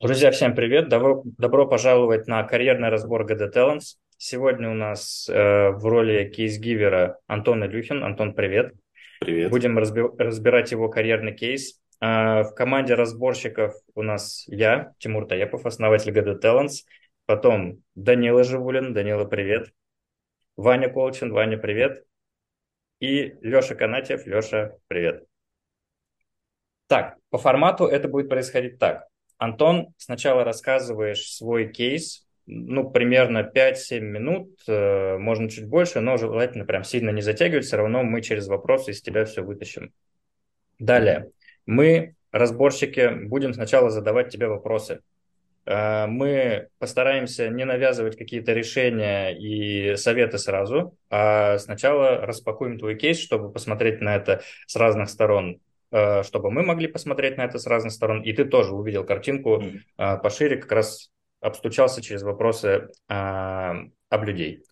[0.00, 0.88] Друзья, всем привет!
[0.88, 3.94] Добро, добро пожаловать на карьерный разбор GD Talents.
[4.18, 8.02] Сегодня у нас э, в роли кейс-гивера Антон Илюхин.
[8.02, 8.74] Антон, привет!
[9.20, 9.50] Привет.
[9.50, 11.80] Будем разби- разбирать его карьерный кейс.
[12.00, 16.84] Э, в команде разборщиков у нас я, Тимур Таепов, основатель GD Talents.
[17.24, 18.94] Потом Данила Живулин.
[18.94, 19.68] Данила, привет!
[20.56, 21.32] Ваня Колчин.
[21.32, 22.04] Ваня, привет!
[22.98, 24.26] И Леша Канатьев.
[24.26, 25.24] Леша, привет!
[26.88, 29.06] Так, по формату это будет происходить так.
[29.44, 36.64] Антон, сначала рассказываешь свой кейс, ну, примерно 5-7 минут, э, можно чуть больше, но желательно
[36.64, 39.92] прям сильно не затягивать, все равно мы через вопросы из тебя все вытащим.
[40.78, 41.30] Далее,
[41.66, 45.00] мы, разборщики, будем сначала задавать тебе вопросы.
[45.66, 53.18] Э, мы постараемся не навязывать какие-то решения и советы сразу, а сначала распакуем твой кейс,
[53.18, 55.60] чтобы посмотреть на это с разных сторон
[56.24, 60.16] чтобы мы могли посмотреть на это с разных сторон, и ты тоже увидел картинку э,
[60.18, 63.12] пошире, как раз обстучался через вопросы э,
[64.08, 64.64] об людей.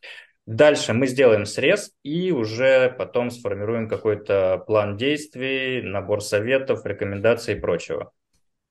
[0.47, 7.61] Дальше мы сделаем срез и уже потом сформируем какой-то план действий, набор советов, рекомендаций и
[7.61, 8.11] прочего.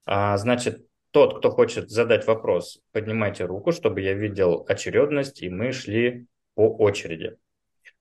[0.05, 5.71] А, Значит, тот, кто хочет задать вопрос, поднимайте руку, чтобы я видел очередность, и мы
[5.71, 7.37] шли по очереди.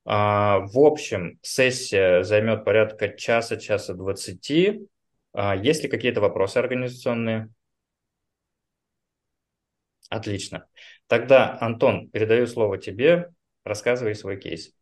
[0.04, 4.88] А, В общем, сессия займет порядка часа, часа двадцати.
[5.32, 7.50] А, Есть ли какие-то вопросы организационные?
[10.08, 10.66] Отлично.
[11.06, 13.32] Тогда, Антон, передаю слово тебе.
[13.64, 14.72] Рассказывай свой кейс.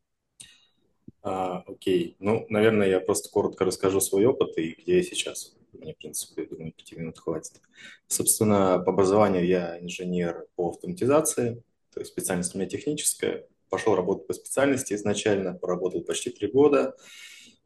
[1.23, 2.17] А, окей.
[2.21, 5.57] Ну, наверное, я просто коротко расскажу свой опыт и где я сейчас.
[5.73, 7.61] Мне, в принципе, думаю, пяти минут хватит.
[8.07, 13.47] Собственно, по образованию я инженер по автоматизации, то есть специальность у меня техническая.
[13.71, 16.97] Пошел работать по специальности изначально, поработал почти три года.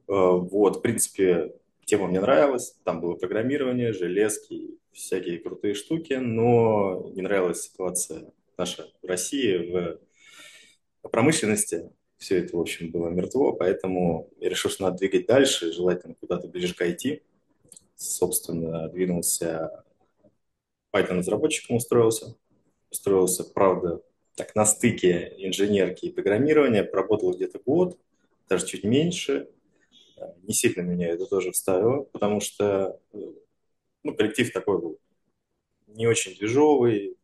[0.08, 2.76] Э, Вот, в принципе, тема мне нравилась.
[2.84, 9.98] Там было программирование, железки, всякие крутые штуки, но не нравилась ситуация наша в России
[11.02, 11.90] в промышленности
[12.22, 16.46] все это, в общем, было мертво, поэтому я решил, что надо двигать дальше, желательно куда-то
[16.46, 17.20] ближе к IT.
[17.96, 19.84] Собственно, двинулся
[20.92, 22.36] Python-разработчиком, устроился.
[22.92, 24.02] Устроился, правда,
[24.34, 26.84] так на стыке инженерки и программирования.
[26.84, 27.98] Проработал где-то год,
[28.48, 29.48] даже чуть меньше.
[30.42, 33.00] Не сильно меня это тоже вставило, потому что
[34.02, 35.00] ну, коллектив такой был
[35.88, 37.16] не очень движовый,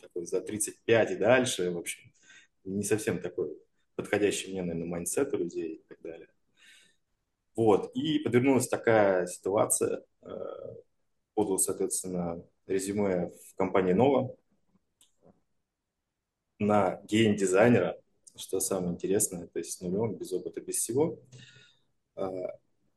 [0.00, 2.12] такой за 35 и дальше, в общем,
[2.64, 3.56] не совсем такой
[3.96, 6.28] подходящий мне, наверное, mindset у людей и так далее.
[7.56, 10.28] Вот, и подвернулась такая ситуация, э,
[11.34, 14.34] подал, соответственно, резюме в компании Нова
[16.66, 18.00] на гейм-дизайнера,
[18.36, 21.18] что самое интересное, то есть с нулем, без опыта, без всего.
[22.16, 22.28] Э,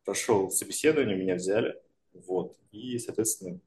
[0.03, 1.75] Прошел собеседование, меня взяли,
[2.13, 3.59] вот, и, соответственно,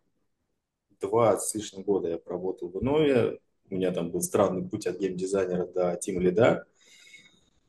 [0.99, 3.39] два с лишним года я проработал в Нове,
[3.69, 6.65] у меня там был странный путь от гейм-дизайнера до тим-лида,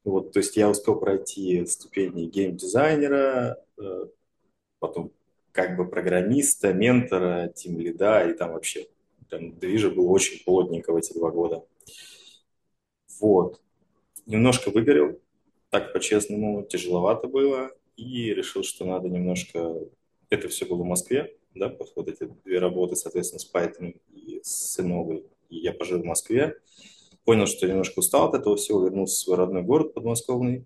[0.06, 4.06] вот, то есть я успел пройти ступени гейм-дизайнера, э,
[4.80, 5.12] потом
[5.52, 8.88] как бы программиста, ментора, тим-лида, и там вообще
[9.30, 11.66] там движа было очень плотненько в эти два года.
[13.22, 13.62] Вот.
[14.26, 15.20] Немножко выгорел,
[15.70, 19.76] так по-честному, тяжеловато было, и решил, что надо немножко...
[20.30, 24.82] Это все было в Москве, да, вот эти две работы, соответственно, с Python и с
[24.82, 25.26] новой.
[25.50, 26.58] И я пожил в Москве,
[27.26, 30.66] понял, что немножко устал от этого всего, вернулся в свой родной город подмосковный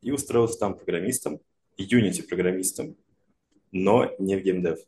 [0.00, 1.40] и устроился там программистом,
[1.78, 2.96] Unity-программистом,
[3.72, 4.78] но не в геймдев.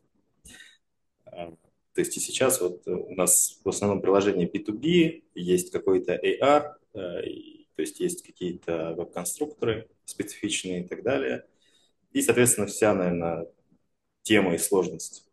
[1.25, 1.51] А,
[1.93, 6.73] То есть и сейчас вот у нас в основном приложение B2B, есть какой-то AR,
[7.75, 11.45] то есть есть какие-то веб-конструкторы специфичные и так далее.
[12.13, 13.47] И, соответственно, вся, наверное,
[14.23, 15.27] тема и сложность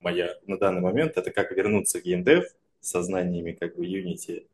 [0.00, 2.44] моя на данный момент– это как вернуться в геймдев
[2.80, 4.48] со знаниями как бы Unity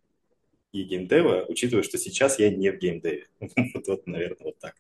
[0.73, 3.29] и геймдева, учитывая, что сейчас я не в геймдеве.
[3.75, 4.77] Вот, вот, наверное, вот так,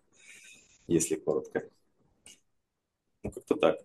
[0.89, 1.71] если коротко.
[3.23, 3.79] Ну, как-то так.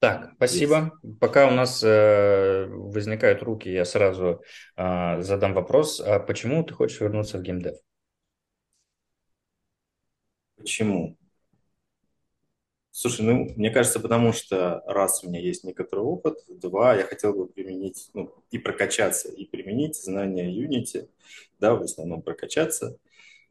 [0.00, 0.36] Так, Есть.
[0.36, 0.92] спасибо.
[1.20, 4.42] Пока у нас э, возникают руки, я сразу
[4.76, 6.00] э, задам вопрос.
[6.00, 7.76] А почему ты хочешь вернуться в геймдев?
[10.56, 11.16] Почему?
[12.90, 17.32] Слушай, ну, мне кажется, потому что раз у меня есть некоторый опыт, два, я хотел
[17.32, 21.08] бы применить, ну, и прокачаться, и применить знания Unity,
[21.60, 22.98] да, в основном прокачаться,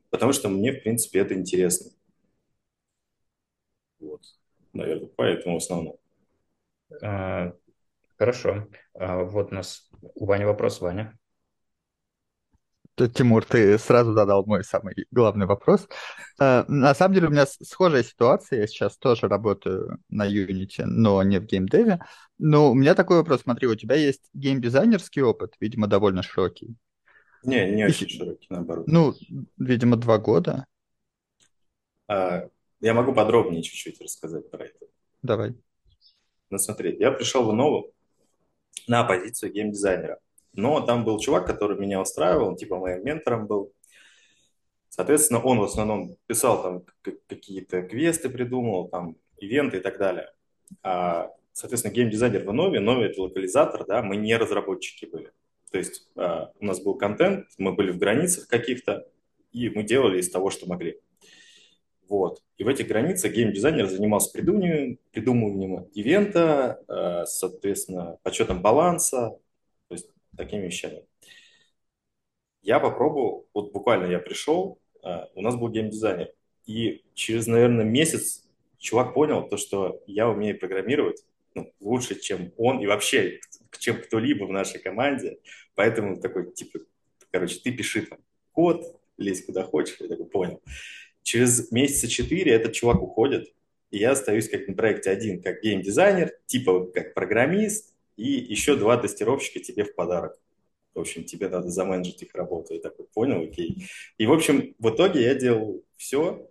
[0.09, 1.91] потому что мне, в принципе, это интересно.
[3.99, 4.21] Вот,
[4.73, 5.97] наверное, поэтому в основном.
[7.01, 7.51] Э,
[8.17, 8.67] хорошо.
[8.93, 11.17] А, вот у нас у Вани вопрос, Ваня.
[13.13, 15.87] Тимур, ты сразу задал мой самый главный вопрос.
[16.39, 18.61] Э, На самом деле у меня схожая ситуация.
[18.61, 21.99] Я сейчас тоже работаю на Unity, но не в геймдеве.
[22.39, 23.41] Но у меня такой вопрос.
[23.41, 26.75] Смотри, у тебя есть геймдизайнерский опыт, видимо, довольно широкий.
[27.43, 28.87] Не, не И очень с- широкий, наоборот.
[28.87, 29.13] ну,
[29.57, 30.65] видимо, два года.
[32.07, 32.47] А,
[32.79, 34.87] я могу подробнее чуть-чуть рассказать про это.
[35.21, 35.55] Давай.
[36.55, 37.91] Смотри, я пришел в Нову
[38.87, 40.19] на позицию геймдизайнера.
[40.53, 43.73] Но там был чувак, который меня устраивал, он типа моим ментором был.
[44.89, 46.83] Соответственно, он в основном писал там
[47.27, 50.33] какие-то квесты, придумывал, там, ивенты и так далее.
[50.81, 55.31] А, соответственно, геймдизайнер в Нове, Нове это локализатор, да, мы не разработчики были.
[55.69, 59.07] То есть а, у нас был контент, мы были в границах каких-то,
[59.51, 60.99] и мы делали из того, что могли.
[62.07, 62.41] Вот.
[62.57, 69.37] И в этих границах геймдизайнер занимался придумыванием, придумыванием ивента, э, соответственно, подсчетом баланса,
[69.87, 71.03] то есть такими вещами.
[72.61, 76.31] Я попробовал, вот буквально я пришел, э, у нас был геймдизайнер,
[76.65, 81.23] и через, наверное, месяц чувак понял то, что я умею программировать
[81.55, 83.39] ну, лучше, чем он, и вообще,
[83.79, 85.39] чем кто-либо в нашей команде.
[85.75, 86.79] Поэтому такой, типа,
[87.31, 88.19] короче, ты пиши там
[88.51, 88.83] код,
[89.17, 90.61] лезь куда хочешь, я такой понял.
[91.27, 93.53] Через месяца четыре этот чувак уходит,
[93.91, 98.95] и я остаюсь как на проекте один, как геймдизайнер, типа как программист, и еще два
[98.95, 100.39] тестировщика тебе в подарок.
[100.95, 102.75] В общем, тебе надо заменеджить их работу.
[102.75, 103.89] Я такой, понял, окей.
[104.17, 106.49] И, в общем, в итоге я делал все,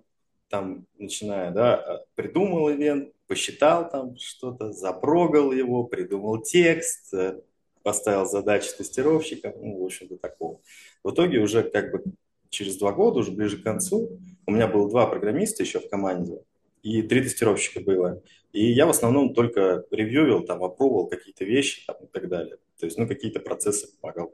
[0.51, 7.41] там, начиная, да, придумал ивент, посчитал там что-то, запрогал его, придумал текст, э,
[7.83, 10.61] поставил задачи тестировщикам, ну, в общем, до такого.
[11.03, 12.05] В итоге уже как бы
[12.51, 16.43] через два года, уже ближе к концу, у меня было два программиста еще в команде,
[16.83, 18.23] и три тестировщика было.
[18.53, 22.59] И я в основном только ревьювил, там, опробовал какие-то вещи там, и так далее.
[22.79, 24.33] То есть, ну, какие-то процессы помогал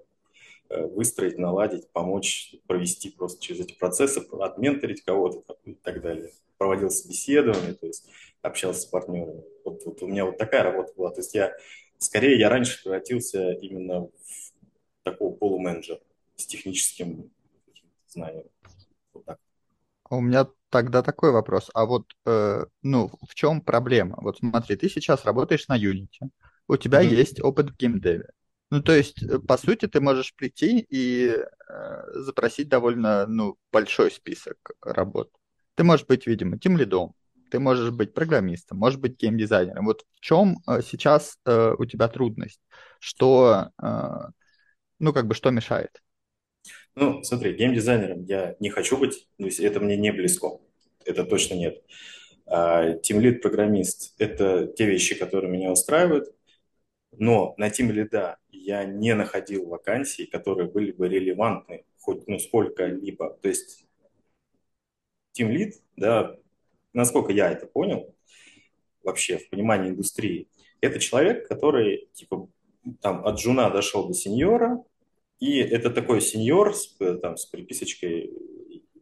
[0.68, 6.30] э, выстроить, наладить, помочь провести просто через эти процессы, отменторить кого-то и так далее.
[6.58, 8.08] Проводил собеседование, то есть
[8.42, 9.42] общался с партнерами.
[9.64, 11.10] Вот, вот у меня вот такая работа была.
[11.10, 11.56] То есть я,
[11.98, 14.12] скорее, я раньше превратился именно в
[15.02, 16.00] такого полуменеджера
[16.36, 17.30] с техническим
[18.08, 18.44] знанием.
[19.14, 19.38] Вот так.
[20.12, 21.70] У меня тогда такой вопрос.
[21.72, 24.18] А вот, э, ну, в чем проблема?
[24.20, 26.28] Вот смотри, ты сейчас работаешь на Unity,
[26.68, 27.14] у тебя Мгм.
[27.14, 28.28] есть опыт в геймдеве.
[28.70, 34.10] Ну, то есть, э, по сути, ты можешь прийти и э, запросить довольно, ну, большой
[34.10, 35.30] список работ.
[35.76, 37.14] Ты можешь быть, видимо, тимлидом,
[37.50, 39.86] ты можешь быть программистом, можешь быть геймдизайнером.
[39.86, 42.60] Вот в чем э, сейчас э, у тебя трудность?
[43.00, 44.08] Что, э,
[44.98, 46.02] ну, как бы, что мешает?
[46.94, 50.60] Ну, смотри, геймдизайнером я не хочу быть, то есть это мне не близко,
[51.04, 51.82] это точно нет.
[53.02, 56.34] Тимлид программист– это те вещи, которые меня устраивают,
[57.12, 63.38] но на тимлида я не находил вакансий, которые были бы релевантны хоть ну, сколько-либо.
[63.40, 63.86] То есть
[65.32, 66.36] тимлид, да,
[66.92, 68.14] насколько я это понял,
[69.02, 70.48] вообще в понимании индустрии,
[70.80, 72.48] это человек, который типа
[73.00, 74.84] там от джуна дошел до сеньора,
[75.42, 78.32] и это такой сеньор с, там, с приписочкой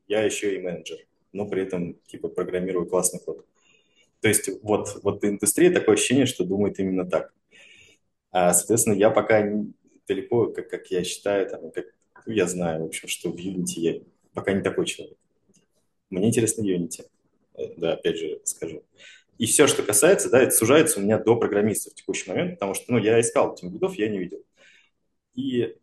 [0.09, 0.99] «я еще и менеджер»,
[1.33, 3.47] но при этом типа программирую классный код.
[4.21, 7.33] То есть вот, вот индустрия такое ощущение, что думает именно так.
[8.31, 9.43] А, соответственно, я пока
[10.07, 11.87] далеко, как, как я считаю, там, как
[12.27, 14.01] ну, я знаю, в общем, что в Unity я
[14.35, 15.17] пока не такой человек.
[16.11, 17.05] Мне интересно Unity,
[17.61, 18.83] Э, да, опять же скажу.
[19.39, 22.75] И все, что касается, да, это сужается у меня до программистов в текущий момент, потому
[22.75, 24.43] что, ну, я искал тимлидов, я не видел.
[25.35, 25.77] И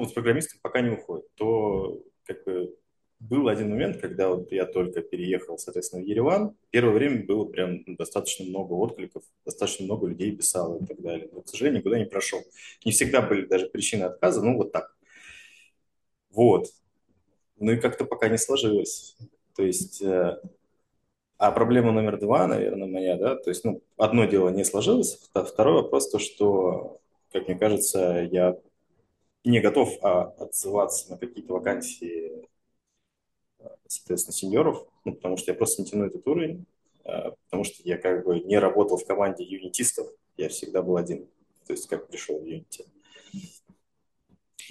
[0.00, 1.26] вот с программистом пока не уходит.
[1.34, 2.74] То как бы
[3.20, 6.56] был один момент, когда вот я только переехал, соответственно, в Ереван.
[6.70, 11.28] Первое время было прям ну, достаточно много откликов, достаточно много людей писало и так далее.
[11.32, 12.40] Но, к сожалению, никуда не прошел.
[12.84, 14.96] Не всегда были даже причины отказа, ну вот так.
[16.30, 16.68] Вот.
[17.56, 19.16] Ну и как-то пока не сложилось.
[19.56, 20.40] То есть, э,
[21.38, 25.44] а проблема номер два, наверное, моя, да, то есть, ну, одно дело не сложилось, вто-
[25.44, 27.00] второй вопрос то, что,
[27.32, 28.56] как мне кажется, я
[29.44, 32.48] не готов а, отзываться на какие-то вакансии,
[33.86, 36.66] соответственно, сеньоров, ну, потому что я просто не тяну этот уровень,
[37.04, 41.26] а, потому что я как бы не работал в команде юнитистов, я всегда был один,
[41.66, 42.86] то есть как пришел в Unity.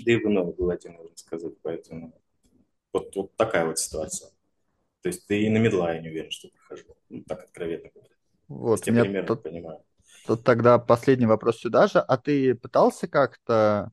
[0.05, 2.13] Да и в Инове был один, можно сказать, поэтому
[2.93, 4.29] вот, вот такая вот ситуация.
[5.01, 8.15] То есть ты и на медла я не уверен, что прохожу, ну, так откровенно говоря.
[8.47, 9.83] Вот, Я примерно тут понимаю.
[10.25, 11.99] Тут тогда последний вопрос сюда же.
[11.99, 13.91] А ты пытался как-то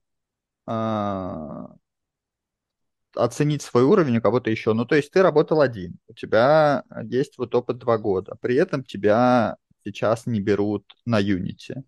[3.14, 4.72] оценить свой уровень у кого-то еще?
[4.72, 8.84] Ну, то есть ты работал один, у тебя есть вот опыт два года, при этом
[8.84, 11.82] тебя сейчас не берут на Unity.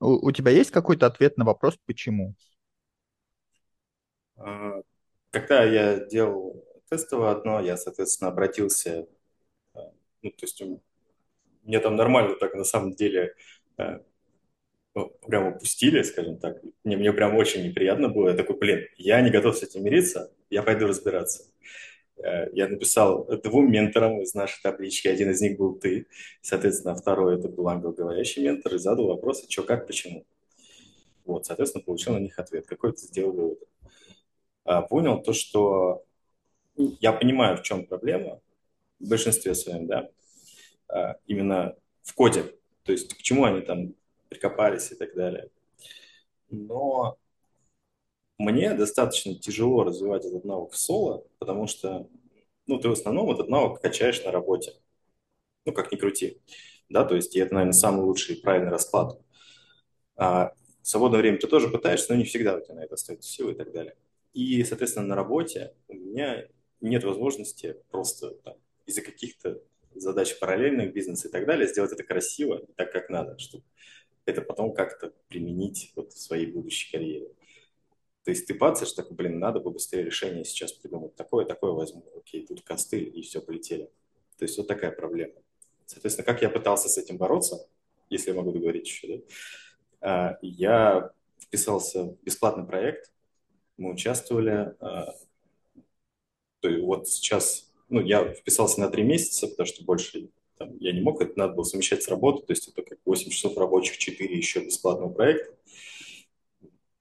[0.00, 2.34] У, у тебя есть какой-то ответ на вопрос, почему?
[4.36, 4.82] А,
[5.30, 9.06] когда я делал тестовое одно, я, соответственно, обратился,
[9.74, 9.78] э,
[10.22, 10.62] ну, то есть
[11.62, 13.34] мне там нормально так на самом деле
[14.94, 16.62] ну, прям упустили, скажем так.
[16.84, 18.30] Мне, мне прям очень неприятно было.
[18.30, 21.44] Я такой, блин, я не готов с этим мириться, я пойду разбираться.
[22.16, 25.08] Э, я написал двум менторам из нашей таблички.
[25.08, 26.06] Один из них был ты.
[26.42, 28.74] Соответственно, второй это был англоговорящий ментор.
[28.74, 30.24] И задал вопросы, что, как, почему.
[31.24, 32.66] Вот, соответственно, получил на них ответ.
[32.66, 33.58] Какой ты сделал вывод?
[34.64, 36.04] А, понял то, что
[36.76, 38.40] я понимаю, в чем проблема,
[38.98, 40.08] в большинстве своем, да,
[40.88, 42.44] а, именно в коде,
[42.84, 43.94] то есть к чему они там
[44.34, 45.48] прикопались и так далее.
[46.50, 47.16] Но
[48.38, 52.08] мне достаточно тяжело развивать этот навык в соло, потому что
[52.66, 54.72] ну, ты в основном этот навык качаешь на работе.
[55.64, 56.40] Ну, как ни крути.
[56.88, 59.18] Да, то есть и это, наверное, самый лучший и правильный расклад.
[60.16, 63.30] А в свободное время ты тоже пытаешься, но не всегда у тебя на это остается
[63.30, 63.96] силы и так далее.
[64.32, 66.46] И, соответственно, на работе у меня
[66.80, 69.62] нет возможности просто там, из-за каких-то
[69.94, 73.64] задач параллельных бизнеса и так далее сделать это красиво так, как надо, чтобы
[74.26, 77.28] это потом как-то применить вот в своей будущей карьере.
[78.24, 81.14] То есть ты пацаешь, так, блин, надо бы быстрее решение сейчас придумать.
[81.14, 82.04] Такое, такое возьму.
[82.16, 83.90] Окей, тут костыль, и все, полетели.
[84.38, 85.34] То есть вот такая проблема.
[85.84, 87.68] Соответственно, как я пытался с этим бороться,
[88.08, 89.22] если я могу договорить еще, да?
[90.00, 93.12] А, я вписался в бесплатный проект,
[93.76, 94.74] мы участвовали.
[94.80, 95.14] А,
[96.60, 100.92] то есть вот сейчас, ну, я вписался на три месяца, потому что больше там, я
[100.92, 103.98] не мог, это надо было совмещать с работой, то есть это как 8 часов рабочих,
[103.98, 105.54] 4 еще бесплатного проекта.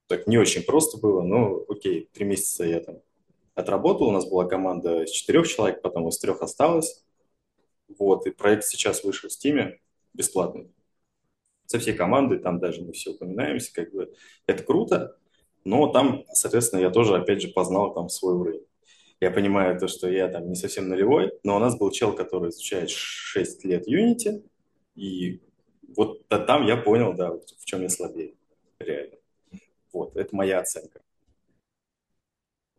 [0.08, 2.98] Так не очень просто было, но окей, три месяца я там
[3.56, 7.04] отработал, у нас была команда из четырех человек, потом из трех осталось.
[7.98, 9.78] Вот, и проект сейчас вышел в Steam
[10.14, 10.72] бесплатный.
[11.66, 14.14] Со всей командой, там даже мы все упоминаемся, как бы
[14.48, 15.18] это круто,
[15.64, 18.66] но там, соответственно, я тоже, опять же, познал там свой уровень.
[19.24, 22.50] Я понимаю то, что я там не совсем нулевой, но у нас был чел, который
[22.50, 24.46] изучает 6 лет Unity,
[24.96, 25.42] и
[25.96, 28.36] вот там я понял, да, в чем я слабее,
[28.80, 29.16] реально.
[29.94, 31.00] Вот, это моя оценка.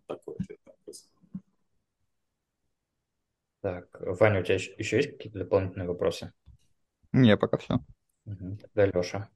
[0.06, 1.10] Такой ответ на вопрос.
[3.62, 6.30] Так, Ваня, у тебя еще есть какие-то дополнительные вопросы?
[7.12, 7.76] Не, пока все.
[8.26, 8.58] Угу.
[8.60, 9.30] Тогда Леша.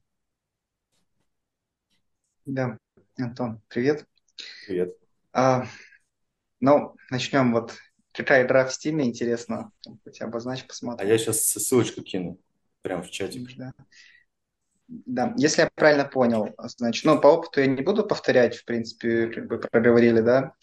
[2.45, 2.77] Да,
[3.17, 4.05] Антон, привет.
[4.67, 4.95] Привет.
[5.33, 5.65] А,
[6.59, 7.73] ну, начнем вот.
[8.11, 9.71] Какая игра в Стиме, интересно.
[10.03, 11.05] Хоть обозначь, посмотрим.
[11.05, 12.39] А я сейчас ссылочку кину
[12.81, 13.55] прямо в чатик.
[13.55, 13.73] Да.
[14.87, 19.27] Да, если я правильно понял, значит, ну, по опыту я не буду повторять, в принципе,
[19.27, 20.55] как бы проговорили, да,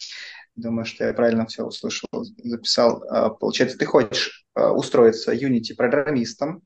[0.57, 2.09] думаю, что я правильно все услышал,
[2.43, 3.03] записал.
[3.09, 6.61] А, получается, ты хочешь а, устроиться Unity-программистом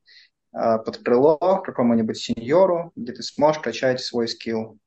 [0.51, 4.79] а, под крыло какому-нибудь сеньору, где ты сможешь качать свой скилл.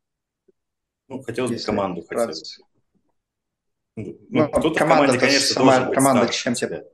[1.06, 2.42] Ну, хотелось бы команду бы.
[3.96, 6.84] Ну, ну кто-то команда, в команде, конечно, сама, команда чем тебе...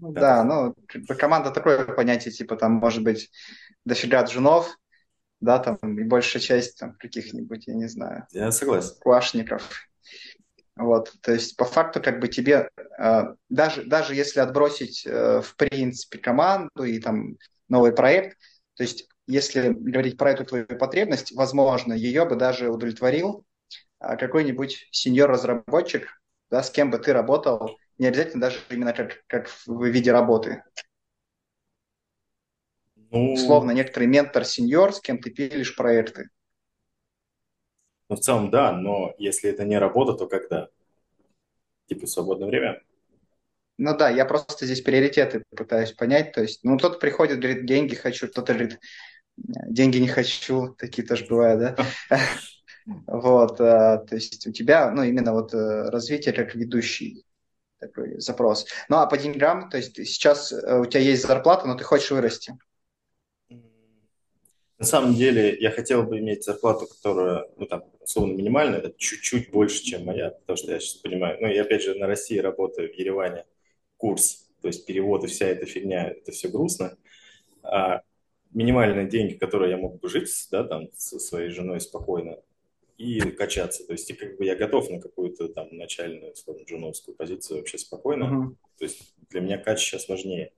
[0.00, 0.42] Ну, да.
[0.42, 0.74] да, ну,
[1.16, 3.30] команда такое понятие, типа, там, может быть,
[3.84, 4.78] дофига джунов,
[5.40, 8.26] да, там, и большая часть там каких-нибудь, я не знаю.
[8.32, 8.94] Я согласен.
[9.00, 9.88] Квашников.
[10.76, 15.56] Вот, то есть по факту как бы тебе, э, даже, даже если отбросить э, в
[15.56, 17.36] принципе команду и там
[17.68, 18.38] новый проект,
[18.74, 23.44] то есть если говорить про эту твою потребность, возможно, ее бы даже удовлетворил
[23.98, 29.84] какой-нибудь сеньор-разработчик, да, с кем бы ты работал, не обязательно даже именно как, как в
[29.84, 30.62] виде работы.
[33.10, 36.28] Ну, Условно, некоторый ментор-сеньор, с кем ты пилишь проекты.
[38.08, 40.68] Ну, в целом, да, но если это не работа, то когда?
[41.86, 42.82] Типа в свободное время?
[43.78, 46.32] Ну да, я просто здесь приоритеты пытаюсь понять.
[46.32, 48.78] То есть, ну, кто-то приходит, говорит, деньги хочу, кто-то говорит,
[49.36, 51.86] деньги не хочу, такие тоже бывают, да?
[53.06, 57.24] Вот, э, то есть у тебя, ну, именно вот э, развитие как ведущий
[57.78, 58.66] такой запрос.
[58.88, 62.10] Ну, а по деньгам, то есть сейчас э, у тебя есть зарплата, но ты хочешь
[62.10, 62.56] вырасти.
[64.78, 69.50] На самом деле, я хотел бы иметь зарплату, которая, ну, там, условно, минимальная, это чуть-чуть
[69.50, 72.90] больше, чем моя, потому что я сейчас понимаю, ну, и опять же, на России работаю,
[72.90, 73.44] в Ереване,
[73.96, 76.96] курс, то есть переводы, вся эта фигня, это все грустно.
[77.62, 78.02] А
[78.52, 82.38] минимальные деньги, которые я мог бы жить, да, там, со своей женой спокойно
[82.98, 83.86] и качаться.
[83.86, 87.78] То есть, и как бы я готов на какую-то там начальную, скажем, джуновскую позицию вообще
[87.78, 88.24] спокойно.
[88.24, 88.56] Uh-huh.
[88.78, 90.52] То есть, для меня кач сейчас важнее.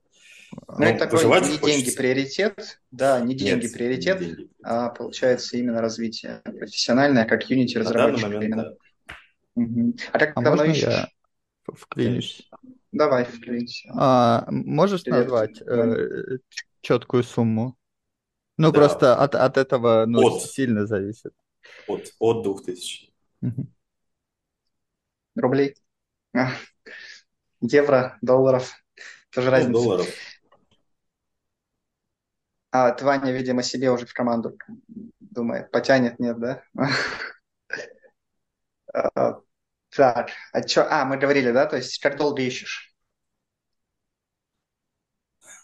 [0.67, 1.65] Но ну, это такой не хочется.
[1.65, 4.49] деньги приоритет, да, не деньги Нет, приоритет, не деньги.
[4.63, 8.23] а получается именно развитие профессиональное, как Unity разработчик.
[8.23, 8.63] момент, именно.
[8.63, 8.75] Да.
[9.55, 9.95] Угу.
[10.11, 10.83] А как а давно ищешь?
[10.83, 11.09] Я
[11.67, 12.49] вклинюсь?
[12.91, 13.85] Давай, вклинись.
[13.95, 15.19] А, можешь Привет.
[15.21, 16.39] назвать э,
[16.81, 17.77] четкую сумму?
[18.57, 18.79] Ну, да.
[18.79, 20.41] просто от, от этого ну, от.
[20.41, 21.33] сильно зависит.
[21.87, 23.13] От, от 2000.
[23.41, 23.67] Угу.
[25.35, 25.75] рублей?
[26.33, 26.51] А,
[27.61, 28.71] евро, долларов?
[29.31, 29.71] Тоже Ну, разница.
[29.73, 30.07] долларов.
[32.71, 34.57] А ты, Ваня, видимо, себе уже в команду
[35.19, 35.71] думает.
[35.71, 36.63] Потянет, нет, да?
[38.93, 39.39] А,
[39.89, 40.85] Так, а чё?
[40.89, 41.65] А, мы говорили, да?
[41.65, 42.93] То есть как долго ищешь?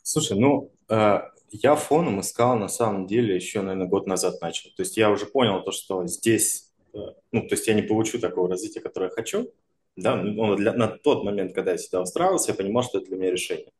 [0.03, 1.19] Слушай, ну, э,
[1.51, 4.69] я фоном искал на самом деле еще, наверное, год назад начал.
[4.75, 6.97] То есть я уже понял то, что здесь, э,
[7.31, 9.51] ну, то есть я не получу такого развития, которое я хочу.
[9.95, 13.17] Да, ну, для, на тот момент, когда я сюда устраивался, я понимал, что это для
[13.17, 13.71] меня решение.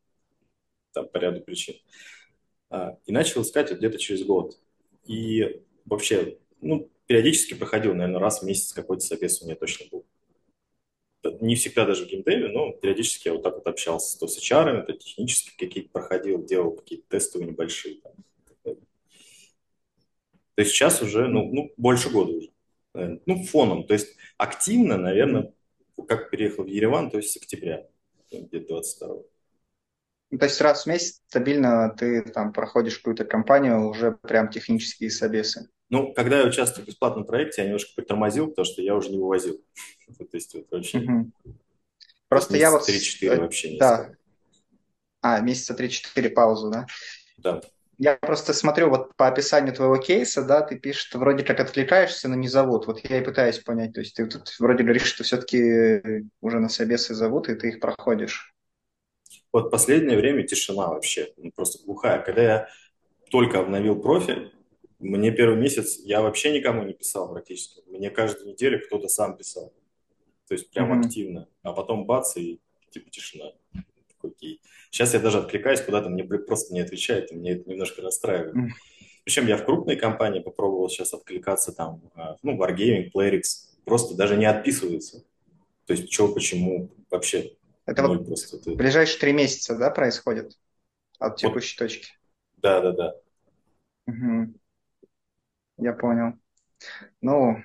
[0.93, 1.75] Там по ряду причин.
[2.69, 4.57] А, и начал искать вот где-то через год.
[5.05, 10.05] И вообще, ну, периодически проходил, наверное, раз в месяц какой-то собес у меня точно был.
[11.23, 14.85] Не всегда даже в геймдеве, но периодически я вот так вот общался то с HR,
[14.85, 18.01] то технически какие-то проходил, делал какие-то тестовые небольшие.
[18.01, 18.13] Там.
[20.57, 22.49] То есть сейчас уже, ну, ну, больше года уже.
[22.93, 23.85] Ну, фоном.
[23.85, 25.53] То есть активно, наверное,
[26.07, 27.87] как переехал в Ереван, то есть с октября,
[28.31, 29.15] где-то 22
[30.31, 35.11] Ну, То есть раз в месяц стабильно ты там проходишь какую-то компанию, уже прям технические
[35.11, 35.69] собесы.
[35.89, 39.17] Ну, когда я участвовал в бесплатном проекте, я немножко притормозил, потому что я уже не
[39.17, 39.61] вывозил.
[40.17, 41.33] То есть вот вообще Мгм.
[42.27, 42.83] Просто я вот...
[42.83, 44.11] с- 3-4 вообще не Да.
[45.21, 46.85] А, месяца 3-4 паузу, да?
[47.37, 47.61] Да.
[47.97, 52.27] Я просто смотрю вот по описанию твоего кейса, да, ты пишешь, что вроде как откликаешься,
[52.27, 52.85] но не зовут.
[52.85, 53.93] Вот я и пытаюсь понять.
[53.93, 57.79] То есть ты тут вроде говоришь, что все-таки уже на собесы зовут, и ты их
[57.79, 58.53] проходишь.
[59.51, 62.21] Вот последнее время тишина вообще, ну, просто глухая.
[62.21, 62.67] Когда я
[63.31, 64.53] только обновил профиль,
[64.99, 67.81] мне первый месяц я вообще никому не писал практически.
[67.87, 69.73] Мне каждую неделю кто-то сам писал.
[70.47, 71.01] То есть прям Мгм.
[71.01, 71.47] активно.
[71.61, 72.59] А потом бац, и
[72.91, 73.51] типа тишина.
[74.23, 74.61] Окей.
[74.89, 78.55] Сейчас я даже откликаюсь куда-то, мне просто не отвечают, и мне это немножко расстраивает.
[78.55, 78.73] Мгм.
[79.23, 83.41] Причем я в крупной компании попробовал сейчас откликаться там, а, ну, Wargaming, Playrix,
[83.85, 85.23] просто даже не отписываются.
[85.85, 88.57] То есть, что, почему, вообще Это ноль вот просто.
[88.57, 90.57] Это- ближайшие три месяца, да, происходит
[91.19, 92.07] от текущей точки?
[92.57, 93.15] Да, да, да.
[94.05, 94.55] Мгм.
[95.77, 96.33] Я понял.
[97.21, 97.57] Ну,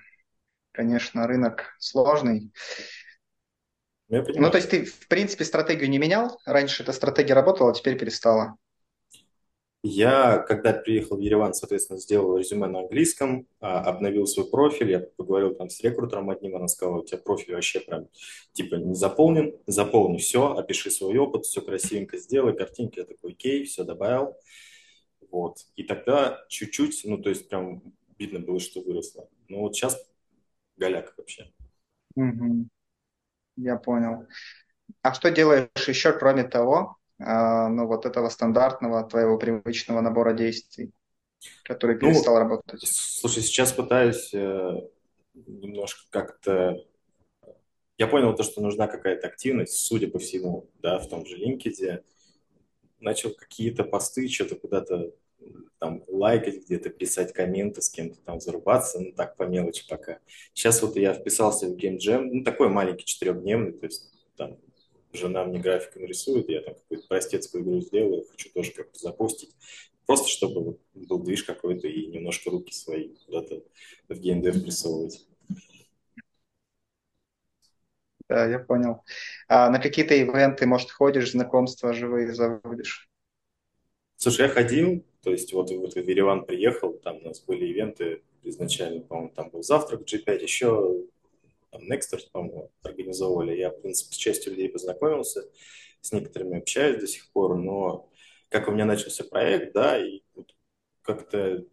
[0.73, 2.53] конечно, рынок сложный.
[4.09, 6.39] Ну, Ну, то есть ты, в принципе, стратегию не менял?
[6.45, 8.57] Раньше эта стратегия работала, а теперь перестала.
[9.85, 15.01] Я, когда приехал в Ереван, соответственно, сделал резюме на английском, а, обновил свой профиль, я
[15.01, 18.07] поговорил там с рекрутером одним, она сказала, у тебя профиль вообще прям
[18.53, 23.65] типа не заполнен, заполни все, опиши свой опыт, все красивенько сделай, картинки, я такой, окей,
[23.65, 24.37] все добавил.
[25.33, 25.57] Вот.
[25.75, 27.83] И тогда чуть-чуть, ну, то есть прям
[28.23, 29.29] видно было, что выросло.
[29.49, 29.99] Ну, вот сейчас
[30.77, 31.51] голяк вообще.
[32.15, 32.69] Мгм.
[33.57, 34.27] Я понял.
[35.03, 40.93] А что делаешь еще, кроме того, а, ну, вот этого стандартного твоего привычного набора действий,
[41.65, 42.81] который Ну, перестал работать?
[42.85, 44.81] Слушай, сейчас пытаюсь э,
[45.35, 46.85] немножко как-то...
[47.99, 52.03] Я понял то, что нужна какая-то активность, судя по всему, да, в том же LinkedIn.
[53.01, 55.13] Начал какие-то посты, что-то куда-то
[55.79, 60.19] там лайкать где-то, писать комменты, с кем-то там зарубаться, ну так по мелочи пока.
[60.55, 64.59] Сейчас вот я вписался в Game Jam, ну такой маленький четырехдневный, то есть там
[65.13, 69.55] жена мне графиком рисует, я там какую-то простецкую игру сделаю, хочу тоже как-то запустить.
[70.07, 73.63] Просто чтобы вот был движ какой-то и немножко руки свои куда-то
[74.09, 75.27] в геймдев прессовывать.
[78.29, 79.05] Да, я понял.
[79.49, 83.12] А на какие-то ивенты, может, ходишь, знакомства живые заводишь?
[84.23, 88.23] Слушай, я ходил, то есть вот, вот в Ереван приехал, там у нас были ивенты
[88.45, 91.07] изначально, по-моему, там был завтрак G5, еще
[91.71, 93.57] там Nexters, по-моему, организовывали.
[93.57, 95.51] Я, в принципе, с частью людей познакомился,
[96.01, 98.09] с некоторыми общаюсь до сих пор, но
[98.49, 100.55] как у меня начался проект, да, и вот
[101.03, 101.65] как-то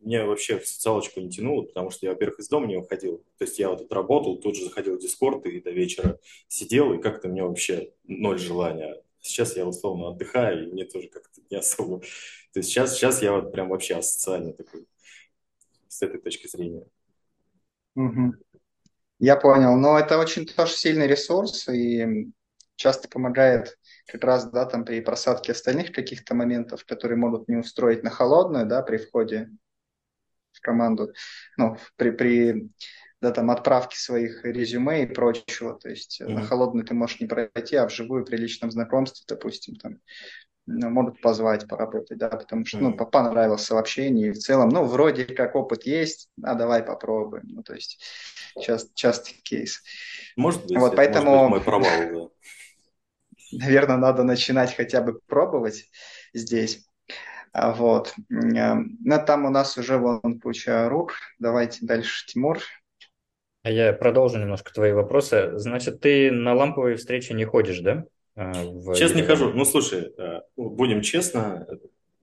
[0.00, 3.18] меня вообще в социалочку не тянуло, потому что я, во-первых, из дома не уходил.
[3.36, 6.18] То есть я вот отработал, тут же заходил в Дискорд и до вечера
[6.48, 9.03] сидел, и как-то мне вообще ноль желания.
[9.24, 12.00] Сейчас я условно отдыхаю, и мне тоже как-то не особо...
[12.52, 14.86] То есть сейчас, сейчас я вот прям вообще асоциальный такой
[15.88, 16.84] с этой точки зрения.
[17.94, 18.38] Мгм.
[19.18, 19.76] Я понял.
[19.76, 22.30] Но это очень тоже сильный ресурс и
[22.76, 28.02] часто помогает как раз, да, там при просадке остальных каких-то моментов, которые могут не устроить
[28.02, 29.48] на холодную, да, при входе
[30.52, 31.14] в команду,
[31.56, 32.70] ну, при, при
[33.24, 35.78] да, там, отправке своих резюме и прочего.
[35.78, 36.28] То есть mm-hmm.
[36.28, 39.98] на холодную ты можешь не пройти, а вживую при личном знакомстве, допустим, там,
[40.66, 45.24] ну, могут позвать поработать, да, потому что, ну, понравился в общении, в целом, ну, вроде
[45.24, 48.02] как опыт есть, а давай попробуем, ну, то есть
[48.60, 49.82] часто, частый кейс.
[50.36, 52.28] Может быть, вот, поэтому, может быть мой провал, да.
[53.52, 55.90] Наверное, надо начинать хотя бы пробовать
[56.34, 56.86] здесь.
[57.54, 58.12] Вот.
[58.28, 61.14] Ну, там у нас уже вон куча рук.
[61.38, 62.58] Давайте дальше, Тимур.
[63.64, 65.52] А я продолжу немножко твои вопросы.
[65.54, 68.04] Значит, ты на ламповые встречи не ходишь, да?
[68.36, 69.54] А, в Сейчас не хожу.
[69.54, 71.66] Ну, слушай, э, ну, будем честно,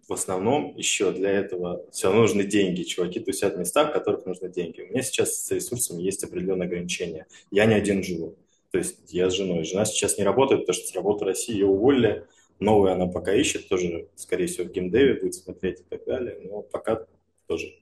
[0.07, 2.83] в основном еще для этого все равно нужны деньги.
[2.83, 4.81] Чуваки тусят в местах, в которых нужны деньги.
[4.81, 7.25] У меня сейчас с ресурсами есть определенные ограничения.
[7.49, 8.35] Я не один живу.
[8.69, 9.63] То есть я с женой.
[9.63, 12.27] Жена сейчас не работает, потому что с работы России ее уволили.
[12.59, 16.37] Новую она пока ищет, тоже, скорее всего, в геймдеве будет смотреть и так далее.
[16.43, 17.03] Но пока
[17.47, 17.73] тоже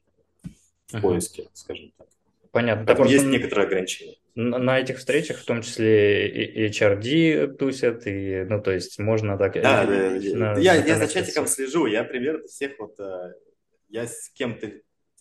[0.87, 2.07] в поиске, скажем так.
[2.51, 2.85] Понятно.
[2.85, 4.15] Да, просто есть н- некоторые ограничения.
[4.35, 9.53] на этих встречах в том числе и HRD тусят, и, ну, то есть можно так
[9.53, 13.33] Да, да, лично я, я за чатиком слежу, я примерно всех вот, э,
[13.89, 14.71] я с кем-то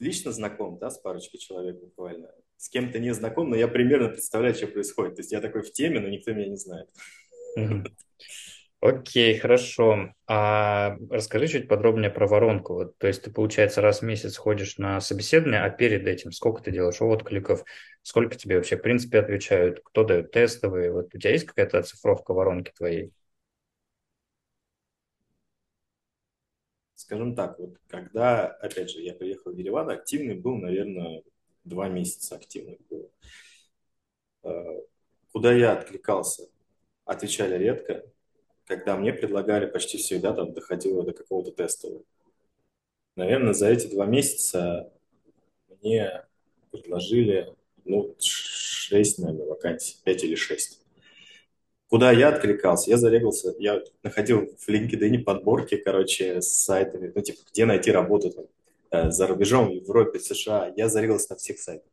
[0.01, 4.55] лично знаком, да, с парочкой человек буквально, с кем-то не знаком, но я примерно представляю,
[4.55, 5.17] что происходит.
[5.17, 6.89] То есть я такой в теме, но никто меня не знает.
[7.57, 7.85] Мгм.
[8.81, 10.15] Окей, хорошо.
[10.29, 12.75] А расскажи чуть подробнее про воронку.
[12.75, 16.63] Вот, то есть ты, получается, раз в месяц ходишь на собеседование, а перед этим сколько
[16.63, 17.65] ты делаешь откликов,
[18.03, 20.93] сколько тебе вообще, в принципе, отвечают, кто дает тестовые?
[20.93, 23.11] Вот у тебя есть какая-то оцифровка воронки твоей?
[26.95, 31.23] Скажем так, вот когда, опять же, я приехал в Ереван, активный был, наверное,
[31.65, 33.11] два месяца активный был.
[34.43, 34.51] Э,
[35.33, 36.45] Куда я откликался,
[37.05, 38.05] отвечали редко.
[38.69, 42.03] Когда мне предлагали, почти всегда там доходило до какого-то тестового.
[43.17, 44.93] Наверное, за эти два месяца
[45.81, 46.25] мне
[46.71, 47.55] предложили,
[47.87, 50.83] ну, шесть, наверное, вакансий, пять или шесть.
[51.89, 52.91] Куда я откликался?
[52.91, 58.31] Я зарегался, я находил в LinkedIn подборки, короче, с сайтами, ну, типа, где найти работу
[58.31, 58.45] там,
[58.91, 60.75] э, за рубежом, в Европе, в США.
[60.77, 61.91] Я зарегался на всех сайтах.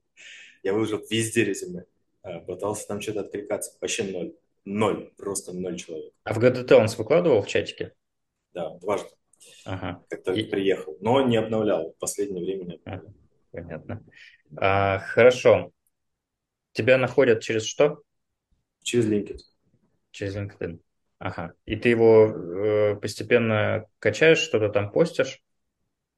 [0.62, 1.86] Я выложил везде резюме.
[2.24, 3.78] Э, Пытался там что-то откликаться.
[3.80, 4.34] Вообще ноль.
[4.65, 5.12] Ноль.
[5.17, 6.13] Просто ноль человек.
[6.23, 7.93] А в GDT он выкладывал в чатике?
[8.54, 9.10] Да, дважды,
[9.65, 10.97] Ага, как только И- приехал.
[11.01, 11.91] Но не обновлял.
[11.91, 13.13] В последнее время не а, обновлял.
[13.51, 14.04] понятно.
[14.58, 15.71] А, хорошо.
[16.73, 18.01] Тебя находят через что?
[18.84, 19.38] Через LinkedIn.
[20.12, 20.80] Через LinkedIn.
[21.19, 21.54] Ага.
[21.65, 25.41] И ты его э, постепенно качаешь, что-то там постишь?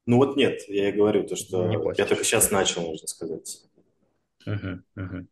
[0.05, 2.03] Ну вот нет, я и говорю, то, Не что постишь.
[2.03, 3.63] я только сейчас начал, можно сказать.
[4.45, 5.27] Мгм, мгм.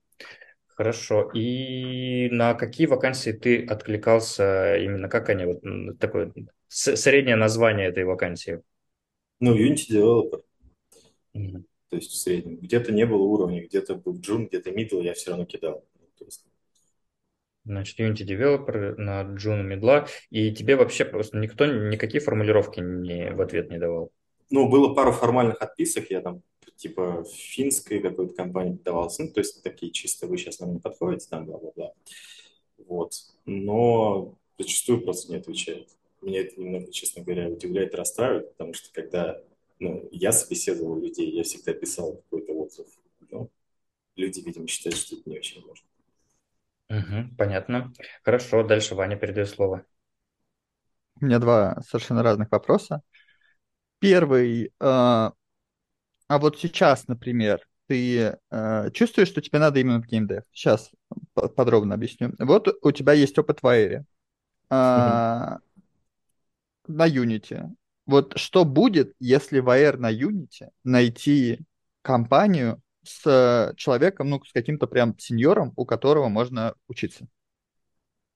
[0.76, 1.32] Хорошо.
[1.34, 5.08] И на какие вакансии ты откликался именно?
[5.08, 5.46] Как они?
[5.46, 6.34] Вот такое
[6.68, 8.62] среднее название этой вакансии.
[9.40, 10.42] Ну, Unity Developer,
[11.34, 11.66] Мгм.
[11.90, 12.58] то есть в среднем.
[12.58, 15.86] Где-то не было уровня, где-то был джун, где-то middle, я все равно кидал.
[16.18, 16.46] То есть,
[17.66, 20.08] Значит, Unity Developer на June медла.
[20.30, 24.12] И тебе вообще просто никто никакие формулировки не, в ответ не давал.
[24.50, 26.42] Ну, было пару формальных отписок, я там
[26.76, 30.80] типа в финской какой-то компании подавался, ну, то есть такие чисто вы сейчас нам не
[30.80, 31.94] подходите, там бла-бла-бла.
[32.78, 33.14] Вот.
[33.46, 35.90] Но зачастую просто не отвечают.
[36.22, 39.42] Меня это немного, честно говоря, удивляет и расстраивает, потому что когда
[39.80, 42.88] ну, я собеседовал людей, я всегда писал какой-то отзыв.
[43.30, 43.50] Но
[44.16, 45.88] люди, видимо, считают, что это не очень важно.
[46.90, 47.94] Мгм, понятно.
[48.24, 49.86] Хорошо, дальше Ваня передаю слово.
[51.22, 53.02] У меня два совершенно разных вопроса.
[54.00, 55.34] Первый, э, а
[56.30, 60.44] вот сейчас, например, ты э, чувствуешь, что тебе надо именно в геймдев?
[60.52, 60.92] Сейчас
[61.34, 62.34] по- подробно объясню.
[62.40, 64.04] Вот у тебя есть опыт в Air,
[64.70, 65.60] а,
[66.88, 67.70] на Unity.
[68.06, 71.60] Вот что будет, если в Air на Unity найти
[72.02, 77.28] компанию с человеком, ну, с каким-то прям сеньором, у которого можно учиться?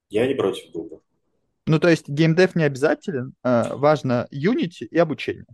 [0.10, 1.02] Я не против был бы.
[1.70, 5.46] Ну, то есть геймдев не обязателен, а, важно Unity и обучение,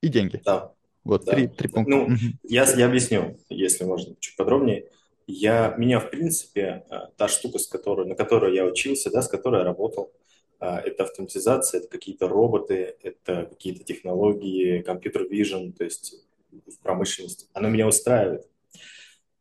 [0.00, 0.40] и деньги.
[0.44, 1.32] Да, Вот Да.
[1.32, 1.90] три, три пункта.
[1.90, 2.08] Ну.
[2.44, 4.88] Я, я объясню, если можно, чуть подробнее.
[5.26, 9.28] Я, меня, в принципе, э, та штука, с которой, на которой я учился, да, с
[9.28, 10.12] которой я работал,
[10.60, 16.14] э, это автоматизация, это какие-то роботы, это какие-то технологии, компьютер vision, то есть
[16.52, 17.48] в промышленности.
[17.52, 18.46] Оно меня устраивает.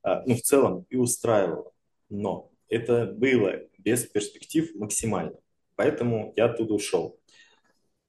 [0.01, 1.71] А, Ну, в целом и устраивало.
[2.09, 5.35] Но это было без перспектив максимально.
[5.75, 7.19] Поэтому я оттуда ушел.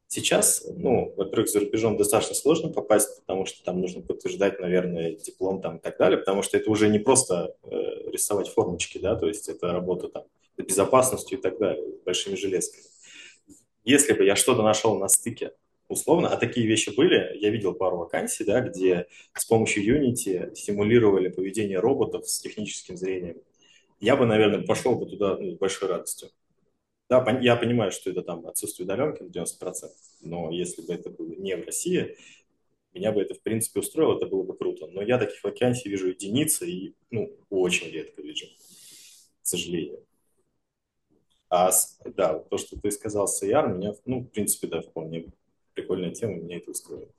[0.07, 5.61] Сейчас, ну, во-первых, за рубежом достаточно сложно попасть, потому что там нужно подтверждать, наверное, диплом
[5.61, 9.27] там и так далее, потому что это уже не просто э, рисовать формочки, да, то
[9.27, 10.25] есть это работа там
[10.57, 12.85] с безопасностью и так далее, большими железками.
[13.83, 15.53] Если бы я что-то нашел на стыке,
[15.89, 21.29] условно, а такие вещи были, я видел пару вакансий, да, где с помощью Unity симулировали
[21.29, 23.39] поведение роботов с техническим зрением,
[24.01, 26.31] я бы, наверное, пошел бы туда ну, с большой радостью.
[27.09, 31.35] Да, я понимаю, что это там отсутствие удаленки на 90%, но если бы это было
[31.35, 32.17] не в России,
[32.95, 34.87] меня бы это, в принципе, устроило, это было бы круто.
[34.87, 40.01] Но я таких вакансий вижу единицы и, ну, очень редко вижу, к сожалению.
[41.51, 41.71] А,
[42.05, 45.27] да, то, что ты сказал с AR, меня, ну, в принципе, да, вполне
[45.75, 47.11] прикольная тема, меня это устроит.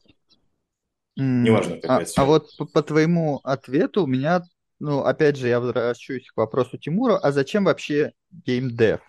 [1.18, 2.26] М, Неважно, а, какая а сфера.
[2.26, 4.44] вот по, по твоему ответу у меня
[4.80, 9.00] ну, опять же, я возвращусь к вопросу Тимура, а зачем вообще геймдев?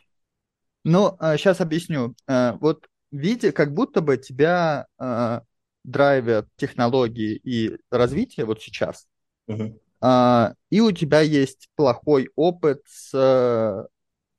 [0.87, 2.15] Ну, сейчас объясню.
[2.29, 5.41] Э, вот видя, как будто бы тебя э,
[5.83, 9.09] драйвят технологии и развитие вот сейчас,
[10.01, 13.87] а, и у тебя есть плохой опыт с э,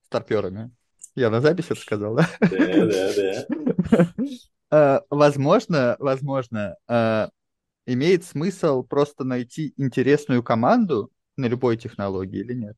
[0.05, 0.71] старперами.
[1.15, 2.29] Я на запись это сказал, да?
[2.39, 4.23] Да, да,
[4.69, 5.03] да.
[5.09, 6.75] Возможно, возможно,
[7.85, 12.77] имеет смысл просто найти интересную команду на любой технологии или нет?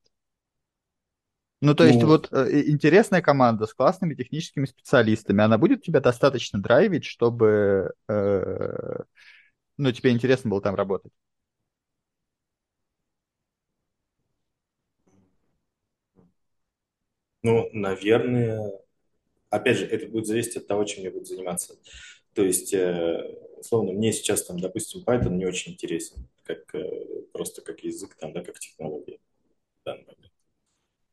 [1.61, 5.99] Ну, то есть Ну, вот э, интересная команда с классными техническими специалистами, она будет тебя
[5.99, 9.03] достаточно драйвить, чтобы, э,
[9.77, 11.11] ну, тебе интересно было там работать?
[17.43, 18.71] ну, наверное,
[19.49, 21.75] опять же, это будет зависеть от того, чем я буду заниматься.
[22.33, 23.23] То есть, э,
[23.57, 28.33] условно, мне сейчас, там, допустим, Python не очень интересен, как, э, просто как язык, там,
[28.33, 29.19] да, как технология
[29.83, 30.28] в данный момент.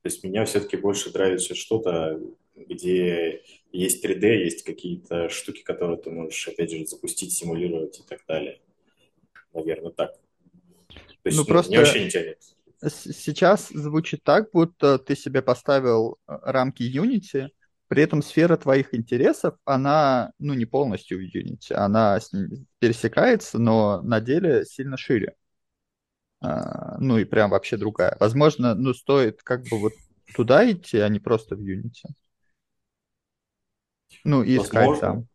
[0.07, 2.21] То есть меня все-таки больше сейчас что-то,
[2.55, 3.43] где
[3.73, 8.61] есть 3D, есть какие-то штуки, которые ты можешь, опять же, запустить, симулировать и так далее.
[9.53, 10.13] Наверное, так.
[10.13, 10.21] То
[11.25, 12.39] Ну, есть, ну, вообще просто не тянет.
[12.85, 17.49] с- сейчас звучит так, будто ты себе поставил э, рамки Unity,
[17.89, 22.21] при этом сфера твоих интересов, она, ну, не полностью в Unity, она
[22.79, 25.35] пересекается, но на деле сильно шире.
[26.47, 28.17] А, ну, и прям вообще другая.
[28.21, 29.93] Возможно, ну, стоит как бы вот
[30.35, 32.09] туда идти, а не просто в Unity.
[34.23, 35.27] Ну, и искать там.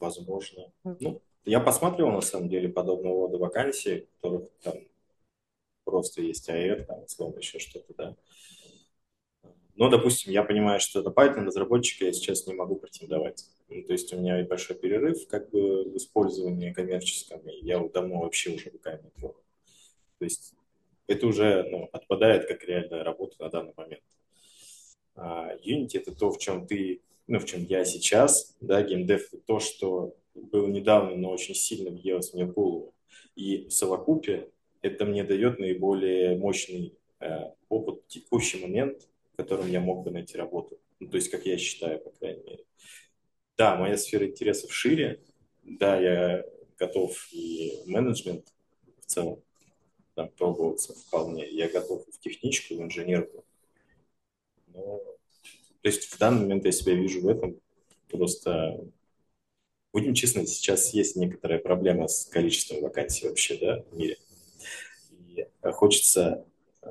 [0.00, 0.72] возможно.
[0.82, 4.74] Ну, я посматривал, на самом деле, подобного рода вакансии, которых там
[5.84, 8.16] просто есть AR, там, условно, еще что-то, да.
[9.76, 13.46] Но, допустим, я понимаю, что это Python разработчика я сейчас не могу претендовать.
[13.70, 18.20] То есть у меня и большой перерыв как бы в использовании коммерческом, и я давно
[18.20, 19.42] вообще уже руками не трогал.
[20.18, 20.54] То есть
[21.06, 24.02] это уже ну, отпадает как реальная работа на данный момент.
[25.14, 29.60] А Unity это то, в чем ты, ну, в чем я сейчас, да, геймдев то,
[29.60, 32.94] что было недавно, но очень сильно въелось мне в голову.
[33.36, 34.50] И в совокупе
[34.82, 40.10] это мне дает наиболее мощный э, опыт в текущий момент, в котором я мог бы
[40.10, 40.78] найти работу.
[40.98, 42.64] Ну, то есть, как я считаю, по крайней мере.
[43.60, 45.20] Да, моя сфера интересов шире,
[45.64, 46.46] да, я
[46.78, 48.46] готов и менеджмент
[49.02, 49.42] в целом
[50.14, 53.44] там, пробоваться вполне, я готов и в техничку, в инженерку,
[54.68, 55.02] но,
[55.82, 57.60] то есть в данный момент я себя вижу в этом,
[58.08, 58.80] просто,
[59.92, 64.16] будем честны, сейчас есть некоторая проблема с количеством вакансий вообще, да, в мире,
[65.10, 66.46] и хочется
[66.80, 66.88] э,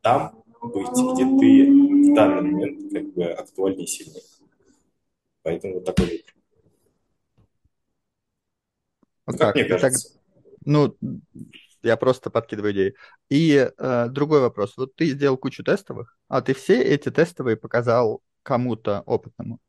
[0.00, 4.31] там быть, где ты в данный момент как бы актуальнее и сильнее.
[5.42, 6.34] Поэтому вот такой выбор.
[9.26, 9.54] Ну Ну, как как?
[9.54, 10.18] мне И так, кажется.
[10.64, 10.96] ну,
[11.82, 12.94] я просто подкидываю идеи.
[13.30, 14.76] И э, другой вопрос.
[14.76, 19.60] Вот ты сделал кучу тестовых, а ты все эти тестовые показал кому-то опытному.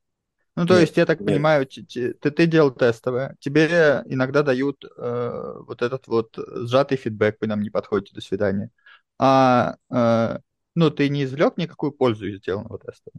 [0.55, 1.25] Ну, то есть, Нет, я так нет.
[1.25, 7.47] понимаю, ты, ты делал тестовое, тебе иногда дают э, вот этот вот сжатый фидбэк, вы
[7.47, 8.71] нам не подходите, до свидания.
[9.19, 10.39] А, э,
[10.75, 13.11] ну, ты не извлек никакую пользу из сделанного теста.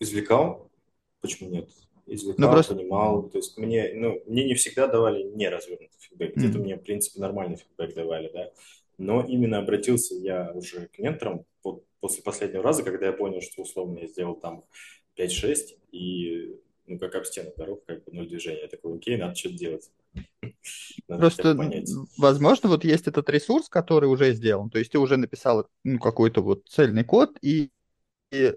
[0.00, 0.70] Извлекал?
[1.20, 1.68] Почему нет?
[2.06, 2.74] Ну, Извлекал, просто...
[2.74, 3.30] понимал.
[3.30, 6.36] То есть мне, ну, мне не всегда давали неразвернутый фидбэк.
[6.36, 6.64] Где-то М.
[6.64, 8.50] мне, в принципе, нормальный фидбэк давали, да.
[8.98, 11.44] Но именно обратился я уже к менторам
[12.00, 14.64] после последнего раза, когда я понял, что условно я сделал там
[15.16, 18.62] 5-6, и ну, как об стену дорог, как бы ноль движения.
[18.62, 19.90] Я такой, окей, надо что-то делать.
[21.08, 21.56] Надо Просто,
[22.16, 24.70] возможно, вот есть этот ресурс, который уже сделан.
[24.70, 27.70] То есть ты уже написал ну, какой-то вот цельный код, и,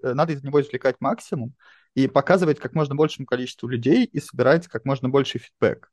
[0.02, 1.54] надо из него извлекать максимум
[1.96, 5.90] и показывать как можно большему количеству людей и собирать как можно больше фидбэк.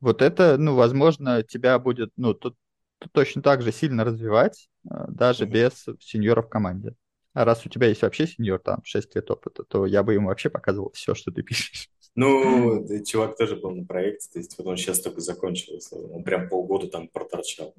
[0.00, 2.56] Вот это, ну, возможно, тебя будет, ну, тут,
[2.98, 5.52] тут точно так же сильно развивать, э, даже Мгм.
[5.54, 6.94] без сеньора в команде.
[7.32, 10.28] А раз у тебя есть вообще сеньор, там, 6 лет опыта, то я бы ему
[10.28, 11.88] вообще показывал все, что ты пишешь.
[12.14, 15.80] Ну, чувак тоже был на проекте, то есть вот он сейчас только закончил,
[16.12, 17.74] он прям полгода там проторчал.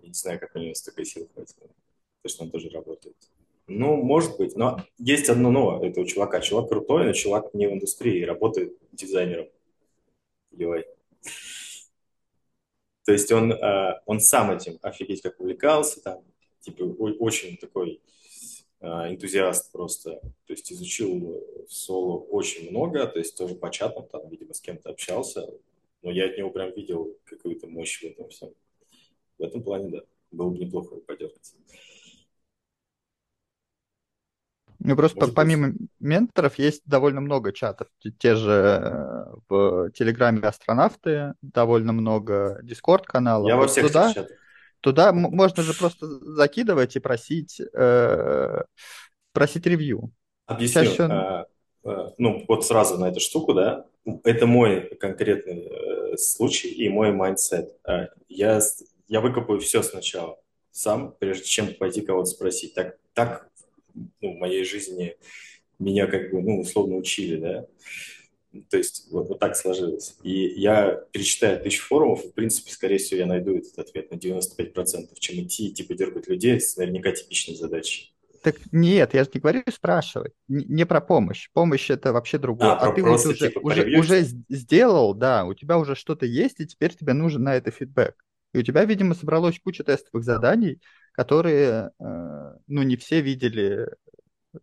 [0.00, 1.68] не знаю, как у него столько сил хватило.
[2.22, 3.16] То, что он тоже работает.
[3.66, 6.40] Ну, может быть, но есть одно но этого чувака.
[6.40, 9.48] Чувак крутой, но чувак не в индустрии, работает дизайнером
[10.52, 10.84] UI.
[13.04, 16.22] То есть он, э, он сам этим офигеть как увлекался, там,
[16.60, 18.00] типа, очень такой
[18.80, 24.06] э, энтузиаст просто, то есть изучил в соло очень много, то есть тоже по чатам
[24.08, 25.48] там, видимо, с кем-то общался,
[26.02, 28.50] но я от него прям видел какую-то мощь в этом всем.
[29.38, 31.56] В этом плане, да, было бы неплохо подергаться.
[34.82, 35.36] Ну, просто Может быть.
[35.36, 37.88] помимо менторов есть довольно много чатов.
[38.18, 43.46] Те- же э, в Телеграме астронавты, довольно много Discord-каналов.
[43.48, 44.36] Я во Вот всех туда, чатах.
[44.80, 48.62] туда можно же просто закидывать и просить, э,
[49.32, 50.12] просить review.
[50.46, 50.84] Объясню.
[50.84, 51.46] Чаще- А,
[51.84, 53.84] а, Ну, вот сразу на эту штуку, да.
[54.24, 57.76] Это мой конкретный э, случай и мой mindset.
[57.84, 58.60] А, Я,
[59.08, 60.38] я выкопаю все сначала
[60.70, 62.74] сам, прежде чем пойти кого-то спросить.
[62.74, 63.49] Так, так
[64.20, 65.16] ну, в моей жизни
[65.78, 67.66] меня как бы, ну, условно учили, да.
[68.68, 70.16] То есть вот, вот так сложилось.
[70.22, 74.16] И я перечитаю тысячу форумов, и, в принципе, скорее всего, я найду этот ответ на
[74.16, 78.14] 95%, чем идти типа дергать людей с наверняка типичной задачей.
[78.42, 81.50] Так нет, я же не говорю спрашивать, не про помощь.
[81.52, 82.72] Помощь это вообще другое.
[82.72, 86.58] А, про ты вот уже, типа, уже, уже сделал, да, у тебя уже что-то есть,
[86.60, 88.14] и теперь тебе нужен на это фидбэк.
[88.54, 90.80] И у тебя, видимо, собралось куча тестовых заданий,
[91.20, 93.88] которые, э, ну, не все видели,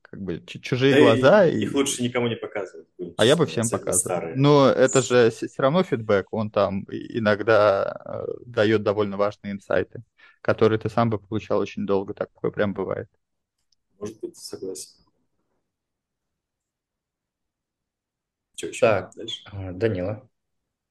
[0.02, 1.46] как бы, чу- чужие Да и глаза.
[1.46, 2.88] и- Их лучше никому не показывать.
[3.18, 4.00] А я бы всем показывал.
[4.00, 4.36] старые.
[4.38, 10.04] Но это же все равно фидбэк, он там и- иногда э, дает довольно важные инсайты,
[10.42, 13.08] которые ты сам бы получал очень долго, такое прям бывает.
[14.00, 14.90] Может быть, согласен.
[18.58, 18.82] Что еще?
[18.88, 19.12] Так.
[19.16, 19.42] Дальше?
[19.46, 20.30] А, Данила.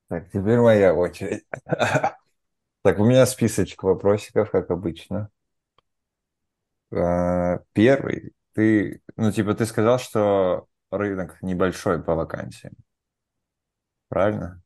[0.09, 1.45] Так, теперь моя очередь.
[2.83, 5.31] Так, у меня списочек вопросиков, как обычно.
[6.97, 12.75] А, Первый, ты, ну, типа, ты сказал, что рынок небольшой по вакансиям.
[14.09, 14.63] Правильно?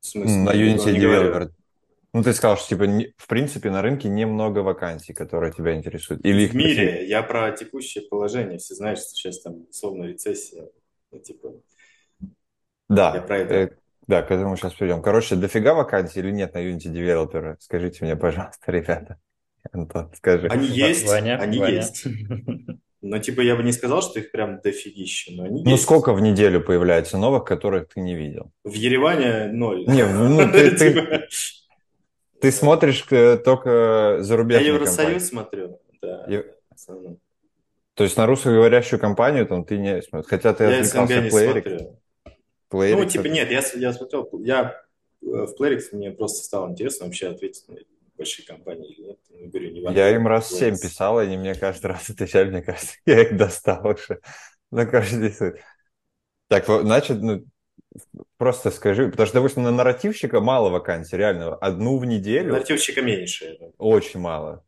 [0.00, 0.42] В смысле?
[0.44, 0.94] На Unity.
[0.98, 1.50] Developer.
[2.12, 6.24] Ну, ты сказал, что, типа, не- в принципе, на рынке немного вакансий, которые тебя интересуют.
[6.24, 8.58] Или их В мире, я про текущее положение.
[8.58, 10.68] Все знают, что сейчас там условно рецессия.
[11.10, 11.54] Ну, типа,
[12.88, 13.54] Да, Я про это.
[13.54, 13.68] э,
[14.06, 15.02] да, к этому сейчас перейдем.
[15.02, 17.56] Короче, дофига вакансий или нет на Unity Developer?
[17.60, 19.18] Скажите мне, пожалуйста, ребята.
[19.72, 20.46] Антон, скажи.
[20.48, 21.76] они есть, Ваня, они Ваня.
[21.76, 22.04] есть.
[23.02, 25.82] Но типа я бы не сказал, что их прям дофигища, но они Ну, есть.
[25.82, 28.50] сколько в неделю появляется новых, которых ты не видел?
[28.64, 29.84] В Ереване ноль.
[29.86, 31.20] Не, ну, ты- ты- Типа,
[32.40, 35.18] Ты смотришь э, только Я зарубежные Евросоюз компании.
[35.18, 35.80] смотрю.
[36.00, 36.26] Да.
[37.94, 40.28] То есть на русскоговорящую компанию там ты не смотришь.
[40.28, 41.62] Хотя ты Я СНГ отвлекался в Playrix.
[41.62, 42.00] смотрю.
[42.72, 44.80] Playrix Ну, типа, нет, я, я смотрел, я
[45.22, 47.64] э, в Playrix мне просто стало интересно вообще ответить
[48.16, 49.18] большие компании или нет.
[49.30, 49.98] Ну, говорю, не важно.
[49.98, 53.86] Я им раз семь писал, они мне каждый раз отвечали, мне кажется, я их достал
[53.86, 54.20] уже.
[54.70, 55.40] Ну, здесь...
[55.40, 55.54] вот.
[56.48, 57.44] Так, значит, ну,
[58.36, 63.58] просто скажи, потому что, допустим, на нарративщика мало вакансий, реально, одну в неделю Нарративщика меньше.
[63.78, 64.64] очень мало.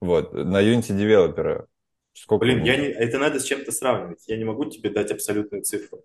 [0.00, 1.66] Вот, на Unity Developer
[2.14, 2.44] сколько?
[2.44, 4.24] Блин, я не, это надо с чем-то сравнивать.
[4.26, 6.04] Я не могу тебе дать абсолютную цифру.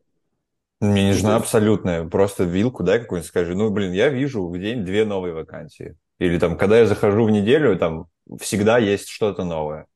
[0.79, 4.57] Мне не Ну, нужна абсолютная, просто вилку дай какую-нибудь, скажи, ну, блин, я вижу в
[4.59, 5.95] день две новые вакансии.
[6.19, 8.07] Или там, когда я захожу в неделю, там
[8.39, 9.87] всегда есть что-то новое.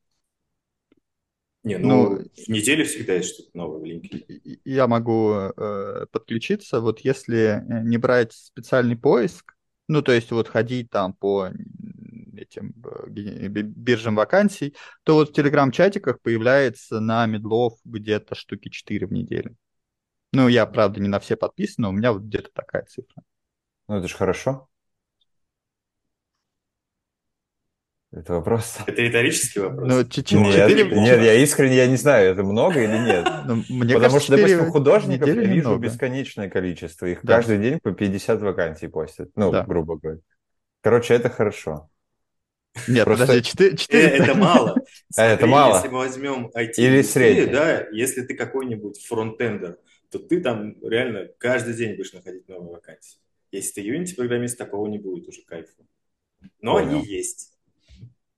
[1.63, 4.59] Не, ну, Ну, в неделю всегда есть что-то новое в LinkedIn.
[4.65, 9.53] Я могу э, подключиться, вот если э, не брать специальный поиск,
[9.87, 11.49] ну, то есть вот ходить там по
[12.35, 19.13] этим э, биржам вакансий, то вот в телеграм-чатиках появляется на медлов где-то штуки 4 в
[19.13, 19.55] неделю.
[20.33, 23.21] Ну, я, правда, не на все подписан, но у меня вот где-то такая цифра.
[23.87, 24.69] Ну, это же хорошо.
[28.13, 28.77] Это вопрос.
[28.85, 29.87] Это риторический вопрос.
[29.89, 33.25] Ну, ч- ч- Нет, четыре- нет, я искренне я не знаю, это много или нет.
[33.45, 35.77] ну, мне Потому кажется, что, допустим, художников я вижу немного.
[35.85, 37.05] бесконечное количество.
[37.05, 37.37] Их Да.
[37.37, 39.29] каждый день по 50 вакансий постят.
[39.35, 39.63] Ну, Да.
[39.63, 40.19] грубо говоря.
[40.81, 41.89] Короче, это хорошо.
[42.87, 43.71] Нет, Просто- подожди, четыре...
[43.71, 44.75] Э, четыре- это мало.
[45.15, 45.75] А, это Смотри, мало?
[45.75, 47.45] Если мы возьмем IT Или средний?
[47.53, 49.77] да, если ты какой-нибудь фронтендер,
[50.09, 53.19] то ты там реально каждый день будешь находить новые вакансии.
[53.53, 55.71] Если ты Unity-программист, такого не будет уже кайфа.
[56.61, 56.97] Но Понял.
[56.99, 57.50] они есть.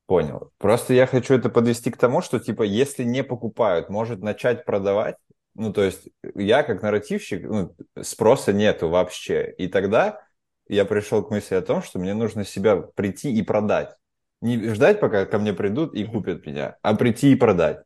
[0.06, 0.52] Понял.
[0.58, 5.16] Просто я хочу это подвести к тому, что, типа, если не покупают, может начать продавать.
[5.56, 9.54] Ну, то есть, я как нарративщик, ну, спроса нету вообще.
[9.58, 10.22] И тогда
[10.68, 13.96] я пришел к мысли о том, что мне нужно себя прийти и продать.
[14.42, 17.84] Не ждать, пока ко мне придут и купят меня, а прийти и продать.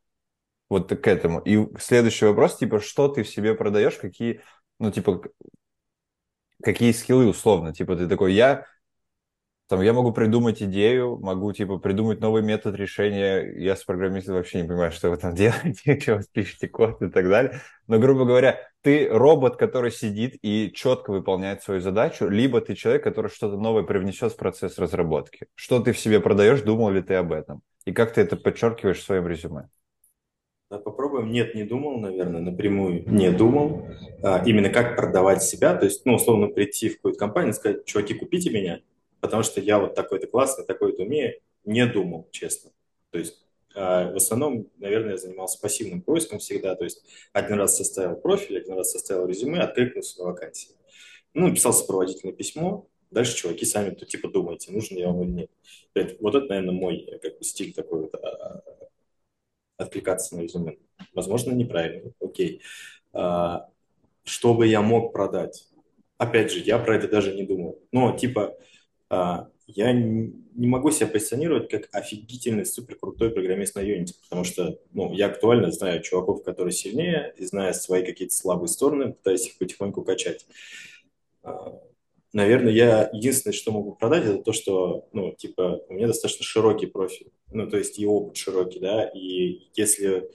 [0.69, 1.39] Вот к этому.
[1.39, 4.41] И следующий вопрос, типа, что ты в себе продаешь, какие,
[4.79, 5.21] ну, типа,
[6.63, 7.73] какие скиллы условно.
[7.73, 8.65] Типа, ты такой, я
[9.67, 13.41] там я могу придумать идею, могу, типа, придумать новый метод решения.
[13.57, 17.09] Я с программистом вообще не понимаю, что вы там делаете, что вы пишете код и
[17.09, 17.59] так далее.
[17.87, 23.03] Но, грубо говоря, ты робот, который сидит и четко выполняет свою задачу, либо ты человек,
[23.03, 25.47] который что-то новое привнесет в процесс разработки.
[25.53, 27.61] Что ты в себе продаешь, думал ли ты об этом?
[27.85, 29.67] И как ты это подчеркиваешь в своем резюме?
[30.69, 31.31] Да, попробуем.
[31.31, 33.87] Нет, не думал, наверное, напрямую не думал.
[34.21, 35.75] А, именно как продавать себя.
[35.75, 38.81] То есть, ну, условно, прийти в какую-то компанию и сказать, чуваки, купите меня,
[39.19, 41.39] потому что я вот такой-то классный, такой-то умею.
[41.65, 42.71] Не думал, честно.
[43.11, 43.43] То есть,
[43.75, 48.57] А, в основном, наверное, я занимался пассивным поиском всегда, то есть один раз составил профиль,
[48.57, 50.71] один раз составил резюме, откликнулся на вакансии.
[51.35, 56.17] Ну, написал сопроводительное письмо, дальше чуваки сами то типа думаете, нужен я вам или нет.
[56.19, 58.63] Вот это, наверное, мой как бы стиль такой вот, а, а,
[59.77, 60.77] откликаться на резюме.
[61.13, 62.61] Возможно, неправильно, окей.
[63.13, 65.67] Что бы я мог продать?
[66.17, 67.79] Опять же, я про это даже не думал.
[67.91, 68.57] Но, типа,
[69.09, 75.13] я не могу себя позиционировать как офигительный, супер крутой программист на Unity, потому что ну,
[75.13, 80.03] я актуально знаю чуваков, которые сильнее, и зная свои какие-то слабые стороны, пытаюсь их потихоньку
[80.03, 80.47] качать.
[81.43, 81.81] А,
[82.31, 86.87] наверное, я единственное, что могу продать, это то, что, ну, типа, у меня достаточно широкий
[86.87, 90.29] профиль, ну, то есть и опыт широкий, да, и если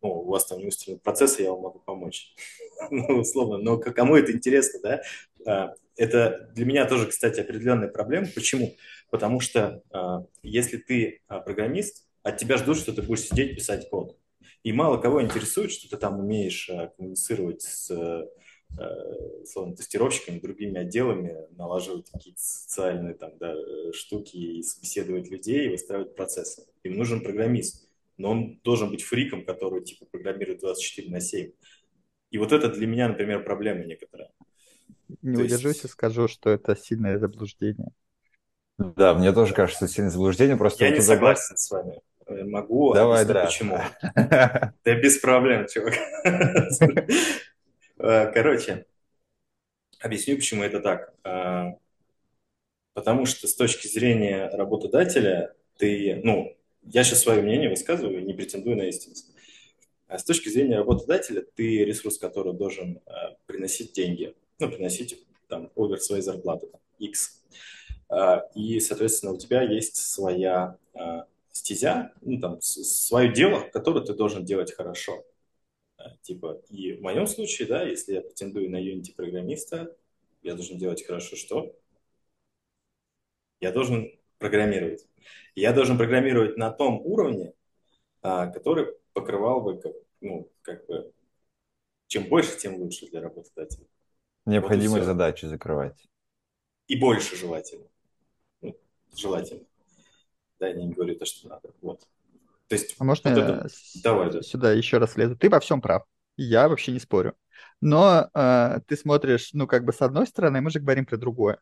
[0.00, 2.34] ну, у вас там не устроены процессы, я вам могу помочь.
[2.90, 5.02] ну, условно, но кому это интересно, да,
[5.46, 8.28] а, это для меня тоже, кстати, определенная проблема.
[8.34, 8.74] Почему?
[9.10, 13.88] Потому что э, если ты э, программист, от тебя ждут, что ты будешь сидеть писать
[13.90, 14.16] код.
[14.62, 17.90] И мало кого интересует, что ты там умеешь э, коммуницировать с
[19.46, 23.54] словно, тестировщиками, другими отделами, налаживать какие-то социальные там, да,
[23.94, 26.66] штуки, и собеседовать людей, и выстраивать процессы.
[26.82, 27.88] Им нужен программист,
[28.18, 31.50] но он должен быть фриком, который типа программирует 24 на 7.
[32.30, 34.30] И вот это для меня, например, проблема некоторая.
[35.22, 35.84] Не То удержусь есть...
[35.86, 37.88] и скажу, что это сильное заблуждение.
[38.78, 40.56] Да, мне тоже кажется, это сильное заблуждение.
[40.56, 42.00] Просто Я не согласен с вами.
[42.28, 43.46] Могу Давай, да.
[43.46, 43.78] почему.
[44.12, 45.94] Да без проблем, чувак.
[48.00, 48.86] Э, короче,
[49.98, 51.12] объясню, почему это так.
[51.24, 51.72] Э,
[52.92, 58.76] потому что с точки зрения работодателя ты, ну, я сейчас свое мнение высказываю, не претендую
[58.76, 59.34] на истинность.
[60.06, 63.10] А с точки зрения работодателя, ты ресурс, который должен э,
[63.46, 67.42] приносить деньги ну, приносить там овер своей зарплаты, там, X.
[68.08, 74.14] А, и, соответственно, у тебя есть своя а, стезя, ну, там, свое дело, которое ты
[74.14, 75.24] должен делать хорошо.
[75.96, 79.96] А, типа, и в моем случае, да, если я претендую на Unity программиста,
[80.42, 81.74] я должен делать хорошо что?
[83.60, 85.06] Я должен программировать.
[85.54, 87.52] Я должен программировать на том уровне,
[88.22, 89.80] который покрывал бы,
[90.20, 91.12] ну, как бы,
[92.06, 93.84] чем больше, тем лучше для работодателя.
[94.48, 96.08] Необходимые вот задачи закрывать.
[96.86, 97.84] И больше желательно.
[98.62, 98.74] Ну,
[99.14, 99.64] желательно.
[100.58, 101.70] Да, я не говорю то, что надо.
[101.82, 102.00] Вот.
[102.68, 103.68] То есть, а можно вот это...
[104.02, 104.42] Давай, да.
[104.42, 105.36] сюда еще раз лезу?
[105.36, 106.04] Ты во всем прав.
[106.36, 107.34] Я вообще не спорю.
[107.82, 111.60] Но э, ты смотришь, ну, как бы с одной стороны, мы же говорим про другое.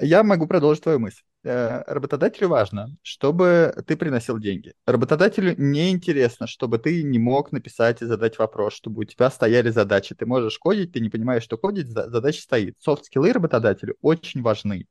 [0.00, 1.22] Я могу продолжить твою мысль.
[1.44, 4.74] Э, работодателю важно, чтобы ты приносил деньги.
[4.86, 9.70] Работодателю не интересно, чтобы ты не мог написать и задать вопрос, чтобы у тебя стояли
[9.70, 10.14] задачи.
[10.14, 12.76] Ты можешь кодить, ты не понимаешь, что кодить, задача стоит.
[12.78, 14.86] Софт-скиллы работодателю очень важны.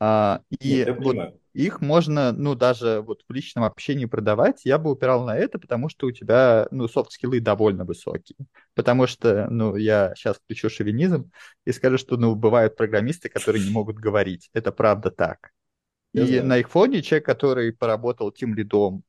[0.00, 4.62] А, и Нет, вот их можно, ну, даже вот в личном общении продавать.
[4.64, 8.36] Я бы упирал на это, потому что у тебя, ну, софт-скиллы довольно высокие.
[8.74, 11.30] Потому что, ну, я сейчас включу шовинизм
[11.64, 14.48] и скажу, что, ну, бывают программисты, которые не могут говорить.
[14.52, 15.50] Это правда так.
[16.12, 16.46] Я и знаю.
[16.46, 19.04] на их фоне человек, который поработал тем лидом,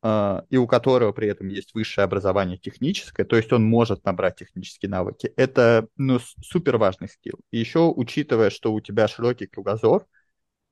[0.00, 4.36] Uh, и у которого при этом есть высшее образование техническое, то есть он может набрать
[4.36, 5.32] технические навыки.
[5.34, 7.40] Это ну, супер важный скилл.
[7.50, 10.06] И еще учитывая, что у тебя широкий кругозор,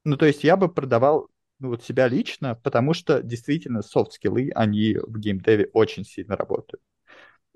[0.07, 1.29] ну, то есть я бы продавал
[1.59, 6.81] ну, вот себя лично, потому что действительно софт-скиллы, они в геймдеве очень сильно работают.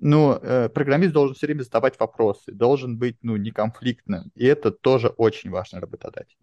[0.00, 5.08] Ну, э, программист должен все время задавать вопросы, должен быть, ну, неконфликтным, и это тоже
[5.08, 6.38] очень важно работодатель.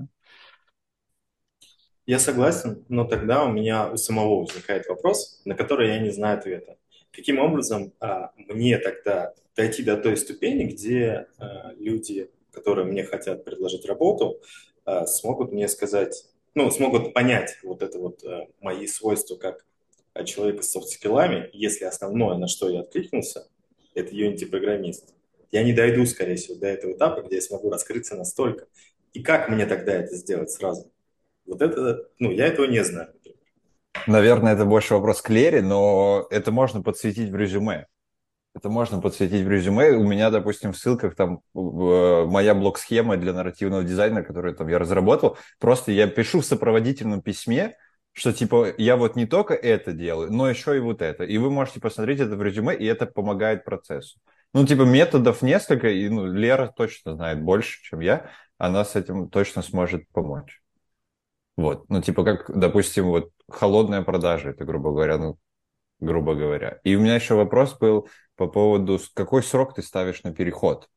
[2.05, 6.37] Я согласен, но тогда у меня у самого возникает вопрос, на который я не знаю
[6.37, 6.77] ответа.
[7.11, 13.43] Каким образом а, мне тогда дойти до той ступени, где а, люди, которые мне хотят
[13.43, 14.39] предложить работу,
[15.05, 16.25] смогут мне сказать,
[16.55, 19.65] ну, смогут понять вот это вот а, мои свойства как
[20.25, 23.47] человека с софт-скиллами, если основное, на что я откликнулся,
[23.93, 25.13] это Unity-программист.
[25.51, 28.65] Я не дойду, скорее всего, до этого этапа, где я смогу раскрыться настолько.
[29.13, 30.91] И как мне тогда это сделать сразу?
[31.45, 33.13] Вот это, ну, я этого не знаю.
[34.05, 37.87] Наверное, это больше вопрос к Лере, но это можно подсветить в резюме.
[38.57, 39.91] Это можно подсветить в резюме.
[39.91, 45.37] У меня, допустим, в ссылках там моя блок-схема для нарративного дизайна, которую там я разработал.
[45.59, 47.75] Просто я пишу в сопроводительном письме,
[48.13, 51.23] что типа я вот не только это делаю, но еще и вот это.
[51.23, 54.19] И вы можете посмотреть это в резюме, и это помогает процессу.
[54.53, 58.31] Ну, типа методов несколько, и ну, Лера точно знает больше, чем я.
[58.57, 60.63] Она с этим точно сможет помочь.
[61.57, 65.37] Вот, ну, типа, как, допустим, вот холодная продажа, это, грубо говоря, ну,
[65.99, 66.79] грубо говоря.
[66.83, 68.07] И у меня еще вопрос был
[68.37, 70.89] по поводу, какой срок ты ставишь на переход?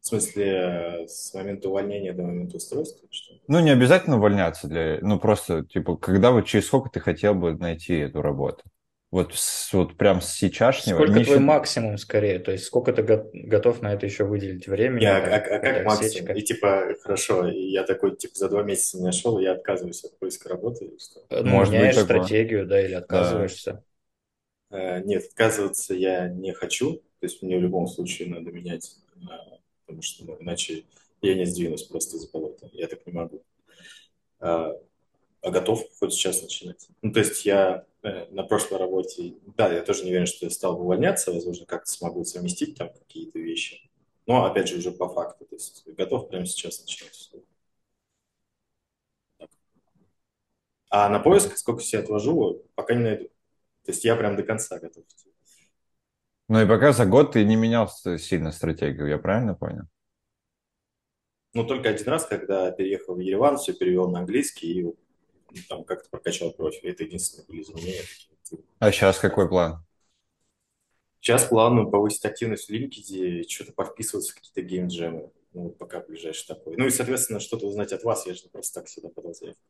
[0.00, 3.08] В смысле, с момента увольнения до момента устройства?
[3.10, 3.34] Что?
[3.48, 4.98] Ну, не обязательно увольняться для...
[5.02, 8.62] Ну, просто, типа, когда вот через сколько ты хотел бы найти эту работу?
[9.10, 10.98] Вот, с, вот прям с сейчасшнего...
[10.98, 12.38] Сколько не твой счит- максимум скорее?
[12.38, 15.00] То есть сколько ты го- готов на это еще выделить времени?
[15.00, 16.08] Не, а, а- а как максимум?
[16.08, 16.32] отсечка?
[16.32, 20.18] И типа, хорошо, и я такой, типа, за два месяца не нашел, я отказываюсь от
[20.18, 21.20] поиска работы или что?
[21.30, 22.04] Ну, Может быть, меняешь такое.
[22.04, 23.70] стратегию, да, или отказываешься.
[23.70, 23.95] Э,
[24.70, 26.96] Нет, отказываться я не хочу.
[27.20, 29.18] То есть мне в любом случае надо менять, э,
[29.86, 30.84] потому что ну, иначе
[31.22, 32.68] я не сдвинусь просто из болота.
[32.72, 33.42] Я так не могу.
[34.40, 34.72] А
[35.42, 36.88] а готов хоть сейчас начинать.
[37.02, 40.50] Ну, то есть я э, на прошлой работе, да, я тоже не уверен, что я
[40.50, 43.90] стал бы увольняться, возможно, как-то смогу совместить там какие-то вещи.
[44.26, 45.46] Но, опять же, уже по факту.
[45.46, 47.30] То есть готов прямо сейчас начинать.
[50.90, 53.28] А на поиск, сколько себе отвожу, пока не найду.
[53.86, 55.04] То есть я прям до конца готов.
[56.48, 59.84] Ну, и пока за год ты не менял сильно стратегию, я правильно понял?
[61.54, 64.94] Ну, только один раз, когда переехал в Ереван, все перевел на английский и ну,
[65.68, 66.90] там как-то прокачал профиль.
[66.90, 68.02] Это единственное были изменения.
[68.80, 69.84] А сейчас какой план?
[71.20, 75.30] Сейчас план ну, повысить активность в LinkedIn, что-то подписываться в какие-то геймджемы.
[75.52, 76.76] Ну, вот пока ближайший такой.
[76.76, 78.26] Ну и, соответственно, что-то узнать от вас.
[78.26, 79.62] Я же просто так сюда подал заявку.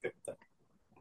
[0.00, 0.38] Как-то так.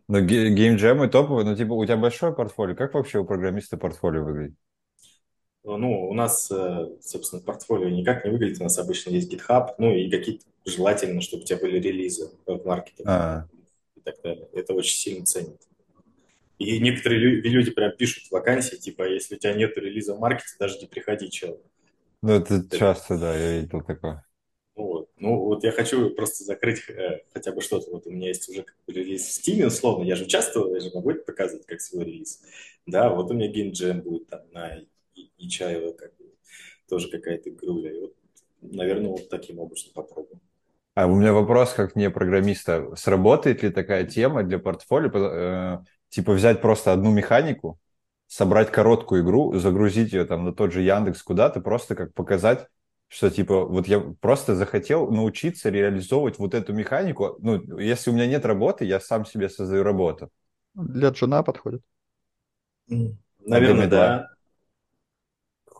[0.07, 2.75] Ну, ге- геймджемы топовые, ну, типа, у тебя большое портфолио.
[2.75, 4.55] Как вообще у программиста портфолио выглядит?
[5.63, 8.59] Ну, у нас, э, собственно, портфолио никак не выглядит.
[8.61, 12.65] У нас обычно есть GitHub, ну и какие-то желательно, чтобы у тебя были релизы в
[12.65, 13.47] маркетинге А.
[13.95, 14.47] и так далее.
[14.53, 15.59] Это очень сильно ценят.
[16.59, 20.55] И некоторые лю- люди прям пишут вакансии, типа, если у тебя нет релиза в маркете,
[20.59, 21.59] даже не приходи, чел.
[22.21, 24.24] Ну, это часто, да, я видел такое.
[24.75, 25.09] Ну вот.
[25.17, 27.91] ну вот я хочу просто закрыть э, хотя бы что-то.
[27.91, 30.03] Вот у меня есть уже как бы релиз в Steam, условно.
[30.03, 32.41] Я же участвовал, я же могу это показывать как свой релиз.
[32.85, 34.81] Да, вот у меня Jam будет там на
[35.37, 36.25] Ичаева как бы
[36.89, 37.91] тоже какая-то игруля.
[37.91, 38.13] И вот,
[38.61, 40.41] наверное, вот таким образом попробуем.
[40.93, 42.95] А у меня вопрос, как не программиста.
[42.95, 45.09] Сработает ли такая тема для портфолио?
[45.13, 45.77] Э,
[46.15, 47.77] Типа взять просто одну механику,
[48.27, 52.67] собрать короткую игру, загрузить ее там на тот же Яндекс куда-то, просто как показать,
[53.07, 57.37] что типа вот я просто захотел научиться реализовывать вот эту механику.
[57.39, 60.29] Ну, если у меня нет работы, я сам себе создаю работу.
[60.73, 61.81] Для джуна подходит.
[62.87, 63.87] Наверное, медла?
[63.87, 64.29] да.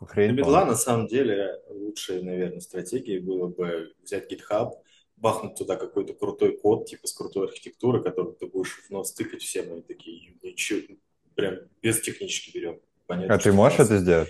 [0.07, 4.71] Хрень Для медла на самом деле лучшей, наверное, стратегией было бы взять GitHub,
[5.15, 9.41] бахнуть туда какой-то крутой код, типа с крутой архитектурой, который ты будешь в нос тыкать
[9.41, 10.95] всем, и такие, ничего,
[11.35, 12.79] прям без технички берем.
[13.07, 14.29] Понятно, А ты можешь нас- это сделать?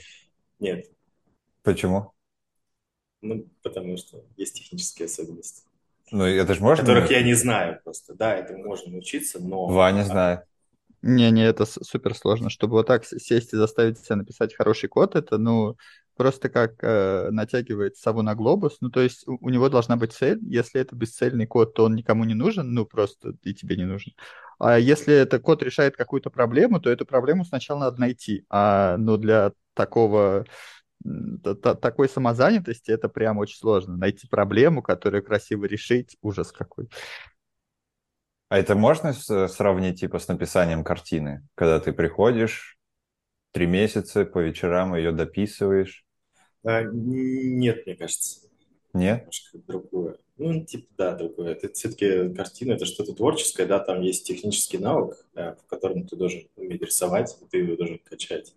[0.60, 0.86] Нет,
[1.64, 2.12] Почему?
[3.22, 5.64] Ну, потому что есть технические особенности,
[6.12, 6.84] Ну, это же можно?
[6.84, 8.14] которых я не знаю просто.
[8.14, 9.68] Да, это можно научиться, но...
[9.68, 10.40] Ваня А, знает.
[11.02, 12.50] Не-не, это супер сложно.
[12.50, 15.78] Чтобы вот так сесть и заставить себя написать хороший код, это, ну,
[16.16, 18.78] просто как э, натягивает сову на глобус.
[18.82, 20.40] Ну, то есть у, у него должна быть цель.
[20.44, 24.14] Если это бесцельный код, то он никому не нужен, ну, просто и тебе не нужен.
[24.58, 28.46] А если это код решает какую-то проблему, то эту проблему сначала надо найти.
[28.50, 30.46] А, ну, для такого
[31.62, 33.98] такой самозанятости это прям очень сложно.
[33.98, 36.90] Найти проблему, которую красиво решить, ужас какой.
[38.50, 41.48] А это можно сравнить типа с написанием картины?
[41.56, 42.78] Когда ты приходишь
[43.52, 46.06] три месяца, по вечерам ее дописываешь?
[46.64, 48.42] а, Нет, мне кажется.
[48.94, 49.20] Нет?
[49.20, 50.18] немножко другое.
[50.38, 51.54] Ну, типа, да, другое.
[51.54, 56.16] Это все-таки картина, это что-то творческое, да, там есть технический навык, э, в котором ты
[56.16, 58.54] должен уметь рисовать, и ты его должен качать.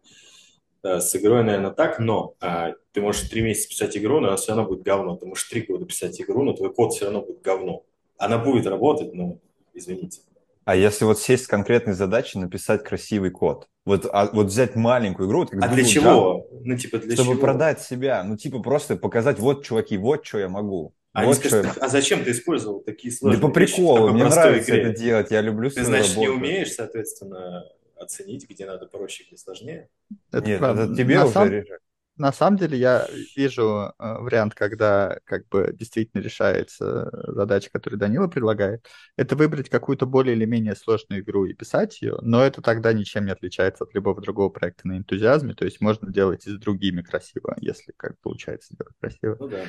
[0.83, 4.37] Э, С игрой, наверное, так, но а, ты можешь три месяца писать игру, но она
[4.37, 5.17] все равно будет говно.
[5.17, 7.85] Ты можешь три года писать игру, но твой код все равно будет говно.
[8.17, 9.39] Она будет работать, но
[9.75, 10.21] извините.
[10.65, 13.67] А если вот сесть с конкретной задачей написать красивый код?
[13.87, 16.47] Вот, а, вот взять маленькую игру, вот А для Google чего?
[16.63, 17.41] Ну, типа, для чтобы чего?
[17.41, 18.23] продать себя.
[18.23, 20.93] Ну, типа просто показать, вот, чуваки, вот что я могу.
[21.15, 24.13] А, вот скажут, я- а зачем ты использовал такие Да сложные по вещи в приколу,
[24.13, 24.83] мне нравится игре?
[24.91, 26.39] это делать, я люблю Ты, свою значит, не работу.
[26.39, 27.65] умеешь, соответственно,
[28.01, 29.89] оценить, где надо проще, где сложнее?
[30.33, 30.83] Это Нет, правда.
[30.85, 31.81] это тебе На уже сам- решать.
[32.17, 38.27] На самом деле я вижу э, вариант, когда как бы действительно решается задача, которую Данила
[38.27, 38.85] предлагает.
[39.17, 43.25] Это выбрать какую-то более или менее сложную игру и писать ее, но это тогда ничем
[43.27, 45.55] не отличается от любого другого проекта на энтузиазме.
[45.55, 49.37] То есть можно делать и с другими красиво, если как получается делать красиво.
[49.39, 49.65] Ну да.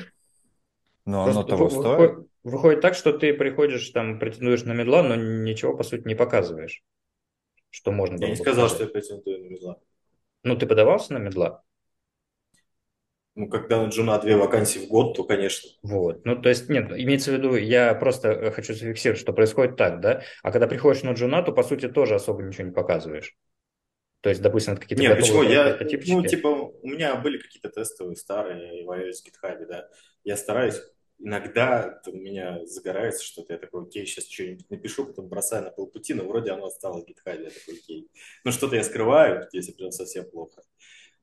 [1.06, 1.98] Но оно Просто того вы- стоит.
[2.10, 6.14] выход- Выходит так, что ты приходишь, там, претендуешь на медла, но ничего, по сути, не
[6.16, 6.82] показываешь,
[7.70, 8.94] что можно Я было не бы сказал, что показать.
[8.94, 9.80] я претендую на мидла.
[10.42, 11.64] Ну, ты подавался на мидла?
[13.36, 15.70] Ну, когда на Джуна две вакансии в год, то, конечно.
[15.82, 16.24] Вот.
[16.24, 20.00] Ну, то есть, нет, имеется в виду, я просто э, хочу зафиксировать, что происходит так,
[20.00, 20.22] да?
[20.42, 23.36] А когда приходишь на джуна, то, по сути, тоже особо ничего не показываешь.
[24.20, 25.42] То есть, допустим, это какие-то Нет, почему?
[25.42, 29.88] Я, ну, типа, у меня были какие-то тестовые старые в iOS GitHub, да.
[30.24, 30.82] Я стараюсь,
[31.20, 36.14] иногда у меня загорается что-то, я такой, окей, сейчас что-нибудь напишу, потом бросаю на полпути,
[36.14, 38.10] но вроде оно осталось в GitHub, я такой, окей.
[38.44, 40.62] Ну, что-то я скрываю, если прям совсем плохо.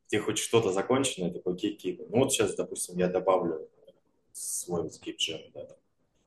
[0.07, 2.05] Где хоть что-то закончено, я такой, окей, кину.
[2.09, 3.69] Ну, вот сейчас, допустим, я добавлю
[4.31, 5.77] свой вот скипджем, да, там,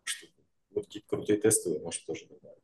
[0.04, 0.26] что
[0.72, 2.58] вот какие-то крутые тестовые, может, тоже добавить.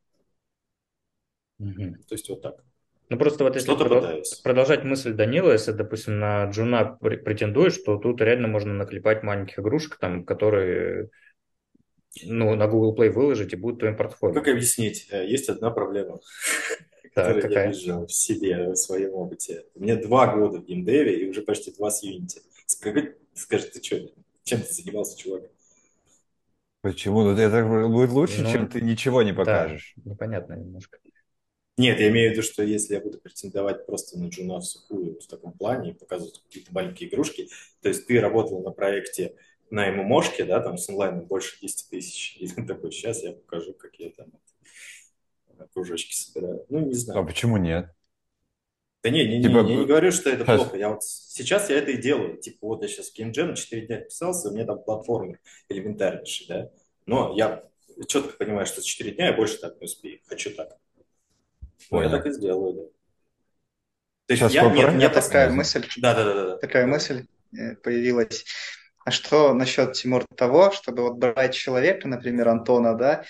[1.59, 2.03] Мгм.
[2.05, 2.65] То есть вот так.
[3.09, 4.35] Ну, просто вот если продол- пытаюсь.
[4.43, 9.59] продолжать мысль Данила, если, допустим, на Джуна пр- претендуешь, то тут реально можно наклепать маленьких
[9.61, 11.11] игрушек, там, которые
[12.25, 14.35] ну, на Google Play выложить и будут твоим портфолио.
[14.35, 15.07] Как объяснить?
[15.11, 16.19] Э, Есть одна проблема,
[17.15, 19.65] Так, которую я вижу в себе, в своем опыте.
[19.75, 22.41] У меня два года в геймдеве и уже почти два с Unity.
[22.67, 24.01] Скажи, скажи, ты что,
[24.45, 25.43] чем ты занимался, чувак?
[26.81, 27.23] Почему?
[27.23, 29.95] Ну, это будет лучше, Ну, чем ты ничего не Да, покажешь.
[30.05, 30.99] непонятно немножко.
[31.79, 35.21] Нет, я имею в виду, что если я буду претендовать просто на джуна в сухую
[35.21, 37.49] в таком плане и показывать какие-то маленькие игрушки,
[37.83, 39.37] то есть ты работал на проекте
[39.71, 43.75] на ММОшке, да, там с онлайном больше 10 тысяч, и ты такой, сейчас я покажу,
[43.75, 44.33] как я там
[45.73, 46.65] кружочки собираю.
[46.69, 47.27] Ну, не А знаю.
[47.27, 47.91] почему нет?
[49.03, 50.77] Да не, не, не, Типа, я не говорю, что это плохо.
[50.77, 52.39] Я вот сейчас я это и делаю.
[52.39, 56.71] Типа вот я сейчас в GameJam 4 дня писался, у меня там платформы элементарнейшие, да.
[57.07, 57.65] Но я
[58.09, 60.21] четко понимаю, что за 4 дня я больше так не успею.
[60.27, 60.77] Хочу так.
[61.91, 62.19] Ну, я Понял.
[62.19, 62.83] так и сделаю, да.
[64.27, 67.27] То есть Сейчас я, нет, так- такая мысль, Да, да, да, да, такая мысль
[67.83, 68.45] появилась.
[69.05, 73.25] А что насчет, Тимур, того, чтобы вот брать человека, например, Антона, да,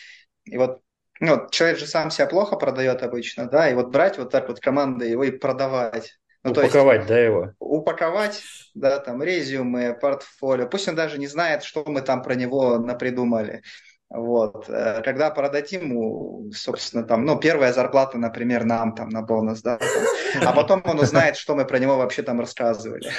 [0.45, 0.81] и вот,
[1.21, 4.49] ну, вот человек же сам себя плохо продает обычно, да, и вот брать вот так
[4.49, 6.19] вот командой его и продавать.
[6.45, 7.53] Ну, то есть Упаковать, да, его?
[7.59, 8.43] упаковать,
[8.75, 10.67] да, там, резюме, портфолио.
[10.67, 13.63] Пусть он даже не знает, что мы там про него напридумали.
[14.09, 14.69] Вот.
[14.69, 19.79] Э, Когда продадим ему, собственно, там, ну, первая зарплата, например, нам там на бонус, да,
[19.79, 20.49] там.
[20.49, 23.11] а потом он узнает, что мы про него вообще там рассказывали.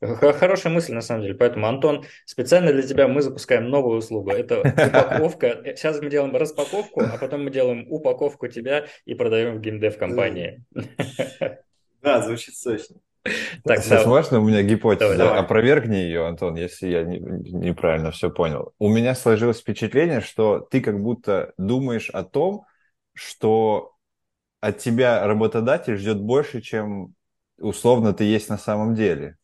[0.00, 1.34] Хорошая мысль, на самом деле.
[1.34, 4.30] Поэтому, Антон, специально для тебя мы запускаем новую услугу.
[4.30, 5.60] Это упаковка.
[5.76, 10.64] Сейчас мы делаем распаковку, а потом мы делаем упаковку тебя и продаем в геймдев компании.
[12.00, 13.00] Да, звучит сочно.
[13.64, 14.08] Так, Сейчас да.
[14.08, 15.16] можно у меня гипотеза?
[15.16, 15.40] Давай.
[15.40, 18.72] Опровергни ее, Антон, если я не- неправильно все понял.
[18.78, 22.64] У меня сложилось впечатление, что ты как будто думаешь о том,
[23.14, 23.92] что
[24.60, 27.14] от тебя работодатель ждет больше, чем
[27.58, 29.36] условно ты есть на самом деле.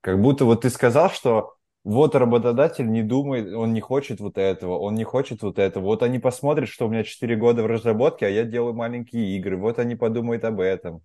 [0.00, 4.78] Как будто вот ты сказал, что вот работодатель не думает, он не хочет вот этого,
[4.78, 5.84] он не хочет вот этого.
[5.84, 9.56] Вот они посмотрят, что у меня 4 года в разработке, а я делаю маленькие игры.
[9.56, 11.02] Вот они подумают об этом.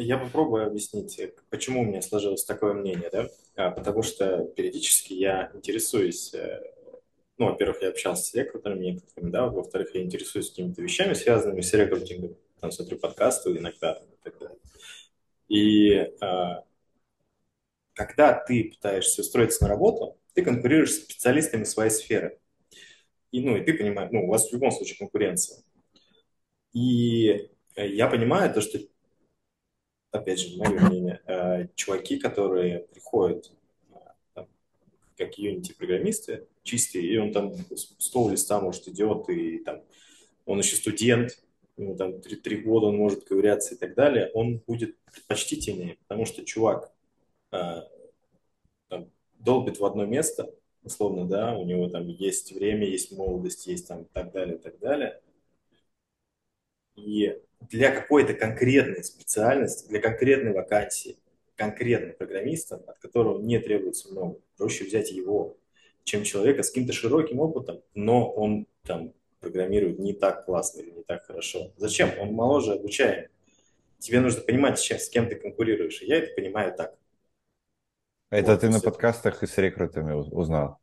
[0.00, 1.20] Я попробую объяснить,
[1.50, 3.26] почему у меня сложилось такое мнение, да?
[3.56, 6.62] А, потому что периодически я интересуюсь, э,
[7.36, 11.72] ну, во-первых, я общался с рекрутерами некоторыми, да, во-вторых, я интересуюсь какими-то вещами, связанными с
[11.72, 14.58] рекрутингом, там, смотрю подкасты иногда и так далее.
[15.48, 16.62] И а,
[17.94, 22.38] когда ты пытаешься устроиться на работу, ты конкурируешь с специалистами своей сферы.
[23.32, 25.58] И, ну, и ты понимаешь, ну, у вас в любом случае конкуренция.
[26.72, 28.78] И э, я понимаю то, что
[30.10, 33.50] опять же, мое мнение, э, чуваки, которые приходят
[34.34, 34.44] э,
[35.16, 39.82] как Unity-программисты чистые, и он там с с того листа, может, идет, и там
[40.46, 41.42] он еще студент,
[41.76, 46.44] ему там три, года он может ковыряться и так далее, он будет предпочтительнее, потому что
[46.44, 46.92] чувак
[47.52, 47.82] э,
[48.88, 50.52] там, долбит в одно место,
[50.82, 55.20] условно, да, у него там есть время, есть молодость, есть там так далее, так далее.
[57.04, 57.38] И
[57.70, 61.16] для какой-то конкретной специальности, для конкретной вакансии,
[61.56, 65.56] конкретного программиста, от которого не требуется много, проще взять его,
[66.04, 71.02] чем человека с каким-то широким опытом, но он там программирует не так классно или не
[71.02, 71.72] так хорошо.
[71.76, 72.10] Зачем?
[72.18, 73.28] Он моложе обучаем.
[73.98, 76.02] Тебе нужно понимать, с чем- с кем ты конкурируешь.
[76.02, 76.94] И я это понимаю так.
[78.30, 80.78] Это Вот, ты на подкастах и с рекрутами уз- узнал.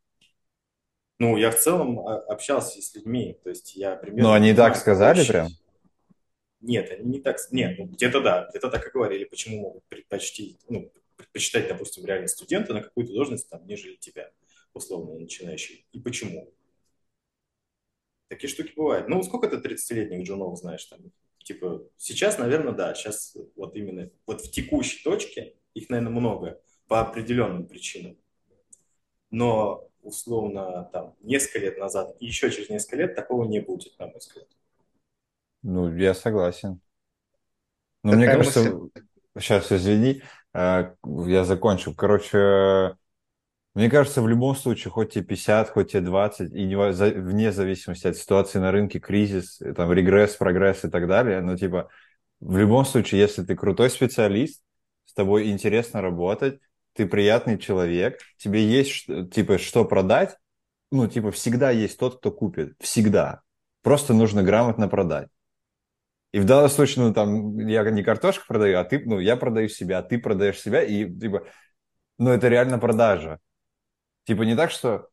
[1.20, 4.30] Ну, я в целом а, общался с людьми, то есть я примерно...
[4.30, 5.48] Но они так сказали прям?
[6.66, 7.38] Нет, они не так...
[7.52, 12.28] Нет, ну, где-то да, где-то так и говорили, почему могут предпочтить, ну, предпочитать, допустим, реально
[12.28, 14.32] студента на какую-то должность, там, нежели тебя,
[14.74, 15.86] условно начинающий.
[15.92, 16.52] И почему?
[18.28, 19.08] Такие штуки бывают.
[19.08, 21.12] Ну, сколько ты 30-летних джунов знаешь там?
[21.44, 27.02] Типа, сейчас, наверное, да, сейчас вот именно, вот в текущей точке их, наверное, много по
[27.02, 28.18] определенным причинам.
[29.30, 34.08] Но, условно, там, несколько лет назад и еще через несколько лет такого не будет, на
[34.08, 34.48] мой взгляд.
[35.66, 36.80] Ну, я согласен.
[38.04, 38.80] Но Такая мне кажется, мысль.
[39.38, 40.22] сейчас, извини,
[40.54, 40.94] э,
[41.28, 41.94] я закончу.
[41.96, 42.96] Короче,
[43.76, 47.52] мне кажется, в любом случае, хоть тебе 50, хоть тебе 20, и не за- вне
[47.52, 51.90] зависимости от ситуации на рынке, кризис, э, там, регресс, прогресс и так далее, но, типа,
[52.42, 54.64] в любом случае, если ты крутой специалист,
[55.06, 56.60] с тобой интересно работать,
[56.94, 60.38] ты приятный человек, тебе есть, типа, что продать,
[60.92, 62.76] ну, типа, всегда есть тот, кто купит.
[62.80, 63.42] Всегда.
[63.84, 65.30] Просто нужно грамотно продать.
[66.36, 69.70] И в данном случае, ну, там, я не картошку продаю, а ты, ну, я продаю
[69.70, 71.48] себя, а ты продаешь себя, и, типа,
[72.18, 73.40] ну, это реально продажа.
[74.26, 75.08] Типа, не так, что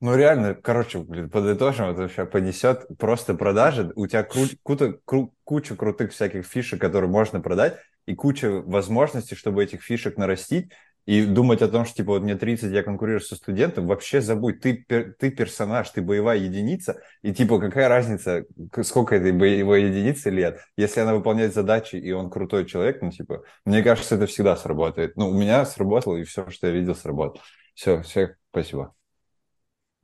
[0.00, 3.92] ну, реально, короче, блин, подытожим, это сейчас понесет просто продажи.
[3.96, 9.34] У тебя кру- куча, кру- куча крутых всяких фишек, которые можно продать, и куча возможностей,
[9.34, 10.70] чтобы этих фишек нарастить,
[11.06, 14.60] и думать о том, что, типа, вот мне 30, я конкурирую со студентом, вообще забудь.
[14.60, 18.44] Ты, ты персонаж, ты боевая единица, и, типа, какая разница,
[18.82, 23.44] сколько этой боевой единицы лет, если она выполняет задачи, и он крутой человек, ну, типа,
[23.64, 25.16] мне кажется, это всегда сработает.
[25.16, 27.42] Ну, у меня сработало, и все, что я видел, сработало.
[27.74, 28.92] Все, всех спасибо.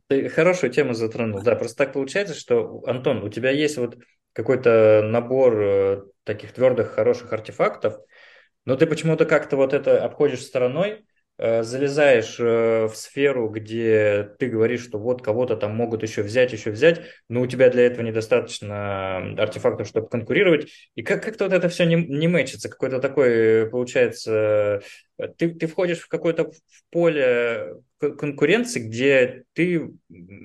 [0.07, 1.42] Ты хорошую тему затронул.
[1.42, 3.96] Да, просто так получается, что, Антон, у тебя есть вот
[4.34, 7.98] какой-то набор э, таких твердых, хороших артефактов,
[8.65, 11.05] но ты почему-то как-то вот это обходишь стороной,
[11.39, 16.53] Э, залезаешь э, в сферу, где ты говоришь, что вот кого-то там могут еще взять,
[16.53, 21.53] еще взять, но у тебя для этого недостаточно артефактов, чтобы конкурировать, и как- как-то вот
[21.55, 24.83] это все не, не мэчится, какой-то такой, получается,
[25.19, 26.51] э, ты, ты входишь в какое-то
[26.91, 29.91] поле конкуренции, где ты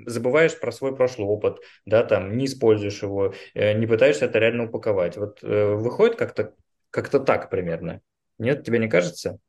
[0.06, 5.18] забываешь про свой прошлый опыт, да, там, не используешь его, не пытаешься это реально упаковать.
[5.18, 6.54] Вот выходит как-то
[6.90, 8.02] как-то так примерно.
[8.38, 9.40] Нет, тебе не кажется?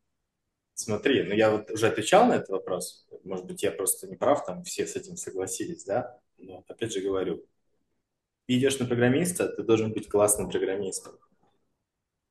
[0.75, 3.07] Смотри, ну я вот уже отвечал на этот вопрос.
[3.25, 6.19] Может быть, я просто не прав, там все с этим согласились, да?
[6.39, 7.45] Но опять же говорю,
[8.47, 11.19] идешь на программиста, ты должен быть классным программистом.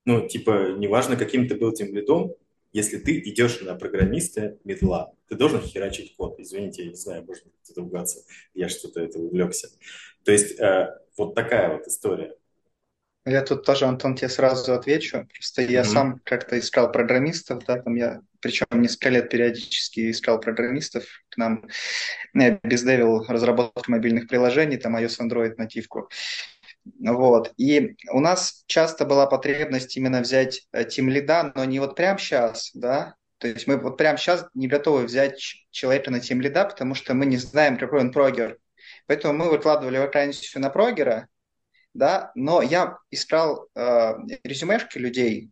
[0.06, 2.34] Ну, типа, неважно, каким ты был тем лидом,
[2.72, 6.40] если ты идешь на программиста медла, ты должен херачить код.
[6.40, 9.70] Извините, я не знаю, можно где-то ругаться, я что-то это увлекся.
[10.24, 12.36] То есть э, вот такая вот история.
[13.28, 15.28] Я тут тоже, Антон, тебе сразу отвечу.
[15.34, 15.84] Просто я mm-hmm.
[15.84, 21.68] сам как-то искал программистов, да, там я, причем несколько лет периодически искал программистов к нам.
[22.34, 26.10] Я бездевил разработку мобильных приложений, там iOS, Android, нативку.
[27.00, 27.54] Вот.
[27.58, 32.18] И у нас часто была потребность именно взять тим э, лида, но не вот прямо
[32.18, 35.38] сейчас, да, то есть мы вот прямо сейчас не готовы взять
[35.72, 38.58] человека на тим лида, потому что мы не знаем, какой он прогер.
[39.06, 41.28] Поэтому мы выкладывали вакансию на прогера,
[41.98, 45.52] да, но я искал э, резюмешки людей,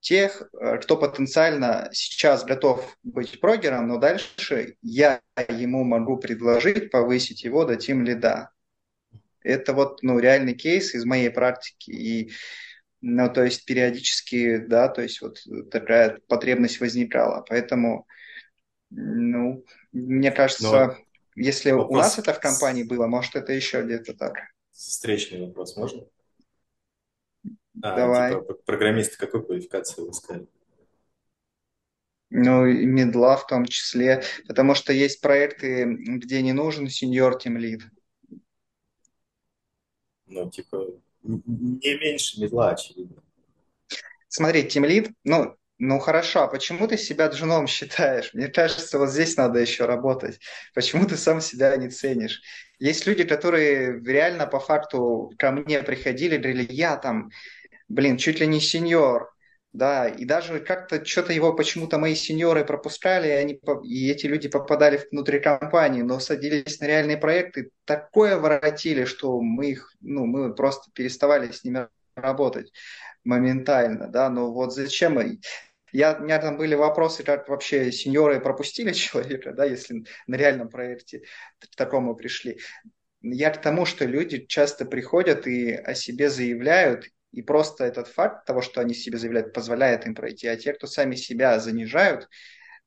[0.00, 7.44] тех, э, кто потенциально сейчас готов быть прогером, но дальше я ему могу предложить повысить
[7.44, 8.50] его до тим лида.
[9.42, 11.90] Это вот ну, реальный кейс из моей практики.
[11.90, 12.32] И,
[13.00, 15.38] ну, то есть периодически, да, то есть вот
[15.70, 17.46] такая потребность возникала.
[17.48, 18.06] Поэтому,
[18.90, 20.96] ну, мне кажется, но
[21.34, 21.90] если вопрос...
[21.90, 24.34] у нас это в компании было, может, это еще где-то так
[24.88, 26.06] встречный вопрос можно?
[27.82, 28.34] А, Давай.
[28.34, 30.46] Типа, программисты какой квалификации вы искали?
[32.30, 37.58] Ну, и медла в том числе, потому что есть проекты, где не нужен сеньор тим
[37.58, 37.82] лид.
[40.26, 40.86] Ну, типа,
[41.22, 43.22] не меньше медла, очевидно.
[44.28, 48.32] Смотри, тим лид, ну, ну хорошо, а почему ты себя джуном считаешь?
[48.34, 50.38] Мне кажется, вот здесь надо еще работать.
[50.74, 52.40] Почему ты сам себя не ценишь?
[52.78, 57.30] Есть люди, которые реально по факту ко мне приходили, говорили, я там,
[57.88, 59.32] блин, чуть ли не сеньор,
[59.72, 64.48] да, и даже как-то что-то его почему-то мои сеньоры пропускали, и, они, и эти люди
[64.48, 70.54] попадали внутрь компании, но садились на реальные проекты, такое воротили, что мы их, ну, мы
[70.54, 72.70] просто переставали с ними работать
[73.24, 75.18] моментально, да, но вот зачем
[75.92, 80.68] я, у меня там были вопросы, как вообще сеньоры пропустили человека, да, если на реальном
[80.68, 81.22] проекте
[81.58, 82.58] к такому пришли.
[83.20, 88.46] Я к тому, что люди часто приходят и о себе заявляют, и просто этот факт
[88.46, 90.48] того, что они себе заявляют, позволяет им пройти.
[90.48, 92.28] А те, кто сами себя занижают,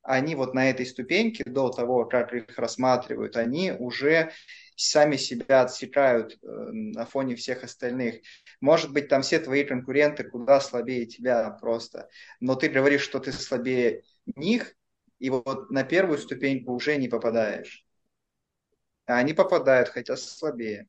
[0.01, 4.31] они вот на этой ступеньке, до того, как их рассматривают, они уже
[4.75, 8.21] сами себя отсекают э, на фоне всех остальных.
[8.61, 12.09] Может быть, там все твои конкуренты куда слабее тебя просто,
[12.39, 14.03] но ты говоришь, что ты слабее
[14.35, 14.75] них,
[15.19, 17.85] и вот на первую ступеньку уже не попадаешь.
[19.05, 20.87] А они попадают, хотя слабее.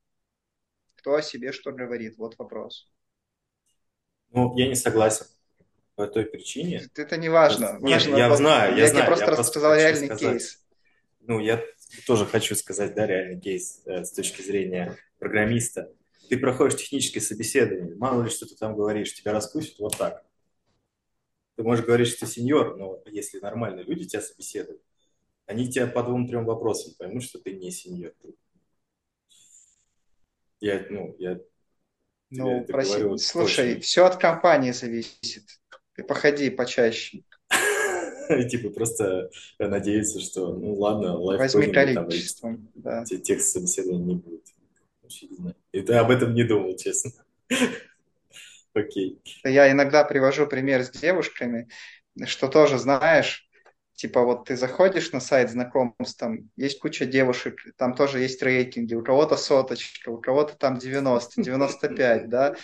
[0.95, 2.17] Кто о себе что говорит?
[2.17, 2.91] Вот вопрос.
[4.31, 5.27] Ну, я не согласен
[5.95, 6.87] по той причине.
[6.95, 7.77] Это не важно.
[7.79, 9.03] Нет, важно, я знаю, я, я знаю.
[9.03, 10.19] Я просто я рассказал реальный сказать.
[10.19, 10.65] кейс.
[11.21, 11.63] Ну, я
[12.05, 15.91] тоже хочу сказать, да, реальный кейс э, с точки зрения программиста
[16.29, 20.25] ты проходишь техническое собеседование, мало ли, что ты там говоришь, тебя распустят вот так.
[21.55, 24.81] Ты можешь говорить, что ты сеньор, но если нормальные люди тебя собеседуют,
[25.45, 28.13] они тебя по двум-трем вопросам поймут, что ты не сеньор.
[30.59, 31.39] Я, ну, я
[32.29, 32.89] Ну, проси...
[32.97, 33.81] говорю, слушай, точно.
[33.81, 35.45] все от компании зависит.
[35.93, 37.23] Ты походи почаще.
[38.49, 43.03] Типа просто надеяться, что, ну ладно, Возьми количеством, да.
[43.05, 44.43] Текст собеседования не будет.
[45.71, 47.11] И ты об этом не думал, честно.
[48.73, 49.19] Окей.
[49.43, 51.67] Я иногда привожу пример с девушками,
[52.25, 53.46] что тоже знаешь,
[53.97, 58.93] Типа вот ты заходишь на сайт знакомств, там есть куча девушек, там тоже есть рейтинги,
[58.93, 62.55] у кого-то соточка, у кого-то там 90, 95, да.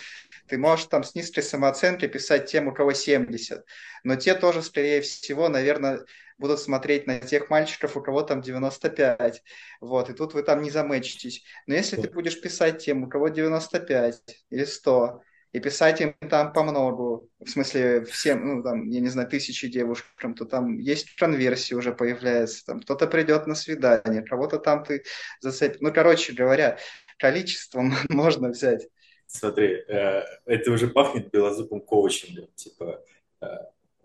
[0.46, 3.64] Ты можешь там с низкой самооценкой писать тем, у кого 70,
[4.04, 6.04] но те тоже, скорее всего, наверное,
[6.38, 9.42] будут смотреть на тех мальчиков, у кого там 95.
[9.80, 11.42] Вот, и тут вы там не замечитесь.
[11.66, 15.20] Но если ты будешь писать тем, у кого 95 или 100,
[15.54, 19.68] и писать им там по многу, в смысле всем, ну, там, я не знаю, тысячи
[19.68, 25.04] девушкам, то там есть конверсия уже появляется, там кто-то придет на свидание, кого-то там ты
[25.40, 25.78] зацепишь.
[25.80, 26.78] Ну, короче говоря,
[27.18, 28.88] количеством можно взять.
[29.28, 33.04] Смотри, э, это уже пахнет белозубым коучингом, типа
[33.40, 33.46] э,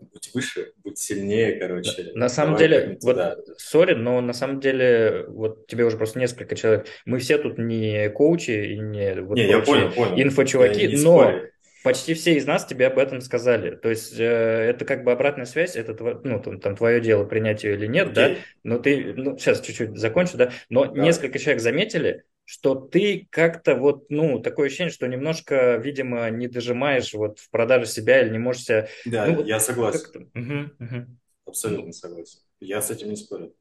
[0.00, 2.12] будь выше, будь сильнее, короче.
[2.14, 3.18] На самом деле, вот,
[3.58, 8.08] сори, но на самом деле, вот тебе уже просто несколько человек, мы все тут не
[8.10, 10.20] коучи и не, вот, не я понял, понял.
[10.20, 11.50] инфочуваки, но спорю.
[11.84, 13.76] почти все из нас тебе об этом сказали.
[13.76, 15.94] То есть э, это как бы обратная связь, это
[16.24, 18.14] ну, там, там твое дело принять ее или нет, Окей.
[18.14, 21.02] да, но ты, ну, сейчас чуть-чуть закончу, да, но да.
[21.02, 27.14] несколько человек заметили, что ты как-то вот, ну, такое ощущение, что немножко, видимо, не дожимаешь
[27.14, 28.88] вот в продаже себя или не можешь себя...
[29.04, 30.28] Да, ну, я согласен.
[30.34, 31.06] Угу, угу.
[31.46, 32.40] Абсолютно согласен.
[32.58, 33.54] Я с этим не спорю.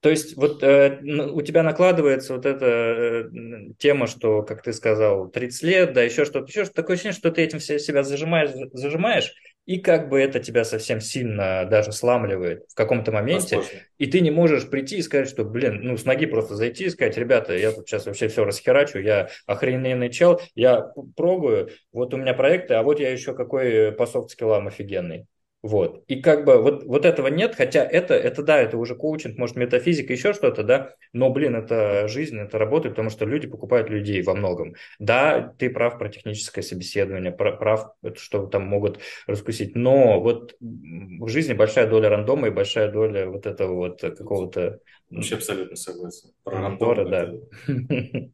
[0.00, 1.00] То есть вот э,
[1.30, 3.30] у тебя накладывается вот эта э,
[3.78, 7.30] тема, что, как ты сказал, 30 лет, да, еще что-то, еще что-то, такое ощущение, что
[7.30, 9.32] ты этим себя зажимаешь, зажимаешь,
[9.68, 13.80] и как бы это тебя совсем сильно даже сламливает в каком-то моменте, Возможно.
[13.98, 16.88] и ты не можешь прийти и сказать, что, блин, ну, с ноги просто зайти и
[16.88, 22.16] сказать, ребята, я тут сейчас вообще все расхерачу, я охрененный чел, я пробую, вот у
[22.16, 25.26] меня проекты, а вот я еще какой по софт-скиллам офигенный.
[25.60, 26.04] Вот.
[26.06, 29.56] И как бы вот, вот этого нет, хотя это, это да, это уже коучинг, может,
[29.56, 34.22] метафизика, еще что-то, да, но, блин, это жизнь, это работает, потому что люди покупают людей
[34.22, 34.76] во многом.
[35.00, 41.54] Да, ты прав про техническое собеседование, прав, что там могут раскусить, но вот в жизни
[41.54, 44.78] большая доля рандома и большая доля вот этого вот какого-то...
[45.10, 46.30] Вообще абсолютно согласен.
[46.44, 47.32] Про рандом, да.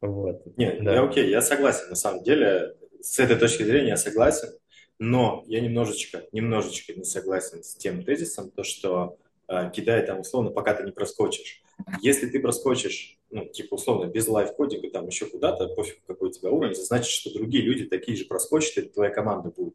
[0.00, 0.42] Вот.
[0.58, 0.92] Нет, да.
[0.92, 4.50] я окей, я согласен, на самом деле, с этой точки зрения я согласен.
[4.98, 9.18] Но я немножечко, немножечко не согласен с тем тезисом, то, что
[9.48, 11.62] э, кидая там условно, пока ты не проскочишь.
[12.00, 16.50] Если ты проскочишь, ну, типа условно, без лайфкодинга, там еще куда-то, пофиг какой у тебя
[16.50, 19.74] уровень, это значит, что другие люди такие же проскочат, и твоя команда будет.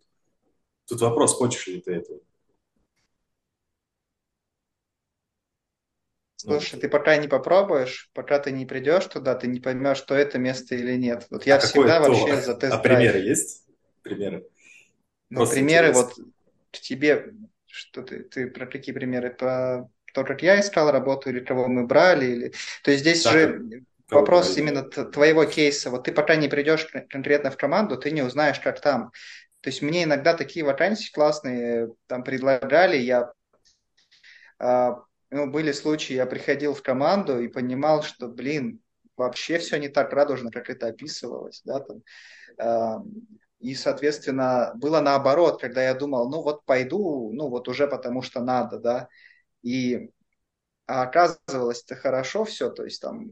[0.88, 2.20] Тут вопрос, хочешь ли ты этого.
[6.38, 10.16] Слушай, ну, ты пока не попробуешь, пока ты не придешь туда, ты не поймешь, что
[10.16, 11.28] это место или нет.
[11.30, 13.66] Вот я а всегда вообще за тест А примеры есть?
[14.04, 14.48] Примеры?
[15.30, 16.24] Ну, примеры интересно.
[16.72, 17.34] вот тебе,
[17.68, 19.32] что ты, ты про какие примеры?
[19.32, 22.54] По то, как я искал работу, или кого мы брали, или...
[22.84, 25.92] То есть здесь так, же вопрос брали, именно твоего кейса.
[25.92, 29.12] Вот ты пока не придешь конкретно в команду, ты не узнаешь, как там.
[29.62, 33.34] То есть мне иногда такие вакансии классные там предлагали, я
[34.58, 38.82] а, ну, были случаи, я приходил в команду и понимал, что, блин,
[39.16, 42.02] вообще все не так радужно, как это описывалось, да, там,
[42.58, 43.04] а,
[43.60, 48.42] и, соответственно, было наоборот, когда я думал, ну вот пойду, ну вот уже потому что
[48.42, 49.10] надо, да.
[49.64, 50.12] И
[50.88, 53.28] а оказывалось это хорошо все, то есть там,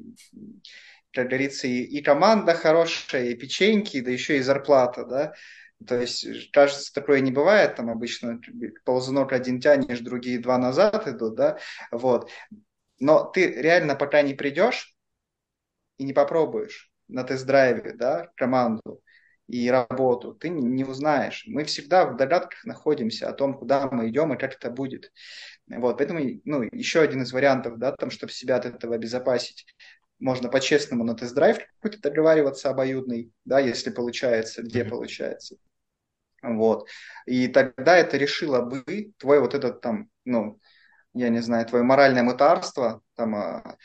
[1.11, 5.33] как говорится, и, и команда хорошая, и печеньки, да еще и зарплата, да.
[5.85, 8.39] То есть, кажется, такое не бывает, там обычно
[8.83, 11.57] ползунок один тянешь, другие два назад идут, да,
[11.91, 12.29] вот.
[12.99, 14.95] Но ты реально пока не придешь
[15.97, 19.01] и не попробуешь на тест-драйве, да, команду,
[19.47, 21.45] и работу, ты не узнаешь.
[21.47, 25.11] Мы всегда в догадках находимся о том, куда мы идем и как это будет.
[25.67, 29.65] Вот, поэтому, ну, еще один из вариантов, да, там, чтобы себя от этого обезопасить,
[30.19, 34.89] можно по-честному на тест-драйв какой-то договариваться обоюдный, да, если получается, где mm-hmm.
[34.89, 35.57] получается.
[36.41, 36.87] Вот.
[37.25, 40.59] И тогда это решило бы твой вот этот там, ну,
[41.13, 43.77] я не знаю, твое моральное мытарство, там, а,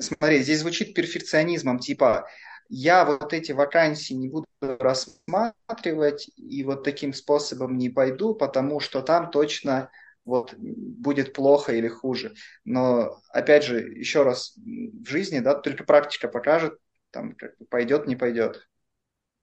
[0.00, 2.28] смотри, здесь звучит перфекционизмом, типа,
[2.74, 9.02] я вот эти вакансии не буду рассматривать и вот таким способом не пойду, потому что
[9.02, 9.90] там точно
[10.24, 12.34] вот будет плохо или хуже.
[12.64, 16.78] Но опять же, еще раз, в жизни, да, только практика покажет,
[17.10, 18.66] там, как пойдет, не пойдет,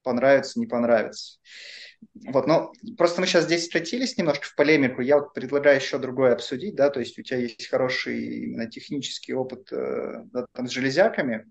[0.01, 1.39] понравится, не понравится.
[2.15, 5.01] Вот, но просто мы сейчас здесь скатились немножко в полемику.
[5.01, 9.35] Я вот предлагаю еще другое обсудить, да, то есть у тебя есть хороший именно технический
[9.35, 11.45] опыт э, да, там, с железяками,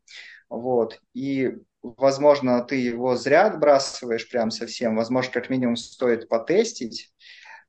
[0.49, 1.53] вот, и
[1.83, 7.12] возможно, ты его зря отбрасываешь прям совсем, возможно, как минимум стоит потестить,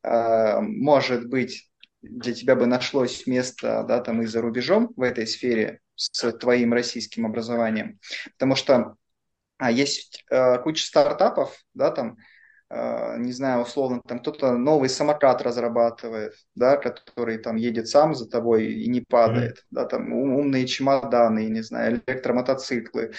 [0.03, 1.69] а, может быть,
[2.01, 6.73] для тебя бы нашлось место, да, там и за рубежом в этой сфере с твоим
[6.73, 7.99] российским образованием,
[8.33, 8.95] потому что
[9.57, 12.17] а, есть а, куча стартапов, да, там,
[12.71, 18.67] не знаю, условно, там кто-то новый самокат разрабатывает, да, который там едет сам за тобой
[18.73, 19.65] и не падает, mm-hmm.
[19.71, 23.13] да, там умные чемоданы, не знаю, электромотоциклы.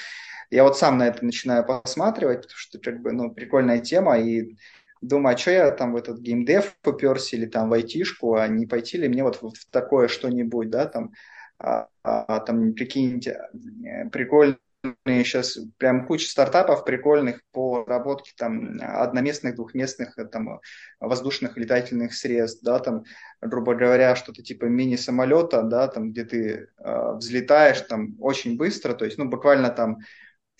[0.51, 4.57] Я вот сам на это начинаю посматривать, потому что как бы, ну, прикольная тема, и
[5.01, 8.67] думаю, а что я там в этот геймдев поперся или там в айтишку, а не
[8.67, 11.13] пойти ли мне вот в такое что-нибудь, да, там,
[11.59, 13.41] а, а, там, прикиньте,
[13.85, 14.59] э, прикольно
[15.05, 20.61] сейчас прям куча стартапов прикольных по разработке там одноместных, двухместных э, там
[21.01, 23.05] воздушных летательных средств, да, там,
[23.41, 29.05] грубо говоря, что-то типа мини-самолета, да, там, где ты э, взлетаешь там очень быстро, то
[29.05, 29.99] есть, ну, буквально там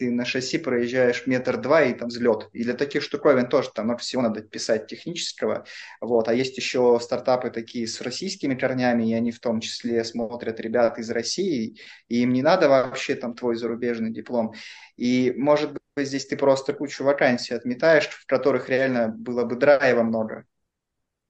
[0.01, 2.49] ты на шасси проезжаешь метр два и там взлет.
[2.55, 5.67] И для таких штуковин тоже там много всего надо писать технического.
[6.01, 6.27] Вот.
[6.29, 10.99] А есть еще стартапы такие с российскими корнями, и они в том числе смотрят ребят
[10.99, 11.77] из России,
[12.09, 14.55] и им не надо вообще там твой зарубежный диплом.
[14.97, 20.03] И может быть здесь ты просто кучу вакансий отметаешь, в которых реально было бы драйва
[20.03, 20.47] много.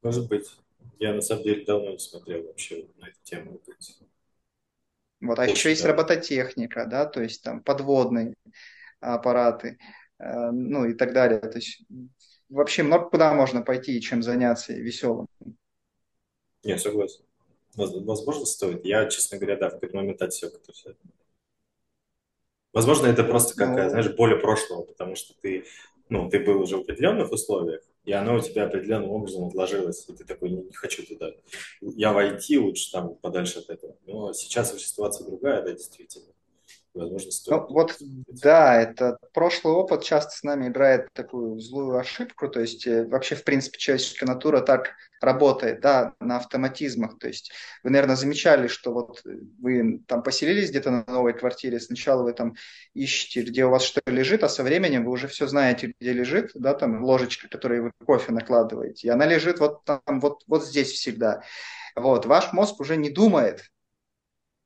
[0.00, 0.46] Может быть.
[1.00, 3.60] Я на самом деле давно не смотрел вообще на эту тему.
[5.20, 8.34] Вот, а еще есть робототехника, да, то есть там подводные
[9.00, 9.78] аппараты,
[10.18, 11.40] э, ну и так далее.
[11.40, 11.84] То есть
[12.48, 15.26] вообще много куда можно пойти и чем заняться веселым.
[16.64, 17.24] Не, согласен.
[17.74, 18.84] Возможно, стоит.
[18.84, 20.94] Я, честно говоря, да, в какой-то момент отсек это все.
[22.72, 25.64] Возможно, это просто какая, ну, знаешь, более прошлого, потому что ты,
[26.08, 30.12] ну, ты был уже в определенных условиях, и оно у тебя определенным образом отложилось, и
[30.14, 31.30] ты такой, не, не хочу туда.
[31.80, 33.96] Я в IT лучше там подальше от этого.
[34.06, 36.32] Но сейчас ситуация другая, да, действительно.
[36.92, 37.60] Возможно, стоит.
[37.60, 37.96] Ну, вот,
[38.42, 43.36] да, это прошлый опыт часто с нами играет такую злую ошибку, то есть э, вообще,
[43.36, 47.52] в принципе, человеческая натура так работает, да, на автоматизмах, то есть
[47.84, 52.54] вы, наверное, замечали, что вот вы там поселились где-то на новой квартире, сначала вы там
[52.94, 56.50] ищете, где у вас что лежит, а со временем вы уже все знаете, где лежит,
[56.54, 60.90] да, там ложечка, которой вы кофе накладываете, и она лежит вот там, вот, вот здесь
[60.90, 61.42] всегда.
[61.94, 63.70] Вот, ваш мозг уже не думает,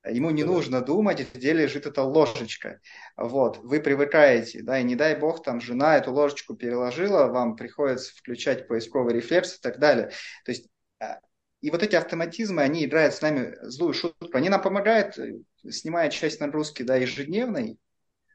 [0.05, 2.81] Ему не нужно думать, где лежит эта ложечка.
[3.17, 8.15] Вот, вы привыкаете, да, и не дай бог, там жена эту ложечку переложила, вам приходится
[8.15, 10.11] включать поисковый рефлекс и так далее.
[10.45, 10.69] То есть
[11.01, 11.21] а,
[11.63, 14.37] и вот эти автоматизмы, они играют с нами злую шутку.
[14.37, 15.39] Они нам помогают, э,
[15.71, 17.79] снимая часть нагрузки да, ежедневной,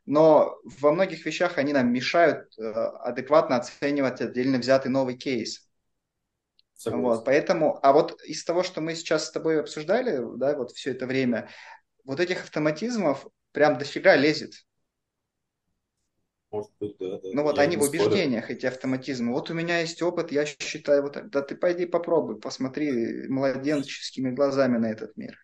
[0.08, 5.69] но во многих вещах они нам мешают э, адекватно оценивать отдельно взятый новый кейс.
[6.86, 10.92] Вот, поэтому, а вот из того, что мы сейчас с тобой обсуждали, да, вот все
[10.92, 11.50] это время,
[12.04, 14.54] вот этих автоматизмов прям дофига лезет.
[16.52, 17.20] Может быть, да.
[17.20, 17.30] да.
[17.34, 18.58] Ну вот я они в убеждениях, спорю.
[18.58, 19.34] эти автоматизмы.
[19.34, 21.30] Вот у меня есть опыт, я считаю, вот так.
[21.30, 25.38] Да ты пойди попробуй, посмотри младенческими глазами на этот мир.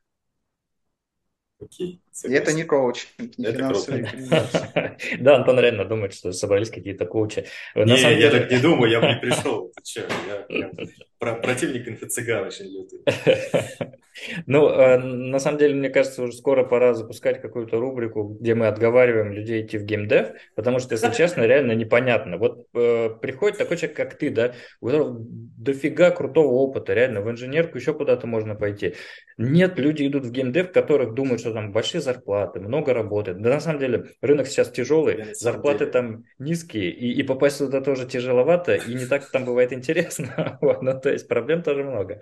[1.61, 5.17] Окей, И это не коучинг, не финансовый рекомендации.
[5.19, 7.45] Да, Антон реально думает, что собрались какие-то коучи.
[7.75, 9.71] Не, я так не думаю, я бы не пришел.
[9.75, 12.99] Ты че, я противник инфо-цыган очень лютый.
[14.47, 18.67] Ну, э, на самом деле, мне кажется, уже скоро пора запускать какую-то рубрику, где мы
[18.67, 22.37] отговариваем людей идти в геймдев, потому что, если честно, реально непонятно.
[22.37, 27.29] Вот э, приходит такой человек, как ты, да, у которого дофига крутого опыта, реально, в
[27.29, 28.95] инженерку еще куда-то можно пойти.
[29.37, 33.41] Нет, люди идут в геймдев, которых думают, что там большие зарплаты, много работает.
[33.41, 35.91] Да на самом деле рынок сейчас тяжелый, зарплаты деле.
[35.91, 40.57] там низкие, и, и попасть туда тоже тяжеловато, и не так там бывает интересно.
[40.61, 42.21] вот, ну, то есть проблем тоже много.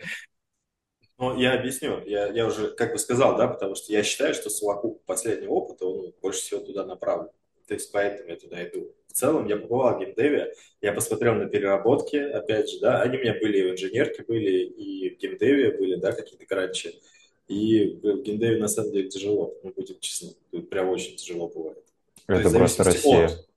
[1.20, 2.03] Ну, я объясню.
[2.05, 5.86] Я, я уже как бы сказал, да, потому что я считаю, что совокуп последнего опыта,
[5.86, 7.30] он больше всего туда направлен.
[7.68, 8.93] То есть поэтому я туда иду.
[9.07, 13.22] В целом я побывал в геймдеве, я посмотрел на переработки, опять же, да, они у
[13.22, 16.99] меня были и в инженерке были, и в геймдеве были, да, какие-то кранчи.
[17.47, 20.34] И в геймдеве на самом деле тяжело, ну, будем честны,
[20.70, 21.84] прям очень тяжело бывает.
[22.28, 23.28] Это просто Россия.
[23.28, 23.47] От...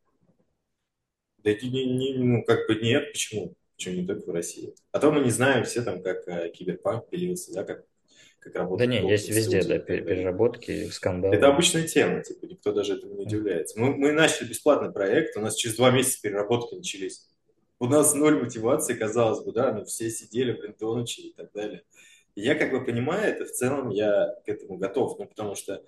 [1.38, 3.54] Да не, не, ну, как бы нет, почему?
[3.76, 4.74] Почему не только в России?
[4.92, 7.84] А то мы не знаем все там, как э, киберпанк пилился, да, как,
[8.38, 8.90] как работает.
[8.90, 11.34] Да не, есть везде, да, переработки, скандалы.
[11.34, 13.78] Это обычная тема, типа, никто даже этому не удивляется.
[13.78, 17.28] Мы, мы начали бесплатный проект, у нас через два месяца переработки начались.
[17.78, 21.52] У нас ноль мотивации, казалось бы, да, мы все сидели, блин, до ночи и так
[21.52, 21.82] далее.
[22.34, 25.84] И я как бы понимаю это, в целом я к этому готов, ну, потому что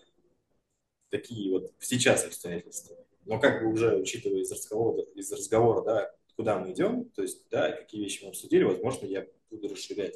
[1.09, 2.97] такие вот сейчас обстоятельства.
[3.25, 7.49] Но как бы уже учитывая из разговора, из разговора да, куда мы идем, то есть,
[7.51, 10.15] да, какие вещи мы обсудили, возможно, я буду расширять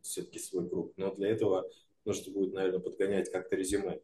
[0.00, 0.92] все-таки свой круг.
[0.96, 1.68] Но для этого
[2.04, 3.98] нужно будет, наверное, подгонять как-то резюме.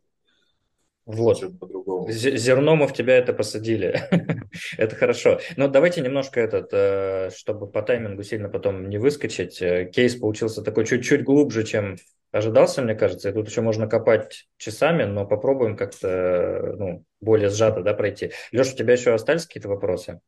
[1.07, 1.41] Вот.
[1.61, 2.11] По-другому.
[2.11, 4.01] З- Зерном мы в тебя это посадили.
[4.77, 5.39] Это хорошо.
[5.57, 9.63] Но давайте немножко этот, э, чтобы по таймингу сильно потом не выскочить.
[9.63, 11.97] э, Кейс получился такой чуть-чуть глубже, чем
[12.33, 13.29] ожидался, мне кажется.
[13.31, 18.33] И тут еще можно копать часами, но попробуем как-то э, ну, более сжато да, пройти.
[18.51, 20.21] Леша, у тебя еще остались какие-то вопросы?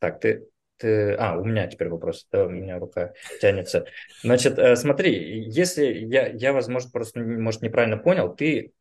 [0.00, 0.48] Так, ты,
[0.78, 1.14] ты...
[1.14, 2.26] А, у меня теперь вопрос.
[2.32, 3.86] Да, у меня рука тянется.
[4.22, 8.72] Значит, э, смотри, если я, я, возможно, просто, может, неправильно понял, ты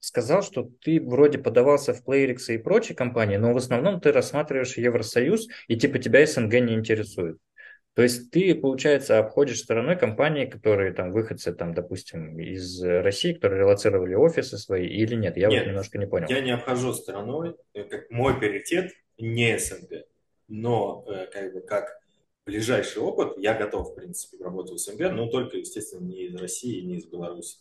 [0.00, 4.76] сказал, что ты вроде подавался в Playrix и прочие компании, но в основном ты рассматриваешь
[4.76, 7.38] Евросоюз, и типа тебя СНГ не интересует.
[7.94, 13.60] То есть ты, получается, обходишь стороной компании, которые там выходцы, там, допустим, из России, которые
[13.60, 15.36] релацировали офисы свои, или нет?
[15.36, 16.26] Я Нет, вот немножко не понял.
[16.28, 20.06] Я не обхожу стороной, э, как мой приоритет не СНГ,
[20.48, 21.98] но э, как бы как
[22.46, 26.80] ближайший опыт я готов, в принципе, работать в СНГ, но только, естественно, не из России,
[26.80, 27.58] не из Беларуси.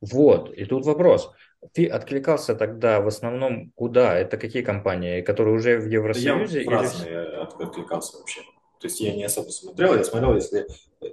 [0.00, 1.30] Вот, и тут вопрос.
[1.72, 4.18] Ты откликался тогда в основном куда?
[4.18, 6.62] Это какие компании, которые уже в Евросоюзе?
[6.62, 8.42] я в или- разные откликался вообще.
[8.80, 10.66] То есть я не особо смотрел, я смотрел, если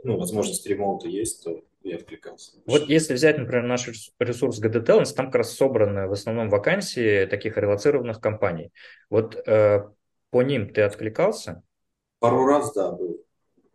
[0.04, 2.58] ну, возможность ремоута есть, то я откликался.
[2.66, 6.50] Вот если взять, например, наш рес- ресурс GD Talents, там как раз собраны в основном
[6.50, 8.72] вакансии таких релацированных компаний.
[9.10, 9.88] Вот э,
[10.32, 11.62] по ним ты откликался?
[12.20, 13.24] Пару раз, да, был.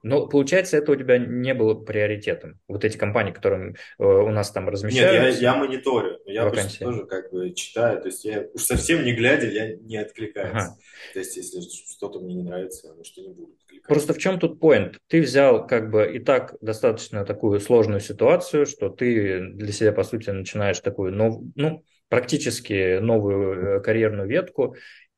[0.07, 2.61] Но получается, это у тебя не было приоритетом.
[2.69, 5.43] Вот эти компании, которые э, у нас там Нет, я, размещаются.
[5.43, 6.85] я мониторю, но я Вакансии.
[6.85, 10.53] тоже как бы читаю, то есть я уж совсем не глядя, я не откликаюсь.
[10.53, 10.77] Ага.
[11.13, 13.89] То есть если что-то мне не нравится, я что не буду откликаться.
[13.89, 14.97] Просто в чем тут поинт?
[15.09, 20.05] Ты взял как бы и так достаточно такую сложную ситуацию, что ты для себя, по
[20.05, 24.77] сути, начинаешь такую, нов, ну, практически новую э, карьерную ветку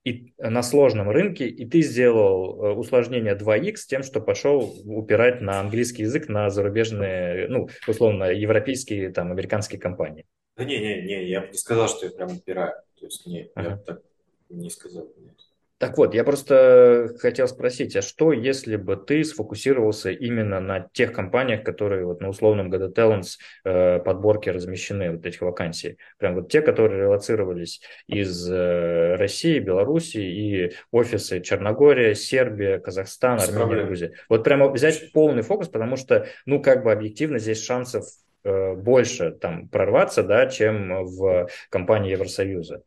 [0.09, 5.61] и на сложном рынке, и ты сделал э, усложнение 2х тем, что пошел упирать на
[5.61, 10.25] английский язык на зарубежные, ну, условно, европейские, там, американские компании.
[10.57, 12.75] Да не, не, не, я бы не сказал, что я прям упираю.
[12.99, 13.77] То есть не, я Ага.
[13.77, 14.03] бы так
[14.49, 15.13] не сказал.
[15.19, 15.37] Нет.
[15.79, 21.13] Так вот, я просто хотел спросить, а что, если бы ты сфокусировался именно на тех
[21.13, 25.97] компаниях, которые вот на условном GD Talents э, подборке размещены, вот этих вакансий?
[26.19, 33.85] Прям вот те, которые релацировались из э, России, Беларуси и офисы Черногория, Сербия, Казахстан, Армения.
[33.85, 34.13] Грузия.
[34.29, 38.05] Вот прямо взять полный фокус, потому что, ну, как бы объективно здесь шансов
[38.43, 42.83] э, больше там прорваться, да, чем в компании Евросоюза.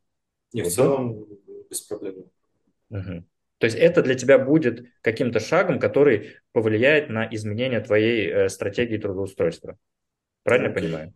[0.51, 1.25] Не, в Вот, целом
[1.69, 2.25] без проблем.
[2.91, 3.25] Мгм.
[3.57, 8.97] То есть это для тебя будет каким-то шагом, который повлияет на изменение твоей э, стратегии
[8.97, 9.77] трудоустройства.
[10.43, 10.89] Правильно Окей.
[10.89, 11.13] понимаю?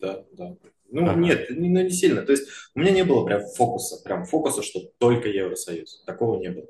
[0.00, 0.56] Да, да.
[0.90, 1.20] Ну, Ага.
[1.20, 2.22] нет, не, ну, не сильно.
[2.22, 6.02] То есть у меня не было прям фокуса, прям фокуса, что только Евросоюз.
[6.06, 6.66] Такого не было.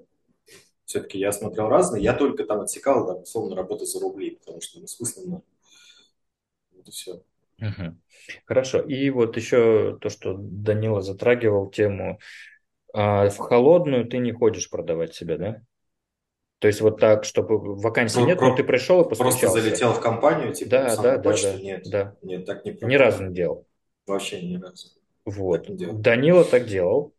[0.87, 4.81] Все-таки я смотрел разные, я только там отсекал, да, условно, работу за рубли, потому что,
[4.81, 5.43] ну, смысленно.
[6.73, 7.23] Вот и все.
[7.59, 8.01] Мгм.
[8.47, 8.81] Хорошо.
[8.81, 12.21] И вот еще то, что Данила затрагивал тему,
[12.95, 15.63] а, в холодную ты не ходишь продавать себя, да?
[16.61, 19.61] То есть вот так, чтобы вакансий Про- нет, про- но ты пришел и Просто постучался.
[19.61, 21.83] залетел в компанию, типа, Да, да, да, почту, да, нет.
[21.91, 22.17] да.
[22.23, 23.67] Нет, так не Ни разу не делал.
[24.07, 24.89] Вообще ни разу.
[25.25, 25.61] Вот.
[25.61, 25.99] Так не делал.
[25.99, 27.15] Данила так делал.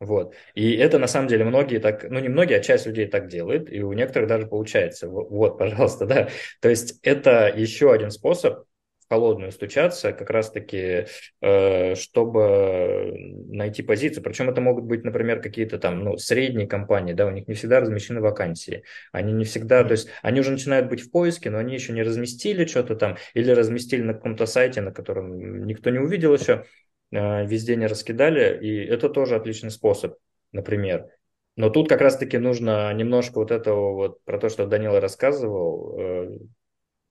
[0.00, 0.34] Вот.
[0.54, 3.72] И это на самом деле многие так, ну не многие, а часть людей так делает,
[3.72, 5.08] и у некоторых даже получается.
[5.08, 6.28] Во- Вот, пожалуйста, да.
[6.60, 8.64] То есть это еще один способ
[9.12, 11.04] холодную стучаться, как раз-таки,
[11.42, 13.12] э, чтобы
[13.50, 14.22] найти позицию.
[14.24, 17.80] Причем это могут быть, например, какие-то там, ну, средние компании, да, у них не всегда
[17.80, 18.84] размещены вакансии.
[19.12, 22.02] Они не всегда, то есть они уже начинают быть в поиске, но они еще не
[22.02, 26.64] разместили что-то там, или разместили на каком-то сайте, на котором никто не увидел еще
[27.10, 30.14] э, везде не раскидали, и это тоже отличный способ,
[30.52, 31.08] например.
[31.56, 36.38] Но тут как раз-таки нужно немножко вот этого вот, про то, что Данила рассказывал, э,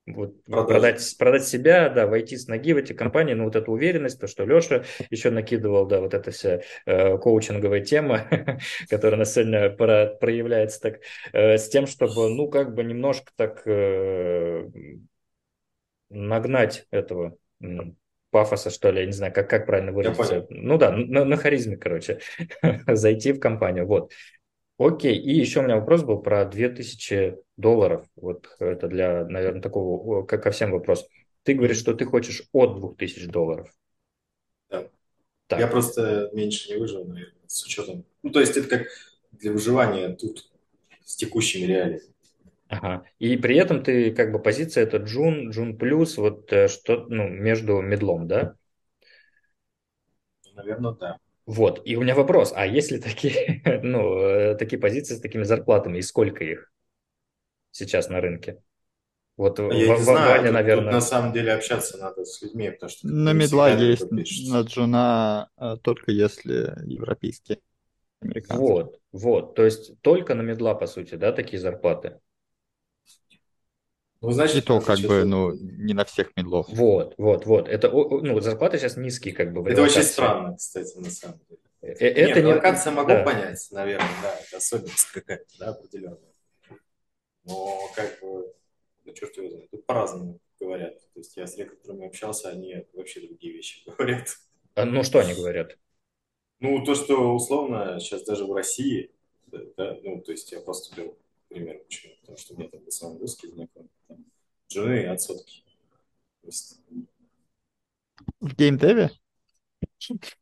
[0.07, 4.19] вот продать, продать себя, да, войти с ноги в эти компании, ну вот эту уверенность,
[4.19, 8.27] то, что Леша еще накидывал, да, вот эта вся э, коучинговая тема,
[8.89, 10.99] которая на сегодня про- проявляется так,
[11.33, 14.67] э, с тем, чтобы, ну, как бы немножко так э,
[16.09, 17.37] нагнать этого
[18.31, 20.47] пафоса, что ли, я не знаю, как, как правильно выразиться.
[20.49, 22.19] Ну да, на, на харизме, короче,
[22.87, 24.11] зайти в компанию, вот.
[24.77, 30.25] Окей, и еще у меня вопрос был про 2000 долларов, вот это для, наверное, такого,
[30.25, 31.07] как ко всем вопрос.
[31.43, 33.73] Ты говоришь, что ты хочешь от 2000 долларов.
[34.69, 34.89] Да.
[35.47, 35.59] Так.
[35.59, 38.05] Я просто меньше не выжил, наверное, с учетом.
[38.23, 38.87] Ну, то есть это как
[39.31, 40.51] для выживания тут
[41.05, 42.11] с текущими реалиями.
[42.67, 43.03] Ага.
[43.19, 47.27] И при этом ты как бы позиция это джун, джун плюс, вот э, что, ну,
[47.27, 48.55] между медлом, да?
[50.55, 51.17] Наверное, да.
[51.45, 55.43] Вот, и у меня вопрос, а есть ли такие, ну, э, такие позиции с такими
[55.43, 56.71] зарплатами, и сколько их
[57.71, 58.61] сейчас на рынке?
[59.37, 60.91] Вот в, Я не в знаю, Ване, тут, тут наверное...
[60.93, 63.85] на самом деле общаться надо с людьми, потому что На не медла всегда
[64.17, 67.59] есть, на джуна а, только если европейские,
[68.21, 68.59] американские.
[68.59, 69.55] Вот, вот.
[69.55, 72.19] То есть только на медла, по сути, да, такие зарплаты.
[74.21, 76.67] Ну, значит, И то как бы, ну, не на всех медлов.
[76.69, 77.67] Вот, вот, вот.
[77.67, 81.61] Это, ну, зарплаты сейчас низкие, как бы, в Это очень странно, кстати, на самом деле.
[81.81, 82.53] Э, э, Это Нет, не...
[82.53, 83.23] локация могу да.
[83.23, 86.30] понять, наверное, да, это особенность какая-то, да, определенная.
[87.43, 88.53] Но как бы,
[89.05, 90.99] да черт его знает, тут по-разному говорят.
[91.13, 94.29] То есть я с рекрутерами общался, они вообще другие вещи говорят.
[94.75, 95.77] А, Ну, что они говорят?
[96.59, 99.11] Ну, то, что условно сейчас даже в России,
[99.47, 101.17] да, да, ну, то есть я просто беру
[101.49, 104.25] пример, почему, потому что у меня там в основном русские знакомые, там,
[104.69, 105.63] жены от сотки.
[108.39, 109.09] В геймдеве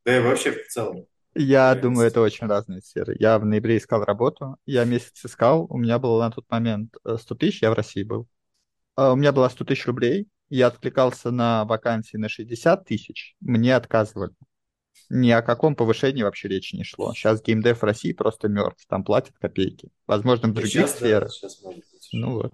[0.06, 1.06] да и вообще в целом.
[1.42, 3.16] Я думаю, это очень разные сферы.
[3.20, 7.18] Я в ноябре искал работу, я месяц искал, у меня было на тот момент э,
[7.18, 8.28] 100 тысяч, я в России был.
[8.96, 13.76] А У меня было 100 тысяч рублей, я откликался на вакансии на 60 тысяч, мне
[13.76, 14.34] отказывали.
[15.10, 17.14] Ни о каком повышении вообще речи не шло.
[17.14, 19.90] Сейчас геймдев в России просто мертв, там платят копейки.
[20.08, 21.32] Возможно, в других сейчас, да, сферах.
[21.32, 22.10] сейчас может быть.
[22.12, 22.54] Ну вот.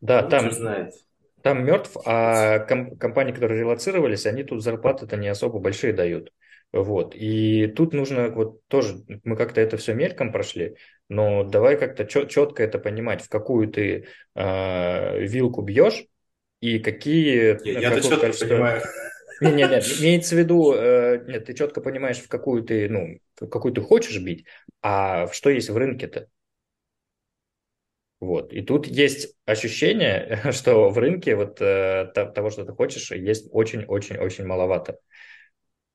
[0.00, 0.94] Да, Ну, там, знает.
[1.42, 6.32] там мертв, а ком- компании, которые релацировались, они тут зарплаты-то не особо большие дают.
[6.72, 7.14] Вот.
[7.14, 10.76] И тут нужно вот тоже, мы как-то это все мельком прошли,
[11.08, 16.04] но давай как-то четко это понимать, в какую ты э, вилку бьешь
[16.60, 17.58] и какие...
[17.66, 18.82] Я, ну, я-то какое четко количество- понимаю.
[19.40, 23.18] Не, не, не, имеется в виду, э, нет, ты четко понимаешь, в какую ты, ну,
[23.40, 24.44] в какую ты хочешь бить,
[24.82, 26.28] а в что есть в рынке-то.
[28.20, 28.52] Вот.
[28.52, 33.48] И тут есть ощущение, что в рынке вот э, то- того, что ты хочешь, есть
[33.52, 34.98] очень-очень-очень маловато.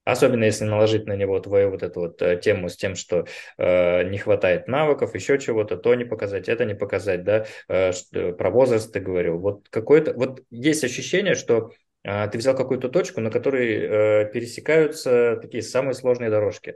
[0.06, 3.26] Особенно если наложить на него твою вот эту вот э, тему с тем, что
[3.58, 8.34] э, не хватает навыков, еще чего-то, то не показать, это не показать, да, Э, что-
[8.34, 9.38] про возраст ты говорил.
[9.40, 11.72] Вот какое-то, вот есть ощущение, что
[12.04, 16.76] э, ты взял какую-то точку, на которой э, пересекаются такие самые сложные дорожки.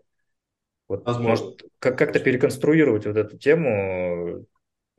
[0.87, 1.29] Вот, Возможно.
[1.45, 4.45] может, как- как-то переконструировать вот эту тему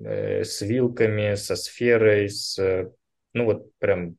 [0.01, 2.91] э, с вилками, со сферой, с, э,
[3.33, 4.17] ну вот прям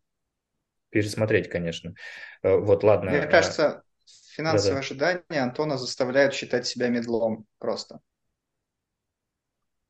[0.90, 1.94] пересмотреть, конечно.
[2.41, 3.10] Э, Вот, ладно.
[3.10, 3.84] Мне э, кажется,
[4.39, 4.79] финансовые да-да.
[4.79, 7.99] ожидания Антона заставляют считать себя медлом просто.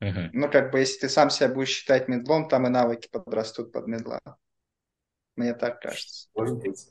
[0.01, 0.30] мгм.
[0.34, 3.85] Ну, как бы, если ты сам себя будешь считать медлом, там и навыки подрастут под
[3.88, 4.19] медла.
[5.35, 6.30] Мне так кажется.
[6.34, 6.88] Может быть.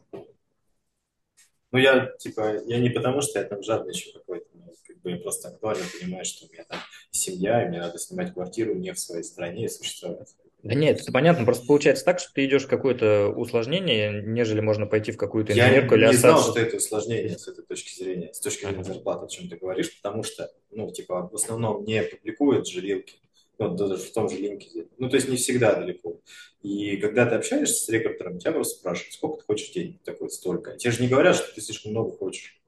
[1.71, 5.17] Ну, я, типа, я не потому, что я там жадничаю какой-то, но, как бы, я
[5.19, 6.79] просто актуально понимаю, что у меня там
[7.11, 10.35] семья, и мне надо снимать квартиру не в своей стране и существовать.
[10.63, 14.87] Да нет, это понятно, просто получается так, что ты идешь в какое-то усложнение, нежели можно
[14.87, 18.35] пойти в какую-то Я инженерку или не знал, что это усложнение с этой точки зрения,
[18.35, 22.03] с точки зрения зарплаты, о чем ты говоришь, потому что, ну, типа, в основном не
[22.03, 23.21] публикуют же вилки,
[23.59, 24.89] ну, даже в том же LinkedIn.
[24.99, 26.21] Ну, то есть не всегда далеко.
[26.63, 30.03] И когда ты общаешься с рекрутером, тебя просто спрашивают, сколько ты хочешь денег?
[30.03, 30.77] Такой, столько.
[30.77, 32.61] Тебе же не говорят, что ты слишком много хочешь.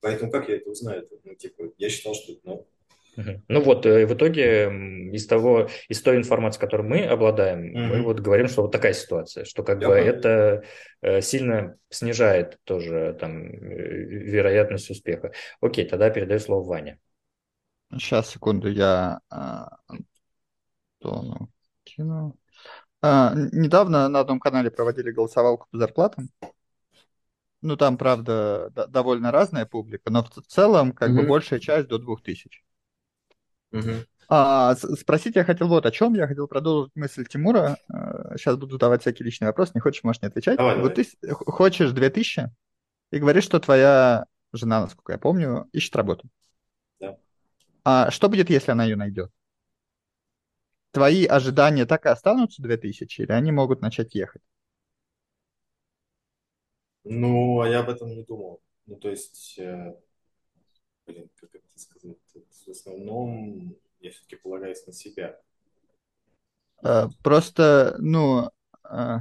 [0.00, 1.08] Поэтому как я это узнаю?
[1.24, 2.66] Ну, типа, я считал, что это много.
[3.48, 4.66] Ну вот, э, в итоге
[5.12, 8.02] из того, из той информации, которой мы обладаем, мы Мгм.
[8.02, 10.04] вот говорим, что вот такая ситуация, что как Я бы понял.
[10.04, 10.64] это
[11.02, 15.32] э, сильно снижает тоже там э, вероятность успеха.
[15.60, 16.98] Окей, тогда передаю слово Ване.
[17.92, 19.68] Сейчас, секунду, я а,
[21.00, 21.48] Антону
[21.84, 22.36] кину.
[23.02, 26.30] А, недавно на одном канале проводили голосовалку по зарплатам.
[27.62, 31.24] Ну, там, правда, довольно разная публика, но в целом, как бы, Мгм.
[31.24, 32.62] большая часть до 2000.
[34.30, 36.14] А, спросить я хотел вот о чем.
[36.14, 37.78] Я хотел продолжить мысль Тимура.
[38.36, 39.72] Сейчас буду задавать всякие личные вопросы.
[39.74, 40.58] Не хочешь, можешь не отвечать.
[40.58, 41.04] Давай, Вот давай.
[41.04, 42.50] ты хочешь 2000
[43.10, 46.28] и говоришь, что твоя жена, насколько я помню, ищет работу.
[47.00, 47.16] Да.
[47.84, 49.30] А что будет, если она ее найдет?
[50.92, 54.42] Твои ожидания так и останутся 2000 или они могут начать ехать?
[57.04, 58.60] Ну, а я об этом не думал.
[58.86, 59.94] Ну, то есть, э,
[61.06, 62.16] блин, как это сказать?
[62.68, 65.40] В основном я все-таки полагаюсь на себя.
[66.84, 68.50] Э, Просто, ну,
[68.90, 69.16] э,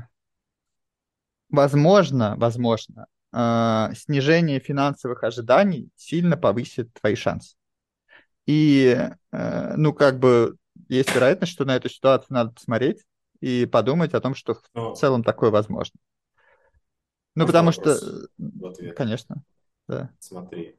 [1.49, 7.55] возможно, возможно, э, снижение финансовых ожиданий сильно повысит твои шансы.
[8.45, 8.97] И,
[9.31, 10.55] ну, как бы,
[10.89, 13.03] есть вероятность, что на эту ситуацию надо посмотреть
[13.41, 15.99] и подумать о том, что в Но целом такое возможно.
[17.35, 18.97] Ну, Можно потому что, вопрос в ответ?
[18.97, 19.43] конечно,
[19.87, 20.09] да.
[20.19, 20.77] смотри,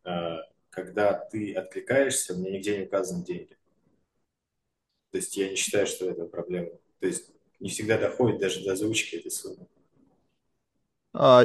[0.78, 3.56] когда ты откликаешься, меня нигде не указаны деньги.
[5.10, 6.70] То есть я не считаю, что это проблема.
[7.00, 7.30] То есть
[7.60, 9.66] не всегда доходит даже до озвучки этой суммы.
[11.14, 11.44] А,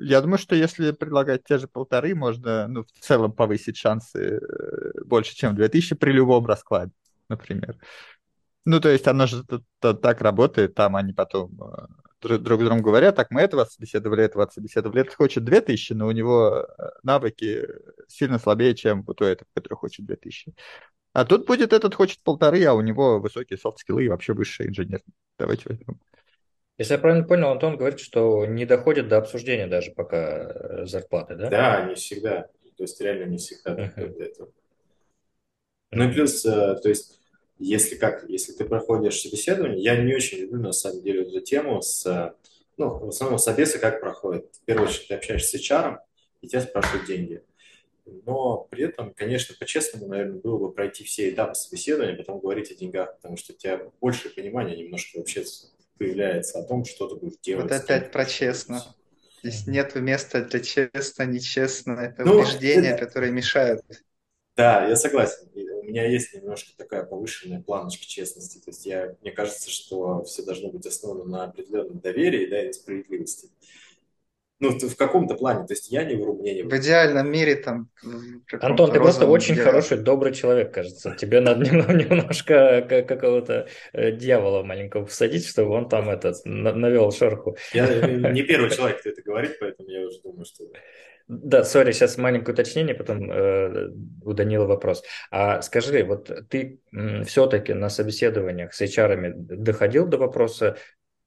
[0.00, 5.02] Я думаю, что если предлагать те же полторы, можно, ну, в целом повысить шансы э,
[5.04, 6.92] больше, чем 2000 при любом раскладе,
[7.28, 7.76] например.
[8.64, 9.44] Ну, то есть оно же
[9.80, 11.86] так работает, там они потом э,
[12.20, 15.02] друг, друг другу говорят, так, мы этого собеседовали, этого отсобеседовали.
[15.02, 17.66] Этот хочет 2000, но у него э, навыки
[18.08, 20.54] сильно слабее, чем вот у этого, который хочет 2000.
[21.12, 25.00] А тут будет этот хочет полторы, а у него высокие софт-скиллы и вообще высший инженер.
[25.38, 26.00] Давайте возьмем.
[26.78, 31.34] Если я правильно понял, Антон говорит, что не доходит до обсуждения даже пока э, зарплаты,
[31.34, 31.50] да?
[31.50, 32.48] Да, не всегда.
[32.76, 34.52] То есть реально не всегда доходит до этого.
[35.90, 37.19] Ну и плюс, э, то есть,
[37.60, 41.82] если как, если ты проходишь собеседование, я не очень люблю на самом деле эту тему
[41.82, 42.34] с,
[42.76, 44.46] ну, в основном собесы как проходит.
[44.54, 45.98] В первую очередь ты общаешься с HR,
[46.40, 47.42] и тебя спрашивают деньги.
[48.06, 52.74] Но при этом, конечно, по-честному, наверное, было бы пройти все этапы собеседования, потом говорить о
[52.74, 55.44] деньгах, потому что у тебя больше понимания немножко вообще
[55.98, 57.70] появляется о том, что ты будешь делать.
[57.70, 58.82] Вот опять про честно.
[59.42, 61.92] Здесь нет места для честно, нечестно.
[61.92, 63.06] Это ну, убеждения, это...
[63.06, 63.82] которые мешают.
[64.60, 65.48] Да, я согласен.
[65.54, 68.58] У меня есть немножко такая повышенная планочка честности.
[68.58, 72.72] То есть я, мне кажется, что все должно быть основано на определенном доверии да, и
[72.72, 73.48] справедливости.
[74.58, 75.66] Ну, в каком-то плане.
[75.66, 77.88] То есть я не вру, мне не В идеальном мире там...
[78.60, 79.64] Антон, ты просто очень деле.
[79.64, 81.16] хороший, добрый человек, кажется.
[81.18, 87.56] Тебе надо немножко какого-то э, дьявола маленького посадить, чтобы он там этот навел шорху.
[87.72, 87.86] Я
[88.30, 90.64] не первый человек, кто это говорит, поэтому я уже думаю, что...
[91.28, 93.90] Да, сори, сейчас маленькое уточнение, потом э,
[94.24, 95.02] у Данила вопрос.
[95.30, 96.80] А скажи, вот ты
[97.24, 100.76] все-таки на собеседованиях с HR доходил до вопроса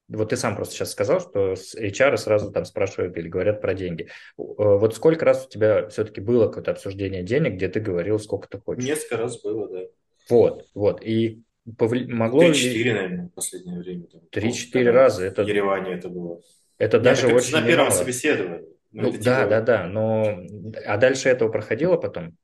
[0.10, 3.74] вот ты сам просто сейчас сказал, что с HR сразу там спрашивают или говорят про
[3.74, 4.03] деньги.
[4.03, 4.07] Э,
[4.38, 8.60] вот сколько раз у тебя все-таки было какое-то обсуждение денег, где ты говорил, сколько ты
[8.60, 8.84] хочешь?
[8.84, 9.82] Несколько раз было, да.
[10.30, 11.03] Вот, вот.
[11.03, 11.41] И
[11.78, 12.06] повли...
[12.06, 12.52] могло ли...
[12.52, 14.07] 3-4, наверное, в последнее время.
[14.32, 15.26] Три-четыре раза.
[15.26, 15.44] Это...
[15.44, 16.41] В Ереване это было.
[16.78, 18.72] Это Нет, даже очень На первом собеседовании.
[18.94, 19.49] Ну, ну да, типа...
[19.49, 20.45] да, да, но...
[20.86, 22.38] А дальше этого проходило потом?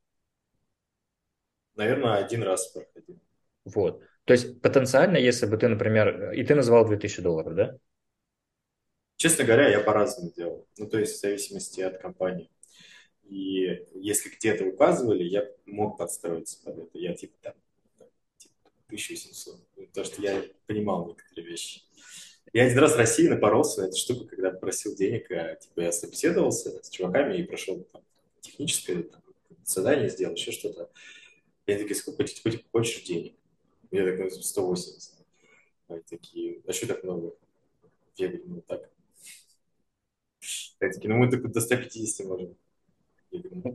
[1.75, 3.19] Наверное, один раз проходил.
[3.65, 4.03] Вот.
[4.25, 7.77] То есть потенциально, если бы ты, например, и ты называл 2000 долларов, да?
[9.15, 10.67] Честно говоря, я по-разному делал.
[10.77, 12.49] Ну, то есть в зависимости от компании.
[13.23, 16.97] И если где-то указывали, я мог подстроиться под это.
[16.97, 17.53] Я типа там
[18.37, 19.67] типа, 1700.
[19.87, 21.81] Потому что я понимал некоторые вещи.
[22.51, 25.91] Я один раз в России напоролся на эту штуку, когда просил денег, а, типа я
[25.91, 28.01] собеседовался с чуваками и прошел там,
[28.41, 29.21] техническое там,
[29.63, 30.89] задание, сделал еще что-то.
[31.67, 32.25] Я такие, сколько
[32.71, 33.35] хочешь денег?
[33.91, 35.13] Я такой, 180.
[35.87, 37.35] Они такие, а что так много?
[38.15, 38.89] Я говорю, ну так.
[40.79, 42.55] Я такие, ну мы только до 150 можем.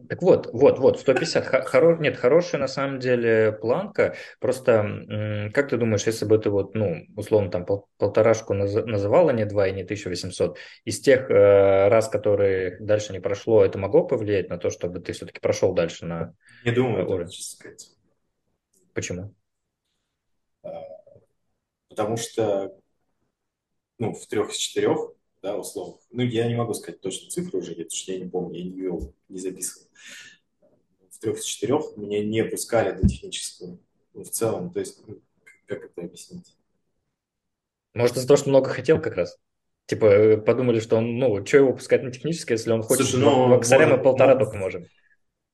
[0.08, 1.68] Так вот, вот, вот, 150.
[1.68, 1.96] Хоро...
[1.98, 4.16] Нет, хорошая на самом деле планка.
[4.40, 8.74] Просто, как ты думаешь, если бы ты вот, ну, условно, там пол полторашку наз...
[8.74, 13.78] называла не 2 и не 1800, из тех э, раз, которые дальше не прошло, это
[13.78, 17.30] могло повлиять на то, чтобы ты все-таки прошел дальше на Не думаю, уровень?
[17.30, 17.90] честно сказать.
[18.92, 19.34] Почему?
[21.94, 22.74] потому что
[23.98, 25.12] ну, в трех из четырех,
[25.44, 28.58] да, условно, ну, я не могу сказать точно цифру уже, потому что я не помню,
[28.58, 29.86] я не вел, не записывал.
[31.10, 33.78] В трех из четырех меня не пускали до технического.
[34.14, 35.20] Ну, в целом, то есть, ну,
[35.66, 36.56] как это объяснить?
[37.92, 39.38] Может, из-за того, что много хотел как раз?
[39.84, 43.24] Типа, э, подумали, что он, ну, что его пускать на техническое, если он хочет Слушай,
[43.24, 44.86] ну, в XRM может, полтора ну, только можем.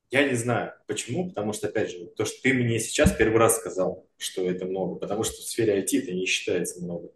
[0.09, 3.57] Я не знаю, почему, потому что, опять же, то, что ты мне сейчас первый раз
[3.57, 7.11] сказал, что это много, потому что в сфере IT это не считается много.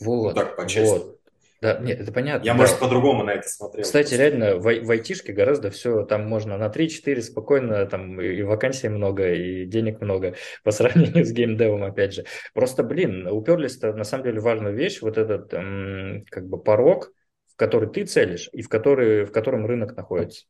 [0.00, 1.04] Вот, ну, так, по-честному.
[1.04, 1.19] Вот.
[1.60, 2.46] Да, нет, это понятно.
[2.46, 2.58] Я, да.
[2.58, 3.84] может, по-другому на это смотрел.
[3.84, 4.22] Кстати, просто.
[4.22, 9.32] реально, в, в айтишке гораздо все, там можно на 3-4 спокойно, там и вакансий много,
[9.32, 10.34] и денег много
[10.64, 12.24] по сравнению с геймдевом, опять же.
[12.54, 17.12] Просто, блин, уперлись на самом деле важную вещь, вот этот м, как бы порог,
[17.52, 20.46] в который ты целишь и в, который, в котором рынок находится.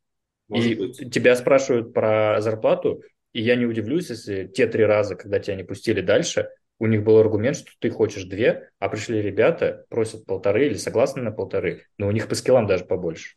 [0.47, 1.13] Может и быть.
[1.13, 5.63] тебя спрашивают про зарплату, и я не удивлюсь, если те три раза, когда тебя не
[5.63, 6.47] пустили дальше,
[6.81, 11.21] у них был аргумент, что ты хочешь две, а пришли ребята, просят полторы или согласны
[11.21, 13.35] на полторы, но у них по скиллам даже побольше.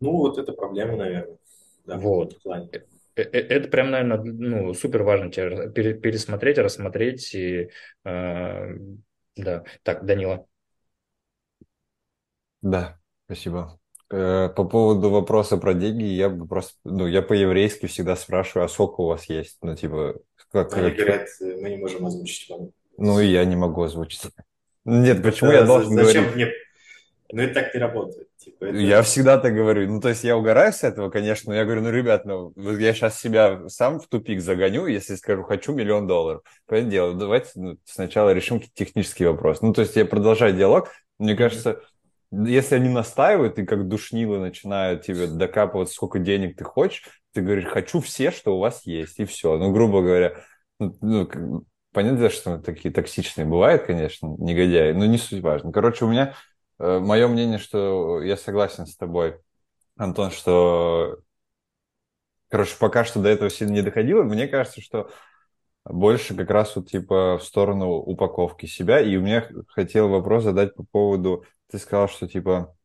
[0.00, 1.38] Ну, вот это проблема, наверное.
[1.86, 2.36] Да, вот.
[2.44, 2.80] Э,
[3.14, 7.32] э, это прям, наверное, ну, супер важно тебе пересмотреть, рассмотреть.
[7.32, 7.70] И,
[8.04, 8.76] э,
[9.36, 9.64] да.
[9.84, 10.44] Так, Данила.
[12.60, 13.78] Да, спасибо.
[14.10, 18.68] Э, по поводу вопроса про деньги, я бы просто, ну, я по-еврейски всегда спрашиваю, а
[18.68, 19.58] сколько у вас есть?
[19.62, 20.16] Ну, типа,
[20.52, 20.76] как...
[20.76, 22.70] Они говорят, мы не можем озвучить вам.
[22.96, 24.22] Ну, и я не могу озвучить.
[24.84, 26.34] Нет, почему я должен зачем говорить?
[26.34, 26.52] Мне...
[27.30, 28.28] Ну, это так не работает.
[28.38, 28.76] Типа, это...
[28.78, 29.86] Я всегда так говорю.
[29.90, 32.94] Ну, то есть я угораю с этого, конечно, но я говорю, ну, ребят, ну, я
[32.94, 36.42] сейчас себя сам в тупик загоню, если скажу, хочу миллион долларов.
[36.66, 39.60] Понятное дело, давайте ну, сначала решим технический вопрос.
[39.60, 40.88] Ну, то есть я продолжаю диалог.
[41.18, 41.82] Мне кажется,
[42.30, 47.02] если они настаивают и как душнилы начинают тебе докапывать, сколько денег ты хочешь,
[47.38, 49.56] ты говоришь, хочу все, что у вас есть, и все.
[49.58, 50.42] Ну, грубо говоря,
[50.80, 55.70] ну, ну понятно, что такие токсичные бывают, конечно, негодяи, но не суть важно.
[55.70, 56.34] Короче, у меня
[56.80, 59.38] э, мое мнение, что я согласен с тобой,
[59.96, 61.18] Антон, что,
[62.48, 64.24] короче, пока что до этого сильно не доходило.
[64.24, 65.08] Мне кажется, что
[65.84, 69.00] больше как раз вот типа в сторону упаковки себя.
[69.00, 72.76] И у меня хотел вопрос задать по поводу, ты сказал, что типа,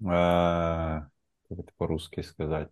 [0.00, 1.08] э, как
[1.50, 2.68] это по-русски сказать?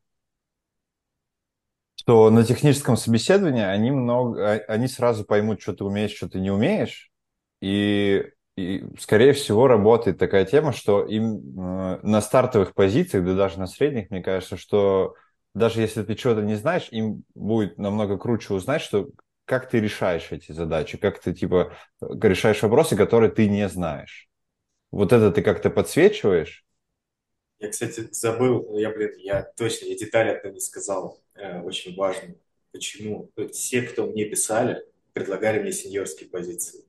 [2.09, 6.41] Что на техническом собеседовании они много, а, они сразу поймут, что ты умеешь, что ты
[6.41, 7.11] не умеешь,
[7.61, 8.25] и,
[8.57, 13.67] и скорее всего работает такая тема, что им э, на стартовых позициях, да даже на
[13.67, 15.17] средних, мне кажется, что
[15.55, 19.11] даже если ты чего-то не знаешь, им будет намного круче узнать, что
[19.45, 24.31] как ты решаешь эти задачи, как ты типа решаешь вопросы, которые ты не знаешь.
[24.91, 26.65] Вот это ты как-то подсвечиваешь,
[27.61, 32.35] я, кстати, забыл, я, блин, я точно, я детали это не сказал, э, очень важно.
[32.73, 33.31] Почему?
[33.53, 36.85] Все, кто мне писали, предлагали мне сеньорские позиции.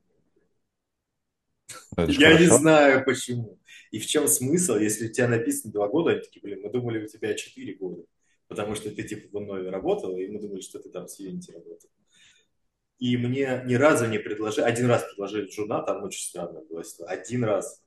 [1.97, 2.39] Я хорошо.
[2.39, 3.59] не знаю почему.
[3.91, 7.03] И в чем смысл, если у тебя написано два года, они такие, блин, мы думали,
[7.03, 8.03] у тебя четыре года.
[8.47, 11.53] Потому что ты типа в Иннове работал, и мы думали, что ты там с Unity
[11.53, 11.89] работал.
[12.97, 16.83] И мне ни разу не предложили, один раз предложили журнал, там очень странно было.
[17.07, 17.81] Один раз.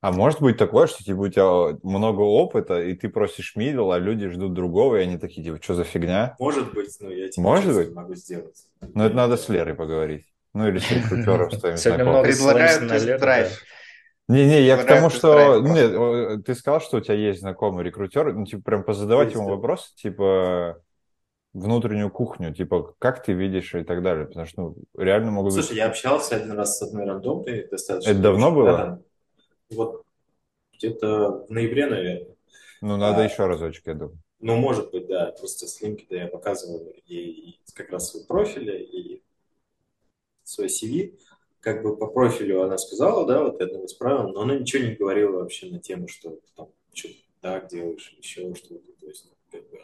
[0.00, 3.98] А может быть такое, что типа у тебя много опыта, и ты просишь мидл, а
[3.98, 6.36] люди ждут другого, и они такие, типа, что за фигня?
[6.38, 7.92] Может быть, но я тебе может быть?
[7.92, 8.64] могу сделать.
[8.80, 10.24] Ну, это надо с Лерой поговорить.
[10.54, 12.22] Ну, или с рекрутером с знакомыми.
[12.22, 13.62] Предлагаю тест-драйв.
[14.28, 15.60] Не-не, я к тому, что...
[15.60, 19.94] Нет, ты сказал, что у тебя есть знакомый рекрутер, ну, типа, прям позадавать ему вопросы,
[19.96, 20.80] типа,
[21.54, 25.76] внутреннюю кухню, типа, как ты видишь и так далее, потому что, ну, реально могут Слушай,
[25.76, 28.10] я общался один раз с одной рандомной достаточно.
[28.10, 29.02] Это давно было?
[29.70, 30.04] Вот
[30.74, 32.36] где-то в ноябре, наверное.
[32.80, 34.18] Ну, надо а, еще разочек, я думаю.
[34.40, 35.32] Ну, может быть, да.
[35.32, 39.22] Просто с LinkedIn я показывал ей как раз свой профиль и
[40.44, 41.18] свой CV.
[41.60, 44.94] Как бы по профилю она сказала, да, вот я одного исправил, но она ничего не
[44.94, 48.92] говорила вообще на тему, что ты там что-то так делаешь, еще что-то.
[49.00, 49.80] То есть, как бы,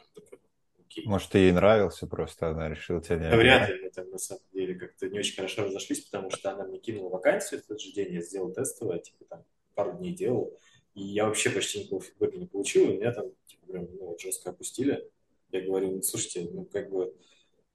[0.78, 1.04] окей.
[1.06, 3.36] Может, ты ей нравился просто, она решила тебя не...
[3.36, 6.64] вряд ли мы там на самом деле как-то не очень хорошо разошлись, потому что она
[6.64, 9.44] мне кинула вакансию в тот же день, я сделал тестовое, типа там
[9.74, 10.56] пару дней делал,
[10.94, 14.50] и я вообще почти никакого фидбэка не получил, и меня там типа, прям ну, жестко
[14.50, 15.10] опустили.
[15.50, 17.14] Я говорю, ну, слушайте, ну, как бы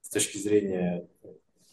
[0.01, 1.07] с точки зрения...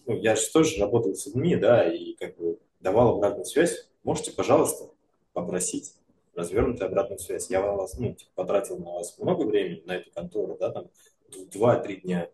[0.07, 3.89] Ну, я же тоже работал с людьми, да, и как бы давал обратную связь.
[4.05, 4.91] Можете, пожалуйста,
[5.33, 5.95] попросить
[6.35, 7.51] развернутую обратную связь.
[7.51, 10.91] Я вас, ну, типа, потратил на вас много времени, на эту контору, да, там,
[11.53, 12.31] два-три дня.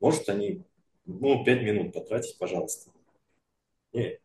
[0.00, 0.64] Может, они,
[1.04, 2.90] ну, пять минут потратить, пожалуйста.
[3.92, 4.20] Нет,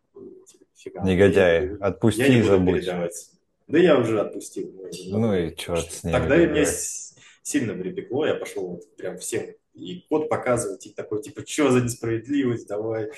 [0.47, 1.01] типа, Фига.
[1.01, 2.81] Негодяй, отпусти я не и забудь.
[2.81, 3.31] Передавать.
[3.67, 4.71] Да я уже отпустил.
[5.09, 6.13] Ну и черт с ним.
[6.13, 6.65] Тогда меня
[7.41, 11.81] сильно припекло, я пошел вот прям всем и код показывать, и такой, типа, что за
[11.81, 13.11] несправедливость, давай.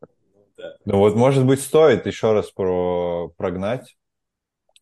[0.00, 0.76] Ну, да.
[0.84, 3.96] ну вот, может быть, стоит еще раз про прогнать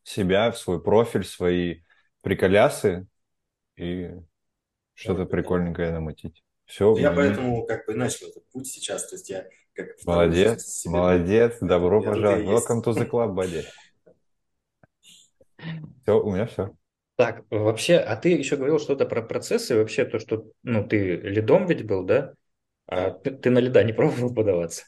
[0.03, 1.83] себя, в свой профиль, свои
[2.23, 3.07] приколясы
[3.77, 4.11] и
[4.95, 6.43] что-то прикольненькое намутить.
[6.67, 6.97] Все.
[6.97, 12.03] Я поэтому как бы начал этот путь сейчас, то есть я как молодец, молодец, добро
[12.03, 12.47] пожаловать.
[12.47, 13.65] Welcome to the club, buddy.
[16.03, 16.75] Все, у меня все.
[17.17, 21.67] Так, вообще, а ты еще говорил что-то про процессы, вообще то, что, ну, ты лидом
[21.67, 22.35] ведь был, да?
[22.87, 24.85] А ты, ты на лида не пробовал подаваться?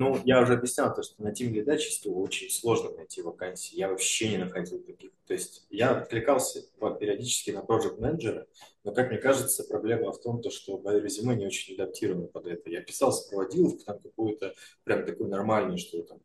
[0.00, 3.76] Ну, я уже объяснял то, что на Team Lead чисто очень сложно найти вакансии.
[3.76, 5.10] Я вообще не находил таких.
[5.26, 6.62] То есть я откликался
[6.98, 8.46] периодически на Project Manager,
[8.82, 12.46] но, как мне кажется, проблема в том, то, что мое резюме не очень адаптировано под
[12.46, 12.70] это.
[12.70, 14.54] Я писал сопроводиловку там какую-то,
[14.84, 16.22] прям такую нормальную, что там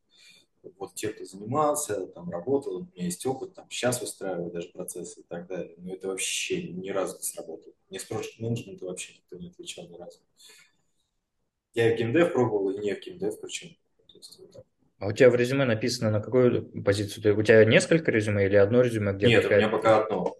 [0.77, 5.19] вот те, кто занимался, там работал, у меня есть опыт, там сейчас выстраиваю даже процессы
[5.19, 5.75] и так далее.
[5.79, 7.73] Но это вообще ни разу не сработало.
[7.89, 10.19] Мне с Project Management вообще никто не отвечал ни разу.
[11.75, 13.77] Я и в геймдев пробовал, и не в геймдев причем.
[14.97, 17.37] А у тебя в резюме написано на какую позицию?
[17.37, 19.11] У тебя несколько резюме или одно резюме?
[19.13, 19.59] Где Нет, такая...
[19.59, 20.35] у меня пока одно.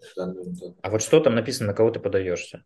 [0.82, 2.64] А вот что там написано, на кого ты подаешься?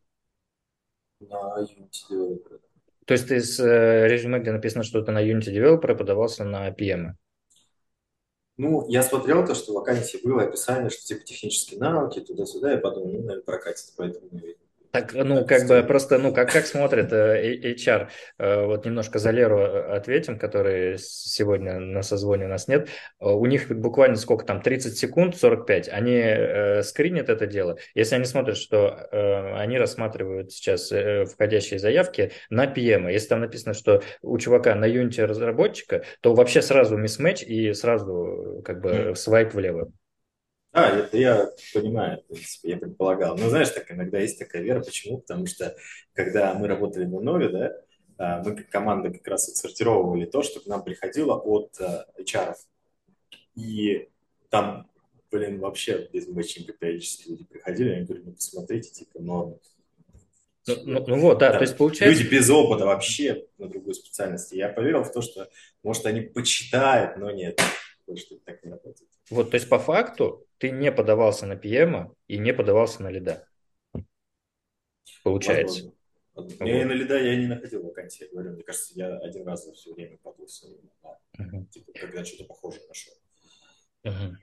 [1.18, 2.60] На Unity Developer.
[3.06, 6.70] То есть ты с э, резюме, где написано, что ты на Unity Developer, подавался на
[6.70, 7.14] PM?
[8.56, 12.78] Ну, я смотрел то, что в вакансии было описание, что типа технические навыки, туда-сюда, я
[12.78, 17.12] подумал, ну, наверное, прокатит, поэтому, наверное, так, ну, как бы просто, ну, как, как смотрит
[17.12, 18.08] э, HR?
[18.38, 22.88] Э, вот немножко за Леру э, ответим, который сегодня на созвоне у нас нет.
[23.20, 25.88] У них буквально сколько там, 30 секунд, 45.
[25.88, 27.78] Они э, скринят это дело.
[27.94, 33.10] Если они смотрят, что э, они рассматривают сейчас э, входящие заявки на PM.
[33.12, 38.60] Если там написано, что у чувака на юните разработчика, то вообще сразу мисс-матч и сразу
[38.64, 39.92] как бы свайп влево.
[40.72, 43.36] А, это я понимаю, в принципе, я предполагал.
[43.36, 44.80] Но знаешь, так иногда есть такая вера.
[44.80, 45.18] Почему?
[45.18, 45.76] Потому что
[46.12, 47.72] когда мы работали на Нове, да,
[48.18, 51.76] а, мы как команда как раз отсортировывали то, что к нам приходило от
[52.18, 52.54] HR.
[53.56, 54.08] И
[54.48, 54.88] там,
[55.30, 59.58] блин, вообще без мэтчинга периодически люди приходили, я говорю, ну посмотрите, типа, но
[60.66, 62.22] ну, ну, ну вот, да, да, то есть получается...
[62.22, 64.52] Люди без опыта вообще на другую специальность.
[64.52, 65.48] Я поверил в то, что,
[65.82, 67.60] может, они почитают, но нет,
[68.16, 69.09] что так не работает.
[69.30, 73.46] Вот, то есть по факту ты не подавался на PM и не подавался на лида.
[75.22, 75.84] Получается.
[75.84, 76.00] Возможно.
[76.34, 76.60] Вот.
[76.60, 79.66] Я и на лида я не находил вакансии, я говорю, мне кажется, я один раз
[79.66, 80.68] за все время подался,
[81.02, 81.66] да, uh-huh.
[81.66, 83.14] типа, когда что-то похожее нашел.
[84.06, 84.36] Uh-huh.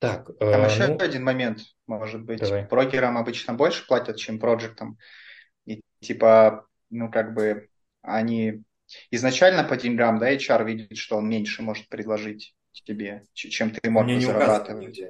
[0.00, 0.98] Так, Там э, еще ну...
[0.98, 2.40] один момент, может быть.
[2.40, 2.66] Давай.
[2.66, 4.98] Прогерам обычно больше платят, чем проектам.
[5.64, 7.68] И типа, ну как бы
[8.02, 8.62] они
[9.10, 14.16] изначально по деньгам, да, HR видит, что он меньше может предложить тебе, чем ты можешь
[14.16, 15.00] Мне зарабатывать.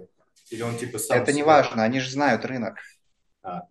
[0.50, 2.78] Или он типа сам Это не важно, они же знают рынок.
[3.42, 3.62] А,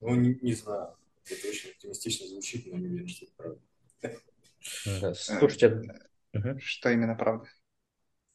[0.00, 0.96] ну, не, не знаю.
[1.24, 3.60] Это очень оптимистично звучит, но не уверен, что это правда.
[5.00, 5.82] Да, слушайте,
[6.58, 7.48] что именно правда?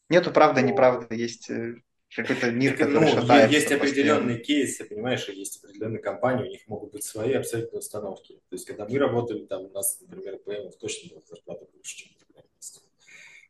[0.10, 1.76] Нету правды, неправды, есть э,
[2.16, 3.56] какой-то мир, так, который ну, шатается.
[3.56, 4.44] Есть определенные постоянно.
[4.44, 8.42] кейсы, понимаешь, есть определенные компании, у них могут быть свои абсолютно установки.
[8.50, 12.10] То есть, когда мы работали, там у нас, например, ПМ точно была зарплата больше, чем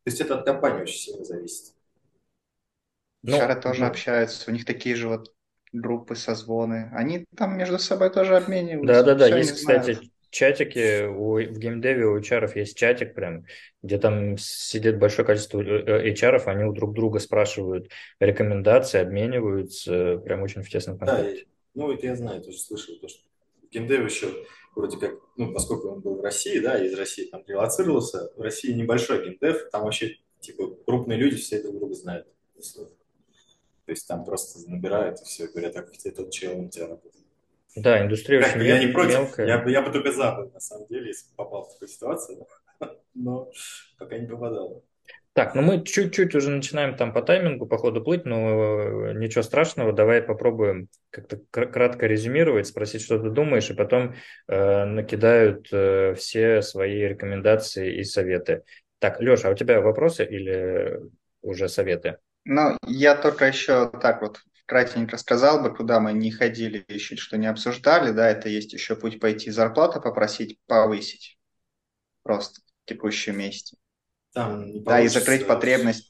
[0.04, 1.74] То есть, это от компании очень сильно зависит.
[3.24, 5.34] Ну, Шары тоже ну, общаются, у них такие же вот
[5.72, 6.90] группы, созвоны.
[6.94, 9.04] Они там между собой тоже обмениваются.
[9.04, 13.46] Да-да-да, есть, кстати, знают чатике, у, в геймдеве у HR есть чатик прям,
[13.82, 17.90] где там сидит большое количество э, HR, они у друг друга спрашивают
[18.20, 21.46] рекомендации, обмениваются, прям очень в тесном контакте.
[21.46, 23.22] Да, ну это я знаю, тоже слышал, то, что
[23.72, 24.32] геймдев еще
[24.76, 28.72] вроде как, ну поскольку он был в России, да, из России там релацировался, в России
[28.72, 32.28] небольшой геймдев, там вообще типа крупные люди все друг друга знают.
[33.86, 36.88] То есть там просто набирают и все, говорят, так где тот чел, он у тебя
[36.88, 37.26] работает.
[37.76, 39.48] Да, индустрия как, очень Я не против, мелкая.
[39.48, 42.48] Я, я бы только за, на самом деле, если попал в такую ситуацию,
[43.14, 43.52] но
[43.98, 44.84] пока не попадал.
[45.40, 49.94] Так, ну мы чуть-чуть уже начинаем там по таймингу, по ходу плыть, но ничего страшного,
[49.94, 54.16] давай попробуем как-то кратко резюмировать, спросить, что ты думаешь, и потом
[54.50, 58.64] э, накидают э, все свои рекомендации и советы.
[59.00, 61.00] Так, Леша, а у тебя вопросы или
[61.42, 62.18] уже советы?
[62.44, 67.38] Ну, я только еще так вот кратенько сказал бы, куда мы не ходили еще, что
[67.38, 71.38] не обсуждали, да, это есть еще путь пойти зарплату попросить повысить
[72.24, 73.78] просто в текущем месте.
[74.34, 76.10] Там да, и закрыть потребность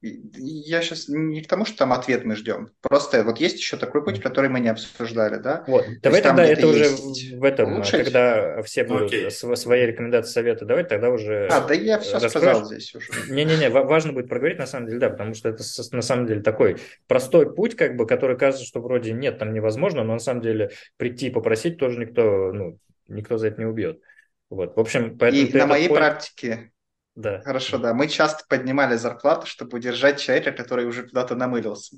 [0.00, 2.70] я сейчас не к тому, что там ответ мы ждем.
[2.82, 5.64] Просто вот есть еще такой путь, который мы не обсуждали, да?
[5.66, 6.88] Вот, давай тогда это уже
[7.36, 8.04] в этом, улучшить.
[8.04, 9.30] когда все будут okay.
[9.30, 12.30] свои рекомендации, советы давай, тогда уже А, да я все расскажешь.
[12.30, 13.10] сказал здесь уже.
[13.28, 16.76] Не-не-не, важно будет проговорить на самом деле, да, потому что это на самом деле такой
[17.08, 20.70] простой путь, как бы, который кажется, что вроде нет, там невозможно, но на самом деле
[20.96, 24.00] прийти попросить тоже никто, ну, никто за это не убьет.
[24.48, 25.42] Вот, в общем, поэтому...
[25.42, 25.96] И на моей point...
[25.96, 26.70] практике
[27.18, 27.40] да.
[27.42, 27.94] Хорошо, да.
[27.94, 31.96] Мы часто поднимали зарплату, чтобы удержать человека, который уже куда-то намылился.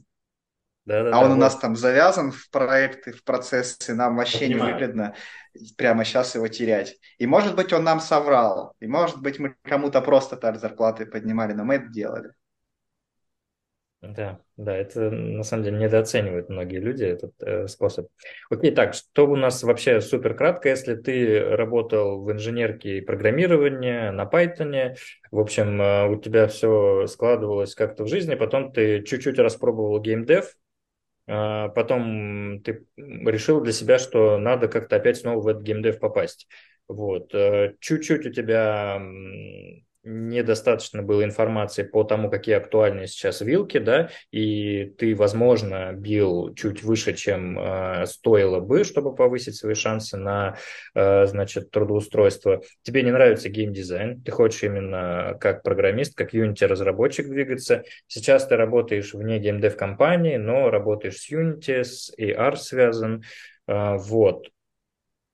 [0.87, 1.35] Да, да, а да, он вот.
[1.35, 5.15] у нас там завязан в проекты, в процессы, нам вообще не выгодно
[5.77, 6.97] прямо сейчас его терять.
[7.19, 11.53] И может быть он нам соврал, и может быть мы кому-то просто так зарплаты поднимали,
[11.53, 12.31] но мы это делали.
[14.03, 18.09] Да, да, это на самом деле недооценивают многие люди этот э, способ.
[18.49, 24.09] Окей, так, что у нас вообще супер кратко, если ты работал в инженерке и программировании
[24.09, 24.97] на Python,
[25.31, 30.57] в общем, э, у тебя все складывалось как-то в жизни, потом ты чуть-чуть распробовал геймдев,
[31.27, 36.49] э, потом ты решил для себя, что надо как-то опять снова в этот геймдев попасть.
[36.89, 38.99] Вот, э, чуть-чуть у тебя
[40.03, 46.83] недостаточно было информации по тому, какие актуальны сейчас вилки, да, и ты, возможно, бил чуть
[46.83, 50.57] выше, чем э, стоило бы, чтобы повысить свои шансы на,
[50.95, 52.63] э, значит, трудоустройство.
[52.83, 57.85] Тебе не нравится геймдизайн, ты хочешь именно как программист, как Unity-разработчик двигаться.
[58.07, 63.23] Сейчас ты работаешь вне геймдев-компании, но работаешь с Unity, с AR связан,
[63.67, 64.49] э, вот.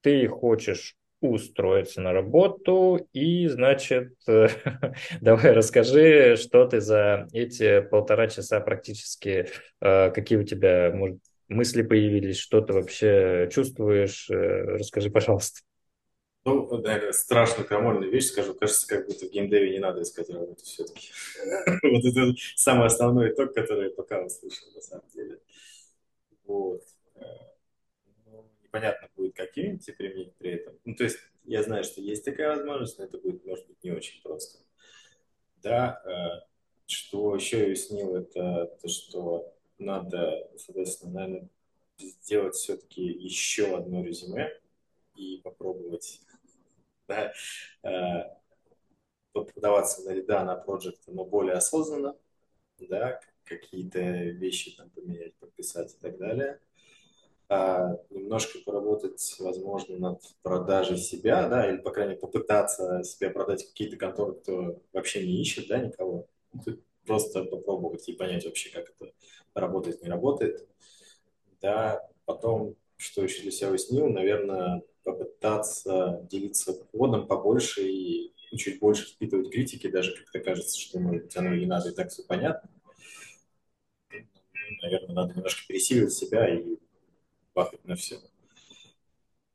[0.03, 3.09] Ты хочешь устроиться на работу.
[3.13, 4.15] И, значит,
[5.21, 9.49] давай расскажи, что ты за эти полтора часа практически,
[9.81, 11.19] э, какие у тебя, может,
[11.49, 14.29] мысли появились, что ты вообще чувствуешь.
[14.31, 15.61] Э, расскажи, пожалуйста.
[16.45, 18.55] Ну, наверное, страшную крамольную вещь скажу.
[18.55, 21.09] Кажется, как будто в геймдеве не надо искать работу все-таки.
[21.83, 25.39] Вот это самый основной итог, который я пока услышал, на самом деле.
[26.45, 26.83] Вот
[28.77, 30.79] непонятно будет, как Unity применить при этом.
[30.85, 33.91] Ну, то есть я знаю, что есть такая возможность, но это будет, может быть, не
[33.91, 34.59] очень просто.
[35.63, 36.47] Да, э,
[36.87, 41.49] что еще я уяснил, это то, что надо, соответственно, наверное,
[41.99, 44.51] сделать все-таки еще одно резюме
[45.17, 46.21] и попробовать
[47.09, 47.33] да,
[47.83, 48.37] э,
[49.33, 52.17] подаваться на лида, на проект, но более осознанно,
[52.79, 56.61] да, какие-то вещи там поменять, подписать и так далее.
[57.49, 63.65] А, немножко поработать, возможно, над продажей себя, да, или, по крайней мере, попытаться себя продать
[63.69, 66.27] какие-то конторы, кто вообще не ищет, да, никого.
[67.07, 69.13] Просто попробовать и понять вообще, как это
[69.55, 70.67] работает, не работает.
[71.61, 79.07] Да, потом, что еще для себя уяснил, наверное, попытаться делиться кодом побольше и чуть больше
[79.07, 82.71] впитывать критики, даже когда кажется, что ну, оно не надо, и так все понятно.
[84.83, 86.77] Наверное, надо немножко пересиливать себя и
[87.57, 88.21] бахать на все.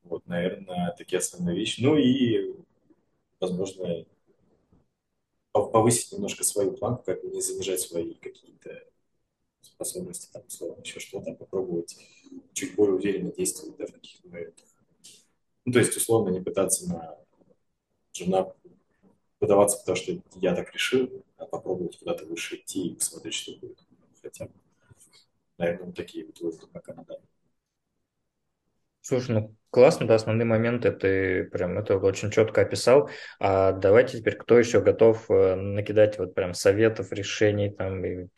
[0.02, 1.80] Вот, наверное, такие основные вещи.
[1.80, 2.56] Ну и,
[3.40, 4.04] возможно,
[5.52, 8.82] повысить немножко свою планку, как не занижать свои какие-то
[9.60, 11.96] способности, там, условно, еще что-то, попробовать
[12.52, 14.66] чуть более уверенно действовать да, в каких-то моментах.
[15.64, 17.16] Ну, то есть, условно, не пытаться на
[18.12, 18.52] жена
[19.38, 23.78] подаваться, потому что я так решил, а попробовать куда-то выше идти и посмотреть, что будет.
[24.20, 24.48] Хотя
[25.58, 27.31] наверное, такие вот выводы пока на данный
[29.02, 33.10] Слушай, ну классно, да, основные моменты ты прям это очень четко описал.
[33.40, 38.28] А давайте теперь, кто еще готов э, накидать вот прям советов, решений там и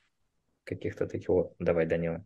[0.65, 1.55] каких-то таких вот.
[1.59, 2.25] Давай, Данила.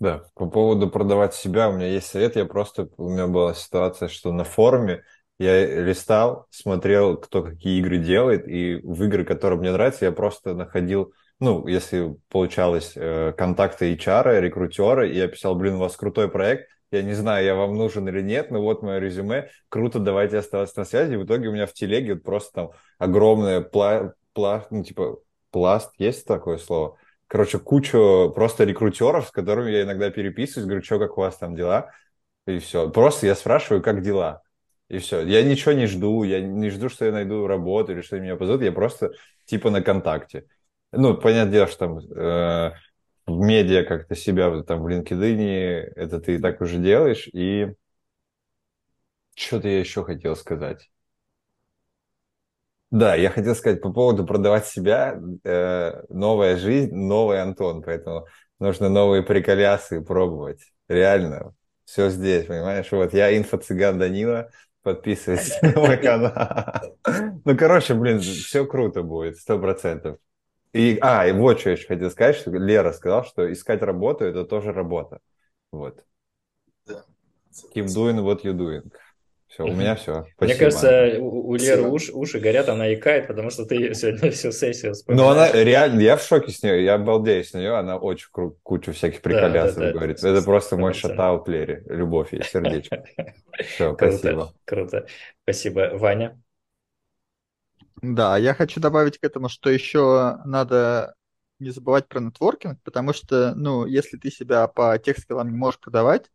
[0.00, 2.36] Да, по поводу продавать себя, у меня есть совет.
[2.36, 5.04] Я просто, у меня была ситуация, что на форуме
[5.40, 10.54] я листал, смотрел, кто какие игры делает, и в игры, которые мне нравятся, я просто
[10.54, 16.28] находил ну, если получалось, э, контакты HR, рекрутера, и я писал, блин, у вас крутой
[16.28, 20.38] проект, я не знаю, я вам нужен или нет, но вот мое резюме, круто, давайте
[20.38, 21.16] оставаться на связи.
[21.16, 25.18] В итоге у меня в телеге просто там огромное пла, пла, ну, типа,
[25.50, 26.96] пласт, есть такое слово?
[27.26, 31.54] Короче, кучу просто рекрутеров, с которыми я иногда переписываюсь, говорю, что, как у вас там
[31.54, 31.92] дела?
[32.46, 32.88] И все.
[32.90, 34.42] Просто я спрашиваю, как дела?
[34.88, 35.20] И все.
[35.20, 38.62] Я ничего не жду, я не жду, что я найду работу или что меня позовут,
[38.62, 39.12] я просто
[39.44, 40.46] типа на контакте.
[40.92, 42.72] Ну, понятное дело, что там э,
[43.26, 47.28] в медиа как-то себя там в LinkedIn, это ты и так уже делаешь.
[47.32, 47.74] И
[49.34, 50.90] что-то я еще хотел сказать.
[52.90, 55.20] Да, я хотел сказать по поводу продавать себя.
[55.44, 57.82] Э, новая жизнь, новый Антон.
[57.82, 58.26] Поэтому
[58.58, 60.60] нужно новые приколясы пробовать.
[60.88, 61.54] Реально.
[61.84, 62.90] Все здесь, понимаешь?
[62.90, 64.50] Вот я инфо-цыган Данила.
[64.82, 66.94] Подписывайтесь на мой канал.
[67.44, 70.18] Ну, короче, блин, все круто будет, сто процентов.
[70.78, 74.24] И, а, и вот что я еще хотел сказать, что Лера сказал, что искать работу–
[74.26, 75.18] это тоже работа.
[75.72, 76.04] Вот.
[76.86, 77.04] Да.
[77.74, 78.88] Keep doing what you're doing.
[79.48, 80.26] Все, у меня все.
[80.36, 80.44] Спасибо.
[80.44, 84.52] Мне кажется, у, у Леры уш, уши горят, она икает, потому что ты сегодня всю
[84.52, 85.26] сессию вспоминаешь.
[85.26, 88.28] Ну, она реально, я в шоке с нее, я обалдею с нее, она очень
[88.62, 90.22] кучу всяких приколясов да, да, да, говорит.
[90.22, 93.02] Это просто мой шатаут Лере, любовь и сердечко.
[93.74, 94.52] Все, спасибо.
[94.64, 95.06] Круто,
[95.42, 95.90] спасибо.
[95.94, 96.38] Ваня?
[98.02, 101.14] Да, я хочу добавить к этому, что еще надо
[101.58, 105.80] не забывать про нетворкинг, потому что, ну, если ты себя по тех скиллам не можешь
[105.80, 106.30] продавать,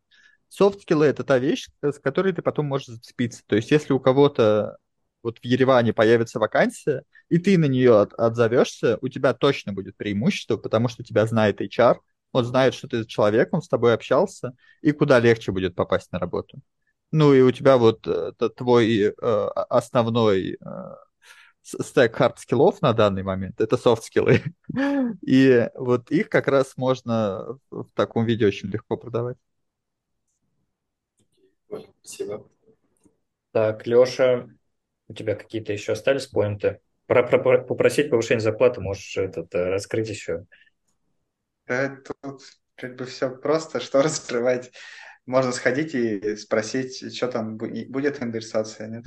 [0.48, 3.42] софт-скиллы— это та вещь, с которой ты потом можешь зацепиться.
[3.46, 4.76] То есть если у кого-то
[5.22, 9.96] вот в Ереване появится вакансия, и ты на нее от, отзовешься, у тебя точно будет
[9.96, 11.98] преимущество, потому что тебя знает HR,
[12.32, 16.12] он знает, что ты за человек, он с тобой общался, и куда легче будет попасть
[16.12, 16.60] на работу.
[17.10, 19.12] Ну и у тебя вот э, твой э,
[19.70, 20.94] основной э,
[21.64, 24.42] стек хард скиллов на данный момент, это софт скиллы.
[25.26, 29.36] И вот их как раз можно в таком виде очень легко продавать.
[32.02, 32.48] Спасибо.
[33.52, 34.48] Так, Леша,
[35.08, 36.80] у тебя какие-то еще остались поинты?
[37.06, 40.46] Про, про, попросить повышение зарплаты, можешь этот, э, раскрыть еще.
[41.66, 42.42] Да, тут
[42.76, 44.72] как бы все просто, что раскрывать.
[45.26, 49.04] Можно сходить и спросить, что там будет индексация, нет?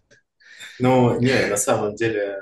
[0.79, 2.39] Ну, не, на самом деле,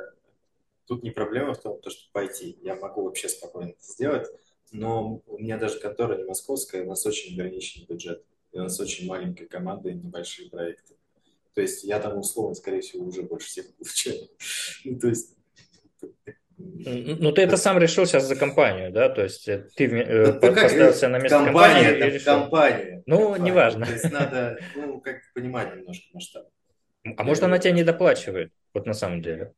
[0.87, 2.57] тут не проблема в том, что пойти.
[2.61, 4.27] Я могу вообще спокойно это сделать,
[4.71, 8.23] но у меня даже контора не московская, у нас очень ограниченный бюджет.
[8.51, 10.95] И у нас очень маленькая команда и небольшие проекты.
[11.53, 14.29] То есть я там условно, скорее всего, уже больше всех получаю.
[14.83, 15.35] Ну, то есть
[16.57, 19.09] ну, ты это сам решил сейчас за компанию, да?
[19.09, 22.33] То есть э, ты э, ну, поставил себя на место компании, компании и решил.
[22.33, 23.03] Компания.
[23.05, 23.43] Ну, компания.
[23.43, 23.85] неважно.
[23.85, 26.47] То есть надо, ну, как понимать немножко масштаб.
[27.17, 29.53] А может, она тебя не доплачивает, вот на самом деле?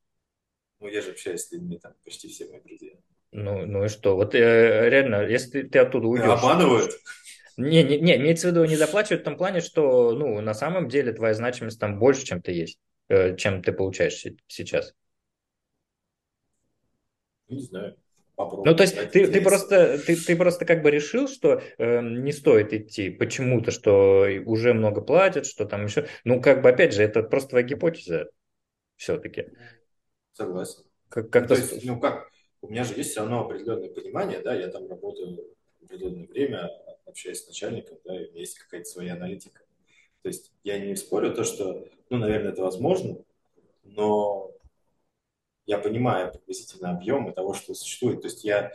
[0.79, 2.93] Ну, я же общаюсь с людьми, там почти все мои друзья.
[3.31, 4.15] Ну, ну и что?
[4.15, 6.27] Вот э, реально, если ты, оттуда уйдешь...
[6.27, 6.91] Обманывают?
[7.55, 10.89] Не, не, не, имеется в виду, не доплачивают в том плане, что, ну, на самом
[10.89, 12.79] деле твоя значимость там больше, чем ты есть,
[13.09, 14.93] э, чем ты получаешь сейчас.
[17.47, 17.97] Не знаю.
[18.37, 18.69] Попробовать.
[18.69, 22.31] Ну, то есть ты, ты, просто, ты, ты просто как бы решил, что э, не
[22.31, 26.07] стоит идти почему-то, что уже много платят, что там еще...
[26.23, 28.29] Ну, как бы, опять же, это просто твоя гипотеза
[28.95, 29.47] все-таки.
[30.33, 30.83] Согласен.
[31.09, 31.55] Как, Ну, как-то...
[31.55, 32.29] то есть, ну как,
[32.61, 35.39] у меня же есть все равно определенное понимание, да, я там работаю
[35.83, 36.69] определенное время,
[37.05, 39.63] общаюсь с начальником, да, и у меня есть какая-то своя аналитика.
[40.21, 43.17] То есть я не спорю то, что, ну, наверное, это возможно,
[43.83, 44.51] но
[45.67, 48.21] я понимаю приблизительно объемы того, что существует.
[48.21, 48.71] То есть я,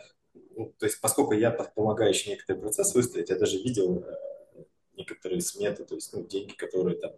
[0.55, 4.65] ну, то есть поскольку я помогаю еще некоторый процесс выстроить, я даже видел э,
[4.97, 7.13] некоторые сметы, то есть ну, деньги, которые там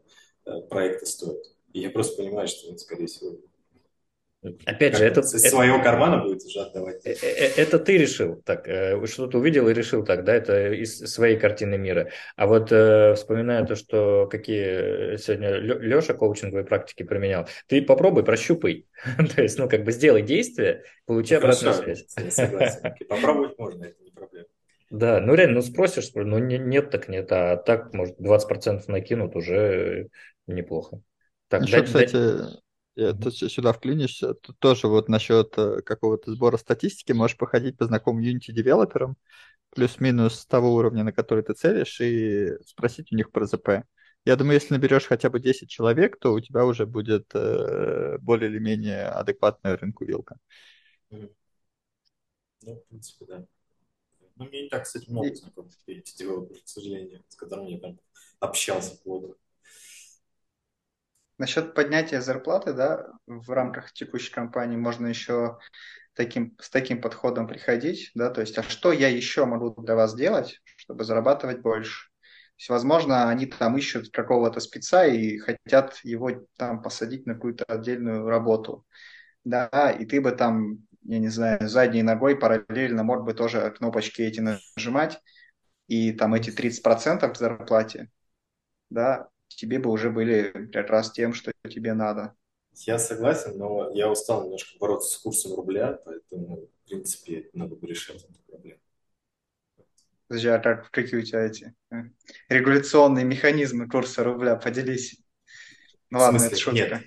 [0.47, 1.45] э, проекты стоят.
[1.73, 3.37] И я просто понимаю, что, ну, скорее всего,
[4.67, 7.05] Опять же, это, из это, своего кармана будет уже отдавать.
[7.07, 10.99] э- э- это ты решил так, э, что-то увидел и решил так, да, это из
[10.99, 12.11] своей картины мира.
[12.37, 18.87] А вот э, вспоминая то, что какие сегодня Леша коучинговые практики применял, ты попробуй, прощупай.
[19.35, 21.93] То есть, ну, как бы сделай действие, получи Ну, обратную хорошо,
[22.29, 22.81] связь.
[23.09, 24.47] Попробовать можно, это не проблема.
[24.91, 29.35] Да, ну реально, ну спросишь, ну не- нет, так нет, а так, может, 20% накинут,
[29.37, 30.09] уже
[30.47, 31.01] неплохо.
[31.49, 32.49] Так, Еще, дать- дать- кстати, я
[32.97, 33.19] Мгм.
[33.21, 37.87] тут сюда вклинюсь, э, тут тоже вот насчет э, какого-то сбора статистики, можешь походить по
[37.87, 39.17] знакомым Unity-девелоперам,
[39.71, 43.85] плюс-минус того уровня, на который ты целишь, и спросить у них про ЗП.
[44.25, 48.51] Я думаю, если наберешь хотя бы 10 человек, то у тебя уже будет э, более
[48.51, 50.37] или менее адекватная рынку вилка.
[52.63, 53.47] Ну, в принципе, да.
[54.37, 57.99] Ну, мне не так, кстати, много знакомых эти девелоперов, к сожалению, с которыми я там
[58.41, 59.35] общался плотно.
[61.37, 65.59] Насчет поднятия зарплаты, да, в рамках текущей компании можно еще
[66.15, 70.15] таким, с таким подходом приходить, да, то есть, а что я еще могу для вас
[70.15, 72.09] делать, чтобы зарабатывать больше?
[72.11, 77.65] То есть, возможно, они там ищут какого-то спеца и хотят его там посадить на какую-то
[77.65, 78.87] отдельную работу,
[79.43, 84.23] да, и ты бы там, я не знаю, задней ногой параллельно мог бы тоже кнопочки
[84.23, 85.21] эти нажимать,
[85.89, 88.09] и там эти 30% к зарплате,
[88.89, 92.35] да, тебе бы уже были как раз тем, что тебе надо.
[92.87, 97.87] Я согласен, но я устал немножко бороться с курсом рубля, поэтому, в принципе, надо бы
[97.87, 98.81] решать эту проблему.
[100.29, 101.97] Подожди, а как, какие у тебя эти э,
[102.49, 104.57] регуляционные механизмы курса рубля?
[104.57, 105.19] Поделись.
[106.11, 106.57] Ну В ладно, смысле?
[106.57, 106.81] это шутка.
[106.97, 107.03] Нет.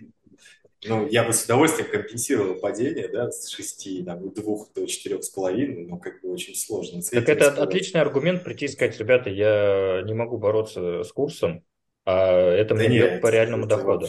[0.86, 5.98] Ну, я бы с удовольствием компенсировал падение, да, с 6, там, 2 до 4,5, но
[5.98, 7.02] как бы очень сложно.
[7.02, 11.64] Так это отличный аргумент прийти и сказать, ребята, я не могу бороться с курсом,
[12.08, 14.08] а это Да мне нет, по реальному это доходу.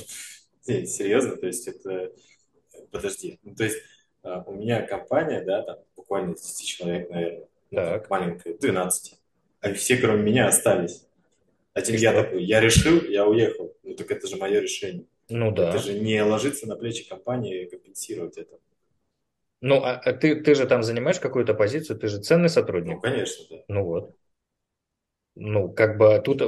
[0.67, 2.13] Нет, серьезно, то есть это...
[2.91, 3.79] Подожди, ну, то есть
[4.23, 8.11] а, у меня компания, да, там буквально из 10 человек, наверное, ну, Так.
[8.11, 9.21] маленькая, 12,
[9.61, 11.07] а все, кроме меня, остались.
[11.75, 13.75] А теперь И я такой, я решил, я уехал.
[13.85, 15.07] Ну так это же мое решение.
[15.31, 15.71] Ну да.
[15.71, 18.59] Это же не ложится на плечи компании компенсировать это.
[19.61, 23.01] Ну, а, а ты, ты же там занимаешь какую-то позицию, ты же ценный Ну, сотрудник.
[23.03, 23.63] конечно, да.
[23.69, 24.17] Ну вот.
[25.37, 26.43] Ну, как бы тут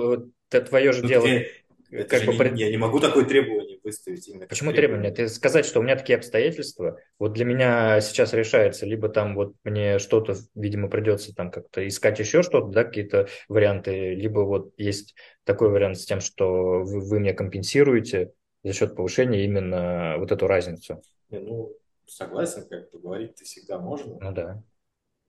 [0.50, 1.24] это твое же Ну, дело.
[1.24, 1.48] ты-
[1.90, 5.10] это как же бы не- я не могу такое требование выставить именно Почему требования?
[5.10, 9.54] Ты сказать, что у меня такие обстоятельства, вот для меня сейчас решается, либо там вот
[9.64, 15.14] мне что-то, видимо, придется там как-то искать еще что-то, да, какие-то варианты, либо вот есть
[15.44, 18.32] такой вариант с тем, что вы, вы мне компенсируете
[18.62, 21.02] за счет повышения именно вот эту разницу.
[21.30, 21.72] Не, ну,
[22.06, 24.16] согласен, как поговорить-то всегда можно.
[24.20, 24.62] Ну да.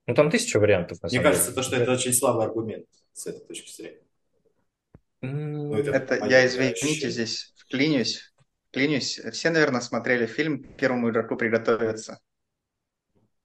[0.06, 1.54] Ну там тысяча вариантов, на Мне самом кажется, деле.
[1.56, 4.00] то, что это очень слабый аргумент с этой точки зрения.
[5.22, 7.10] Ну, это- Это Понятно, я, да, извините, ощущение.
[7.10, 8.34] здесь вклинюсь.
[8.70, 9.18] Вклинюсь.
[9.32, 12.20] Все, наверное, смотрели фильм «Первому игроку приготовиться».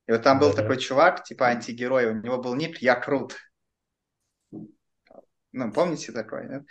[0.07, 0.61] И вот там был Да-да.
[0.63, 3.35] такой чувак, типа антигерой, у него был ник «Я крут».
[5.51, 6.63] Ну, помните такой, нет?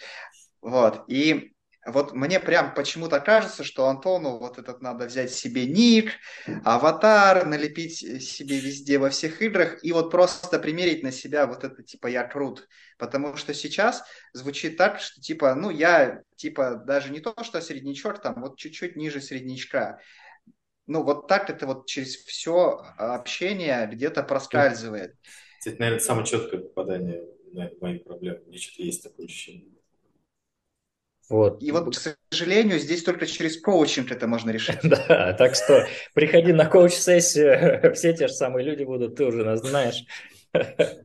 [0.60, 1.55] Вот, и
[1.86, 6.12] вот мне прям почему-то кажется, что Антону вот этот надо взять себе ник,
[6.64, 11.82] аватар, налепить себе везде во всех играх и вот просто примерить на себя вот это
[11.82, 12.66] типа «я крут».
[12.98, 14.02] Потому что сейчас
[14.32, 18.96] звучит так, что типа, ну я типа даже не то, что среднячок, там вот чуть-чуть
[18.96, 20.00] ниже среднячка.
[20.86, 25.14] Ну вот так это вот через все общение где-то проскальзывает.
[25.64, 28.40] Это, наверное, самое четкое попадание на мои проблемы.
[28.46, 29.75] Мне что-то есть такое ощущение.
[31.28, 31.62] Вот.
[31.62, 34.78] И вот, к сожалению, здесь только через коучинг это можно решить.
[34.82, 39.60] Да, так что приходи на коуч-сессию, все те же самые люди будут, ты уже нас
[39.60, 40.04] знаешь.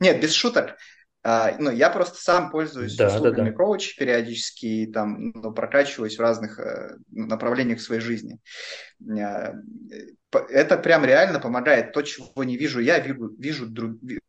[0.00, 0.76] Нет, без шуток.
[1.24, 3.56] А, ну, я просто сам пользуюсь Да, да, услугами да.
[3.56, 8.38] коуча периодически, и там, ну, прокачиваюсь в разных э, направлениях своей жизни.
[9.20, 9.52] А,
[10.50, 11.92] Это прям реально помогает.
[11.92, 14.20] То, чего не вижу я, вижу, вижу друг- ви-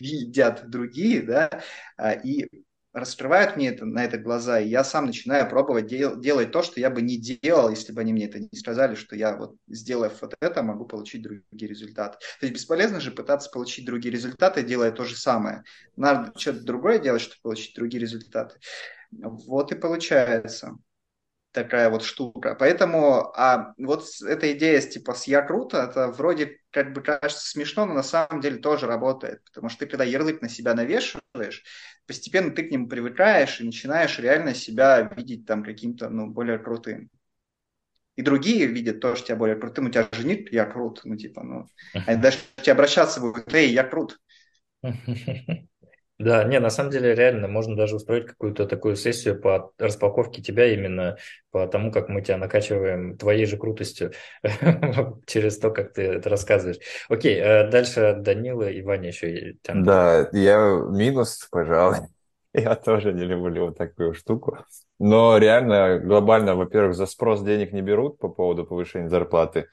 [0.00, 1.62] видят другие, да,
[1.96, 2.48] а, и
[2.94, 6.80] раскрывают мне это, на это глаза, и я сам начинаю пробовать дел, делать то, что
[6.80, 10.22] я бы не делал, если бы они мне это не сказали, что я вот, сделав
[10.22, 12.18] вот это, могу получить другие результаты.
[12.40, 15.64] То есть бесполезно же пытаться получить другие результаты, делая то же самое.
[15.96, 18.60] Надо что-то другое делать, чтобы получить другие результаты.
[19.10, 20.76] Вот и получается
[21.54, 22.56] такая вот штука.
[22.58, 27.48] Поэтому а вот эта идея с типа с «я круто», это вроде как бы кажется
[27.48, 29.40] смешно, но на самом деле тоже работает.
[29.44, 31.62] Потому что ты когда ярлык на себя навешиваешь,
[32.06, 37.08] постепенно ты к нему привыкаешь и начинаешь реально себя видеть там каким-то ну, более крутым.
[38.16, 39.86] И другие видят тоже тебя более крутым.
[39.86, 41.66] У тебя же нет «я крут», ну типа, ну,
[42.06, 44.18] они даже к тебе обращаться будут «эй, я крут».
[46.18, 50.72] Да, не, на самом деле реально можно даже устроить какую-то такую сессию по распаковке тебя
[50.72, 51.16] именно
[51.50, 54.12] по тому, как мы тебя накачиваем твоей же крутостью
[55.26, 56.78] через то, как ты это рассказываешь.
[57.08, 59.54] Окей, э, дальше Данила и Ваня еще.
[59.72, 61.96] Да, я минус, пожалуй.
[62.56, 64.58] Я тоже не люблю вот такую штуку.
[65.00, 69.66] Но реально, глобально, во-первых, за спрос денег не берут по поводу повышения зарплаты.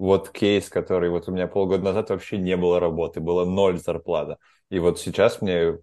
[0.00, 4.38] Вот кейс, который вот у меня полгода назад вообще не было работы, было ноль зарплата.
[4.70, 5.78] И вот сейчас мне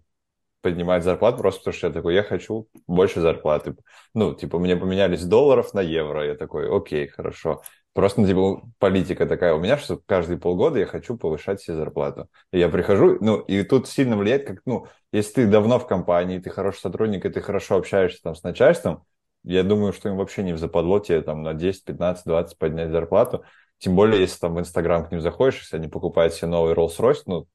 [0.60, 3.76] поднимать зарплату просто потому, что я такой, я хочу больше зарплаты.
[4.14, 6.26] Ну, типа, мне поменялись долларов на евро.
[6.26, 7.62] Я такой, окей, хорошо.
[7.92, 12.28] Просто, ну, типа, политика такая у меня, что каждые полгода я хочу повышать себе зарплату.
[12.52, 16.40] И я прихожу, ну, и тут сильно влияет, как, ну, если ты давно в компании,
[16.40, 19.04] ты хороший сотрудник, и ты хорошо общаешься там с начальством,
[19.44, 22.90] я думаю, что им вообще не в западло тебе там на 10, 15, 20 поднять
[22.90, 23.44] зарплату.
[23.78, 27.22] Тем более, если там в Инстаграм к ним заходишь, если они покупают себе новый Rolls-Royce,
[27.26, 27.46] ну,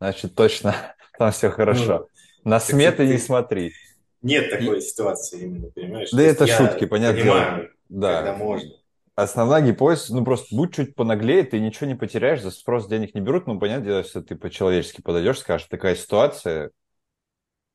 [0.00, 0.74] значит, точно
[1.18, 2.08] там все хорошо.
[2.44, 3.72] Ну, На сметы не смотри.
[4.22, 4.80] Нет такой и...
[4.80, 6.10] ситуации именно, понимаешь?
[6.10, 7.20] Да это шутки, понятно.
[7.20, 8.22] Понимаю, да.
[8.22, 8.70] когда можно.
[9.14, 13.20] Основная гипотеза, ну просто будь чуть понаглее, ты ничего не потеряешь, за спрос денег не
[13.20, 16.70] берут, ну понятное дело, что ты по-человечески подойдешь, скажешь, такая ситуация,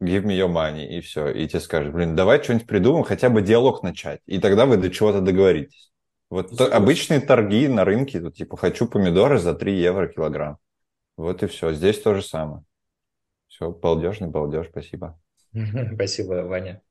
[0.01, 1.27] give me your money, и все.
[1.31, 4.89] И тебе скажут, блин, давай что-нибудь придумаем, хотя бы диалог начать, и тогда вы до
[4.89, 5.92] чего-то договоритесь.
[6.29, 10.57] Вот то, обычные торги на рынке, вот, типа, хочу помидоры за 3 евро килограмм.
[11.17, 11.73] Вот и все.
[11.73, 12.63] Здесь то же самое.
[13.47, 15.19] Все, балдежный балдеж, спасибо.
[15.93, 16.81] Спасибо, Ваня.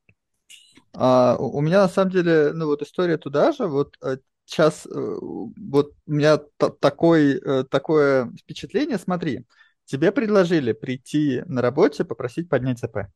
[0.94, 3.96] А, у меня на самом деле, ну вот история туда же, вот
[4.44, 6.38] сейчас э, э, вот у меня
[6.80, 9.44] такой, э, такое впечатление, смотри,
[9.86, 13.08] тебе предложили прийти на работе, попросить поднять ЗП.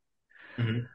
[0.58, 0.86] Угу.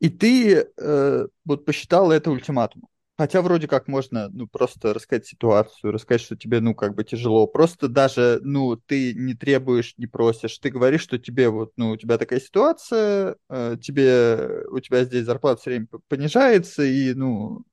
[0.00, 2.88] И ты э, вот посчитал это ультиматумом.
[3.18, 7.46] Хотя вроде как можно, ну, просто рассказать ситуацию, рассказать, что тебе, ну, как бы тяжело.
[7.46, 10.58] Просто даже, ну, ты не требуешь, не просишь.
[10.58, 15.24] Ты говоришь, что тебе вот, ну, у тебя такая ситуация, э, тебе, у тебя здесь
[15.24, 17.64] зарплата все время понижается, и, ну,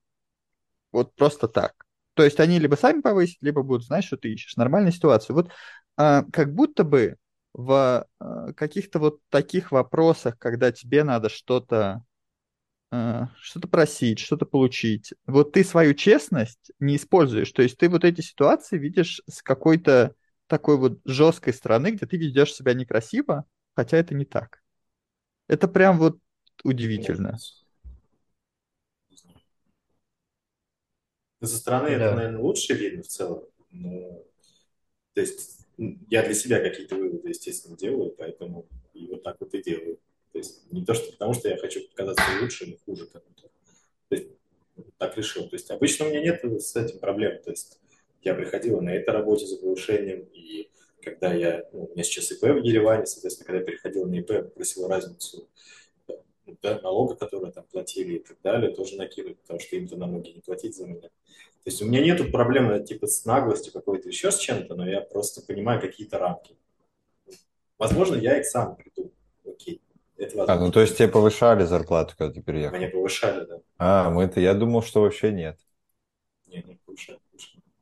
[0.93, 1.73] вот просто так.
[2.13, 4.55] То есть они либо сами повысят, либо будут знать, что ты ищешь.
[4.55, 5.33] Нормальная ситуация.
[5.33, 5.49] Вот
[5.97, 7.17] э, как будто бы
[7.53, 12.03] в э, каких-то вот таких вопросах, когда тебе надо что-то
[13.39, 15.13] что-то просить, что-то получить.
[15.25, 17.51] Вот ты свою честность не используешь.
[17.51, 20.15] То есть ты вот эти ситуации видишь с какой-то
[20.47, 23.45] такой вот жесткой стороны, где ты ведешь себя некрасиво,
[23.75, 24.61] хотя это не так.
[25.47, 26.19] Это прям вот
[26.63, 27.37] удивительно.
[31.41, 31.95] Со стороны да.
[31.95, 33.43] это, наверное, лучше видно в целом.
[33.71, 34.23] Но...
[35.13, 39.61] То есть я для себя какие-то выводы, естественно, делаю, поэтому и вот так вот и
[39.61, 39.99] делаю.
[40.33, 43.49] То есть не то, что потому что я хочу показаться лучше или хуже кому-то.
[44.09, 44.27] То есть
[44.97, 45.47] так решил.
[45.47, 47.41] То есть обычно у меня нет с этим проблем.
[47.43, 47.79] То есть
[48.23, 50.69] я приходил на этой работе за повышением, и
[51.01, 54.27] когда я, ну, у меня сейчас ИП в Ереване, соответственно, когда я переходил на ИП,
[54.27, 55.47] попросил разницу
[56.61, 60.41] да, налога, которые там платили и так далее, тоже накидывать, потому что им-то налоги не
[60.41, 61.09] платить за меня.
[61.09, 65.01] То есть у меня нету проблемы типа с наглостью какой-то еще с чем-то, но я
[65.01, 66.57] просто понимаю какие-то рамки.
[67.77, 69.12] Возможно, я их сам придумал.
[70.23, 72.77] Это а, ну то есть тебе повышали зарплату, когда ты переехал?
[72.77, 73.57] Мне повышали, да.
[73.77, 75.59] А, мы это, я думал, что вообще нет.
[76.47, 77.19] Нет, не повышали.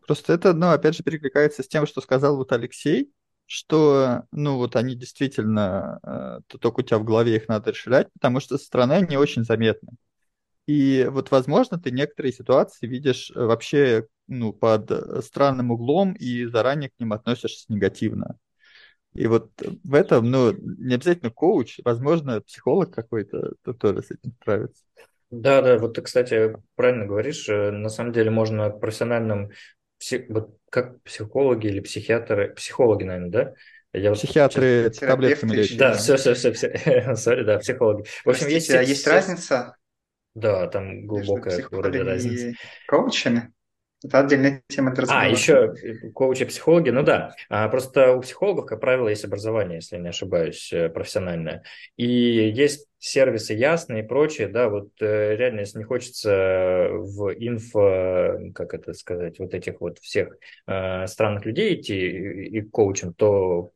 [0.08, 3.14] Просто это, ну, опять же, перекликается с тем, что сказал вот Алексей,
[3.46, 8.40] что, ну, вот они действительно, э, только у тебя в голове их надо расширять, потому
[8.40, 9.92] что со стороны они очень заметны.
[10.68, 14.92] И вот, возможно, ты некоторые ситуации видишь вообще, ну, под
[15.24, 18.38] странным углом и заранее к ним относишься негативно.
[19.14, 19.52] И вот
[19.84, 24.84] в этом, ну, не обязательно коуч, возможно, психолог какой-то тоже с этим справится.
[25.30, 27.48] Да, да, вот ты, кстати, правильно говоришь.
[27.50, 29.52] Э, на самом деле можно профессиональным,
[30.30, 33.54] вот как психологи или психиатры, психологи, наверное, да?
[33.94, 35.00] Я Психиатры вот...
[35.00, 35.78] таблетками лечат.
[35.78, 37.16] Да, все, все, все, все.
[37.16, 38.04] Сори, да, психологи.
[38.04, 39.76] В общем, Простите, есть, а есть разница?
[40.34, 42.54] Да, там глубокая вроде разница.
[42.88, 43.52] коучами?
[44.03, 45.73] Это отдельная тема для А, еще
[46.14, 47.36] коучи-психологи, ну да.
[47.49, 51.64] А, просто у психологов, как правило, есть образование, если не ошибаюсь, э, профессиональное.
[51.98, 58.52] И есть сервисы ясные и прочее, да, вот э, реально, если не хочется в инфо,
[58.56, 60.36] как это сказать, вот этих вот всех
[60.68, 63.72] э, странных людей идти и, и коучем, то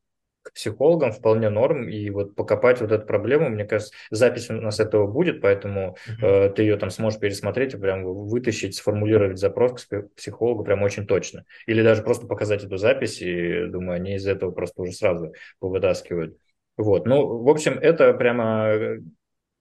[0.46, 4.80] к психологам вполне норм, и вот покопать вот эту проблему, мне кажется, запись у нас
[4.80, 10.10] этого будет, поэтому э, ты ее там сможешь пересмотреть и прям вытащить, сформулировать запрос к
[10.16, 11.46] психологу прям очень точно.
[11.66, 16.38] Или даже просто показать эту запись, и, думаю, они из этого просто уже сразу повытаскивают.
[16.78, 19.00] Вот, ну, в общем, это прямо э,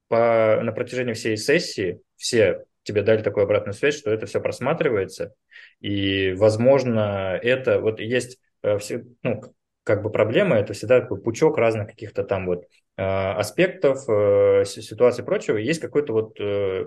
[0.08, 5.34] по, на протяжении всей сессии все тебе дали такую обратную связь, что это все просматривается,
[5.80, 9.40] и, возможно, это вот есть э, все, ну,
[9.84, 12.64] как бы проблема, это всегда такой пучок разных каких-то там вот
[12.96, 15.58] э, аспектов, э, ситуаций и прочего.
[15.58, 16.86] Есть какой-то вот э,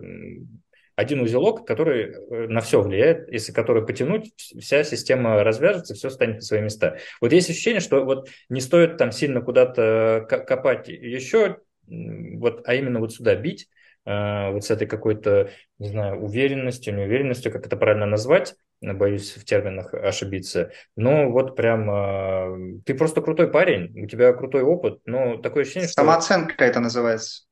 [0.96, 2.16] один узелок, который
[2.48, 6.98] на все влияет, если который потянуть, вся система развяжется, все станет на свои места.
[7.22, 13.00] Вот есть ощущение, что вот не стоит там сильно куда-то копать еще, вот, а именно
[13.00, 13.70] вот сюда бить,
[14.06, 19.94] вот с этой какой-то, не знаю, уверенностью, неуверенностью, как это правильно назвать, боюсь в терминах
[19.94, 20.72] ошибиться.
[20.96, 25.88] Но вот прям э, ты просто крутой парень, у тебя крутой опыт, но такое ощущение,
[25.88, 26.02] что...
[26.02, 27.44] Самооценка это называется.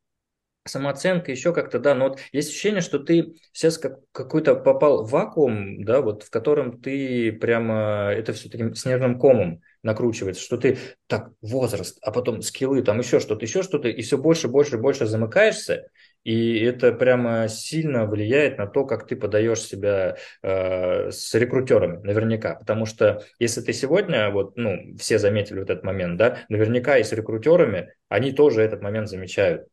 [0.67, 5.11] Самооценка еще как-то, да, но вот есть ощущение, что ты сейчас как, какой-то попал в
[5.11, 10.57] вакуум, да, вот в котором ты прямо, это все таким с нервным комом накручивается, что
[10.57, 14.79] ты так, возраст, а потом скиллы, там еще что-то, еще что-то, и все больше, больше,
[14.79, 15.87] больше замыкаешься,
[16.25, 22.55] и это прямо сильно влияет на то, как ты подаешь себя э, с рекрутерами, наверняка.
[22.55, 27.03] Потому что если ты сегодня, вот, ну, все заметили вот этот момент, да, наверняка и
[27.03, 29.67] с рекрутерами они тоже этот момент замечают.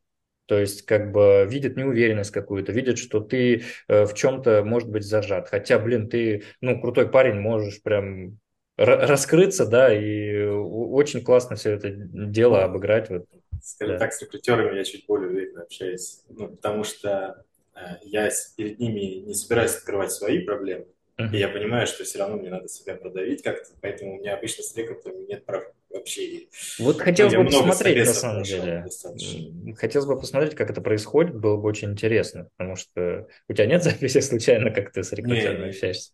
[0.45, 5.03] То есть, как бы видят неуверенность какую-то, видят, что ты э, в чем-то, может быть,
[5.03, 5.49] зажат.
[5.49, 8.37] Хотя, блин, ты, ну, крутой парень, можешь прям
[8.77, 13.09] раскрыться, да, и очень классно все это дело обыграть.
[13.09, 13.25] Вот
[13.63, 13.99] скажем да.
[13.99, 16.21] так, с рекрутерами я чуть более уверенно общаюсь.
[16.29, 17.43] Ну, потому что
[17.75, 20.87] э, я перед ними не собираюсь открывать свои проблемы.
[21.17, 21.31] Uh-huh.
[21.31, 24.63] И я понимаю, что все равно мне надо себя продавить как-то, поэтому у меня обычно
[24.63, 26.47] с рекрутерами нет прав вообще.
[26.79, 28.81] Вот хотелось бы посмотреть, на самом деле.
[28.83, 29.75] Достаточно.
[29.75, 33.83] Хотелось бы посмотреть, как это происходит, было бы очень интересно, потому что у тебя нет
[33.83, 36.13] записи случайно, как ты с рекрутерами общаешься?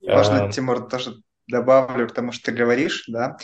[0.00, 0.52] Можно, а...
[0.52, 1.16] Тимур, тоже
[1.50, 3.36] добавлю к тому, что ты говоришь, да,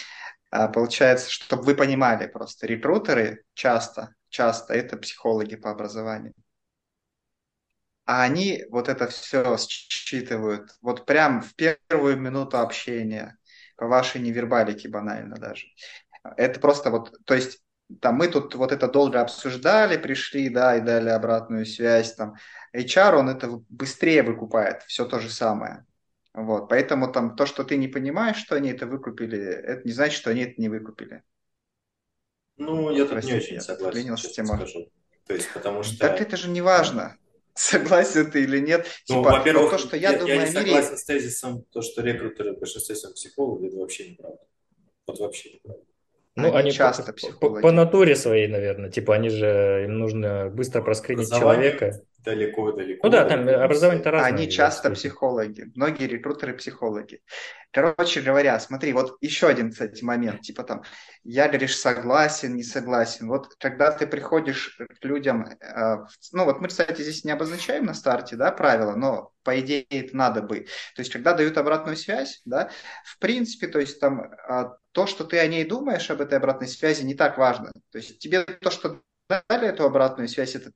[0.51, 6.35] а, получается, чтобы вы понимали, просто рекрутеры часто, часто это психологи по образованию.
[8.05, 13.37] А они вот это все считывают вот прям в первую минуту общения,
[13.77, 15.67] по вашей невербалике банально даже.
[16.37, 17.61] Это просто вот, то есть
[18.01, 22.37] там мы тут вот это долго обсуждали, пришли, да, и дали обратную связь, там
[22.75, 25.85] HR, он это быстрее выкупает, все то же самое.
[26.37, 30.19] Вот, поэтому там то, что ты не понимаешь, что они это выкупили, это не значит,
[30.19, 31.23] что они это не выкупили.
[32.59, 34.91] Ну, я тут не очень согласен, честно скажу.
[35.27, 35.99] То есть, потому что...
[35.99, 37.17] Так это же не важно,
[37.55, 38.87] согласен ты или нет.
[39.09, 40.61] Ну, типа, во-первых, то, что я, я, думаю, я не мире...
[40.61, 44.43] согласен с тезисом, то, что рекрутеры в большинстве своем психологи, это вообще неправда.
[45.07, 45.85] Вот вообще неправда.
[46.35, 48.91] Ну, они, они часто по, по, по натуре своей, наверное.
[48.91, 53.07] Типа, они же, им нужно быстро проскринить человека далеко-далеко.
[53.07, 54.29] Ну да, там образование-то разное.
[54.29, 57.21] Они часто психологи, многие рекрутеры психологи.
[57.71, 60.83] Короче говоря, смотри, вот еще один, кстати, момент, типа там,
[61.23, 63.29] я, говоришь, согласен, не согласен.
[63.29, 65.97] Вот когда ты приходишь к людям, э,
[66.33, 70.17] ну вот мы, кстати, здесь не обозначаем на старте, да, правила, но по идее это
[70.17, 70.67] надо бы.
[70.97, 72.71] То есть когда дают обратную связь, да,
[73.05, 76.67] в принципе, то есть там э, то, что ты о ней думаешь, об этой обратной
[76.67, 77.71] связи, не так важно.
[77.93, 80.73] То есть тебе то, что дали эту обратную связь, это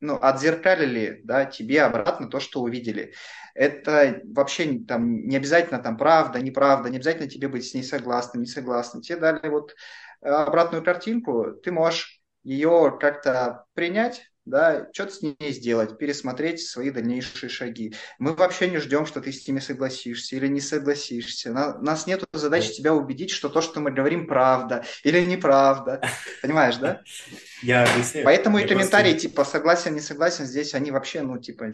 [0.00, 3.14] ну, отзеркалили да, тебе обратно то, что увидели.
[3.54, 8.42] Это вообще там, не обязательно там правда, неправда, не обязательно тебе быть с ней согласным,
[8.42, 9.02] не согласным.
[9.02, 9.74] Тебе дали вот
[10.22, 16.90] э, обратную картинку, ты можешь ее как-то принять, да, что-то с ней сделать, пересмотреть свои
[16.90, 17.94] дальнейшие шаги.
[18.18, 21.52] Мы вообще не ждем, что ты с ними согласишься или не согласишься.
[21.52, 26.02] На, у нас нет задачи тебя убедить, что то, что мы говорим, правда или неправда.
[26.42, 27.00] Понимаешь, да?
[27.62, 28.24] Я объясняю.
[28.24, 31.72] Поэтому и комментарии типа согласен, не согласен, здесь они вообще, ну, типа...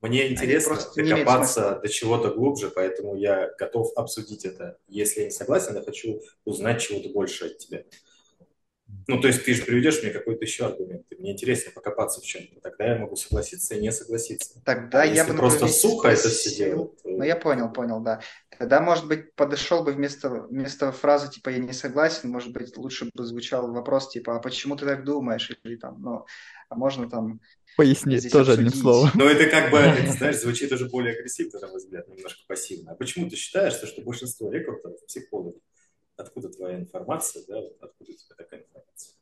[0.00, 4.76] Мне интересно докопаться до чего-то глубже, поэтому я готов обсудить это.
[4.88, 7.84] Если я не согласен, я хочу узнать чего-то больше от тебя.
[9.08, 12.24] Ну, то есть ты же приведешь мне какой-то еще аргумент, и мне интересно покопаться в
[12.24, 14.60] чем-то, тогда я могу согласиться и не согласиться.
[14.64, 17.72] Тогда А я если бы, просто например, сухо это все делать, то- Ну, я понял,
[17.72, 18.20] понял, да.
[18.58, 23.10] Тогда, может быть, подошел бы вместо, вместо фразы типа «я не согласен», может быть, лучше
[23.12, 26.24] бы звучал вопрос типа «а почему ты так думаешь?» Или там, ну,
[26.68, 27.40] а можно там
[27.76, 28.82] Поясни Здесь тоже одним обсудить.
[28.82, 29.10] словом.
[29.14, 32.92] Но это как бы, это, знаешь, звучит уже более агрессивно, на мой взгляд, немножко пассивно.
[32.92, 35.54] А почему ты считаешь, что, что большинство рекрутеров, психологов,
[36.16, 39.14] откуда твоя информация, да, вот откуда у тебя такая информация?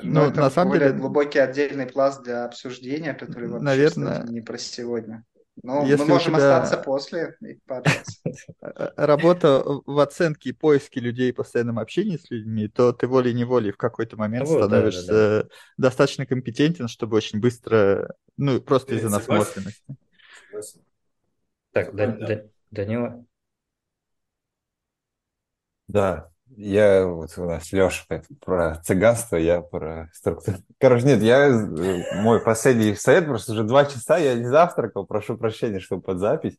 [0.00, 4.30] Ну, это на самом более деле- глубокий отдельный пласт для обсуждения, который вообще, Наверное, кстати,
[4.32, 5.24] не про сегодня.
[5.64, 8.16] Но если мы можем тебя- остаться после и пообщаться.
[8.96, 14.16] Работа в оценке и поиске людей, постоянном общении с людьми, то ты волей-неволей в какой-то
[14.16, 19.82] момент Вот, да, становишься достаточно компетентен, чтобы очень быстро, ну, просто из-за насмотренности.
[21.72, 22.26] Так, Да- Да.
[22.26, 23.24] Да- Данила.
[25.88, 28.04] Да, я вот у нас Леша
[28.44, 30.58] про цыганство, я про структуру.
[30.78, 35.36] Короче, нет, я э, мой последний совет, просто уже два часа я не завтракал, прошу
[35.38, 36.56] прощения, что под запись.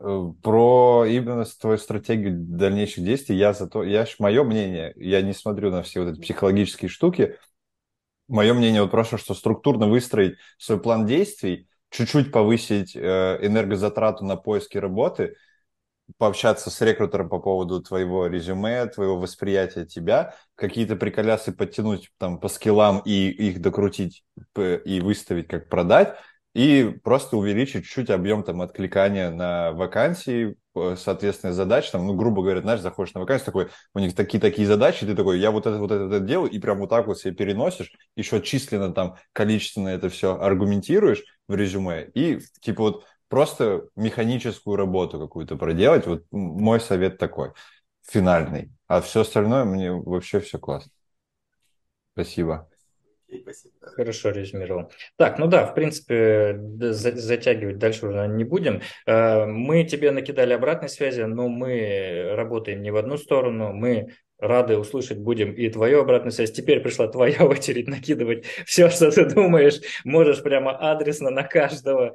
[0.00, 5.34] Э, Про именно твою стратегию дальнейших действий, я зато, я ж мое мнение, я не
[5.34, 7.36] смотрю на все вот эти психологические штуки.
[8.28, 14.36] Мое мнение вот просто, что структурно выстроить свой план действий, чуть-чуть повысить э, энергозатрату на
[14.36, 15.34] поиски работы,
[16.20, 22.48] пообщаться с рекрутером по поводу твоего резюме, твоего восприятия тебя, какие-то приколясы подтянуть там по
[22.48, 24.22] скиллам и их докрутить
[24.84, 26.14] и выставить, как продать,
[26.54, 32.42] и просто увеличить чуть-чуть объем там откликания на вакансии, э, соответственно, задач, там, ну, грубо
[32.42, 35.78] говоря, знаешь, заходишь на вакансию, такой, у них такие-такие задачи, ты такой, я вот это,
[35.78, 39.16] вот это, вот это делаю, и прям вот так вот себе переносишь, еще численно там,
[39.32, 46.06] количественно это все аргументируешь в резюме, и типа вот просто механическую работу какую-то проделать.
[46.06, 47.52] Вот мой совет такой,
[48.06, 48.70] финальный.
[48.88, 50.92] А все остальное мне вообще все классно.
[52.14, 52.68] Спасибо.
[53.80, 54.90] Хорошо резюмировал.
[55.16, 58.82] Так, ну да, в принципе, затягивать дальше уже не будем.
[59.06, 63.72] Э, Мы тебе накидали обратной связи, но мы работаем не в одну сторону.
[63.72, 66.52] Мы рады услышать будем и твою обратную связь.
[66.52, 69.80] Теперь пришла твоя очередь накидывать все, что ты думаешь.
[70.04, 72.14] Можешь прямо адресно на каждого.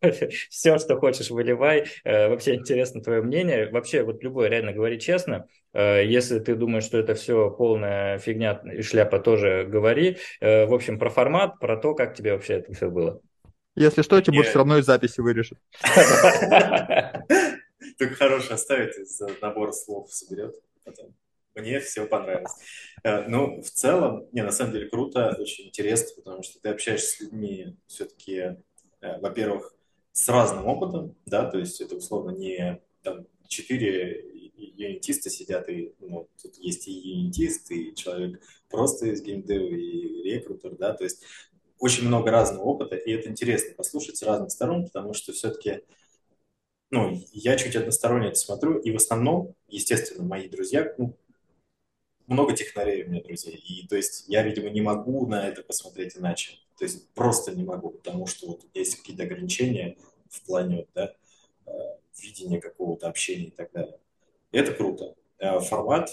[0.50, 1.84] Все, что хочешь, выливай.
[2.04, 3.70] Э, Вообще интересно твое мнение.
[3.70, 5.46] Вообще, вот любой, реально говори честно.
[5.72, 10.16] Э, Если ты думаешь, что это все полная фигня и шляпа, тоже говори.
[10.40, 13.20] Э, В общем, про формат, про то, как тебе вообще это все было.
[13.76, 15.58] Если что, Я- все равно из записи вырежет.
[17.98, 20.54] Так хорошо оставить, за набор слов соберет
[20.84, 21.14] потом.
[21.54, 22.52] Мне все понравилось.
[23.02, 27.16] Э, Ну, в целом, не, на самом деле круто, очень интересно, потому что ты общаешься
[27.16, 28.56] с людьми все-таки,
[29.00, 29.74] во-первых,
[30.12, 34.24] с разным опытом, да, то есть это условно не там четыре
[34.56, 40.76] юнитиста сидят, и ну, тут есть и юнитист, и человек просто из геймдева, и рекрутер,
[40.76, 41.22] да, то есть
[41.78, 45.82] очень много разного опыта, и это интересно послушать с разных сторон, потому что все-таки
[46.90, 51.16] ну, я чуть односторонне это смотрю, и в основном, естественно, мои друзья, ну,
[52.30, 56.16] много технарей у меня друзей, и то есть я, видимо, не могу на это посмотреть
[56.16, 59.96] иначе, то есть просто не могу, потому что вот есть какие-то ограничения
[60.30, 61.14] в плане, да,
[61.66, 61.70] э,
[62.22, 63.98] видения какого-то общения и так далее.
[64.52, 65.16] И это круто.
[65.38, 66.08] Э, Формат,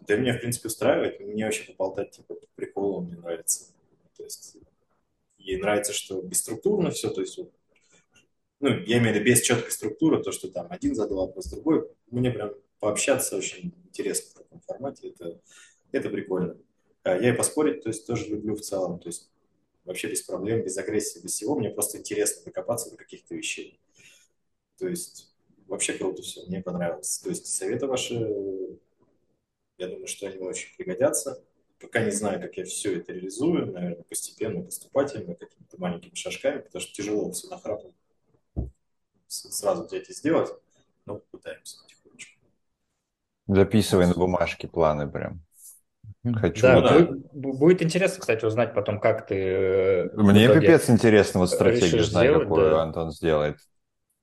[0.00, 3.66] да меня, в принципе, устраивает, мне вообще поболтать, типа, по приколу мне нравится,
[4.16, 4.56] то есть
[5.36, 7.38] ей нравится, что бесструктурно все, то есть
[8.60, 11.88] ну, я имею в виду без четкой структуры, то, что там один задал вопрос, другой,
[12.10, 15.40] мне прям пообщаться очень интересно в таком формате, это,
[15.92, 16.56] это прикольно.
[17.02, 19.30] А Я и поспорить, то есть тоже люблю в целом, то есть
[19.84, 23.80] вообще без проблем, без агрессии, без всего, мне просто интересно докопаться до каких-то вещей.
[24.76, 25.34] То есть
[25.66, 27.18] вообще круто все, мне понравилось.
[27.18, 28.14] То есть советы ваши,
[29.78, 31.42] я думаю, что они очень пригодятся.
[31.80, 36.82] Пока не знаю, как я все это реализую, наверное, постепенно, поступательно, какими-то маленькими шажками, потому
[36.82, 37.94] что тяжело все нахрапом
[39.28, 40.50] сразу взять и сделать,
[41.06, 41.78] но пытаемся.
[43.48, 45.40] Записывай на бумажке планы прям.
[46.36, 46.62] Хочу.
[46.62, 46.96] Да, да.
[46.96, 47.12] это.
[47.12, 49.34] бу- будет интересно, кстати, узнать потом, как ты...
[49.34, 52.82] э, Мне пипец интересно вот стратегию знать, сделать, какую да.
[52.82, 53.56] Антон сделает.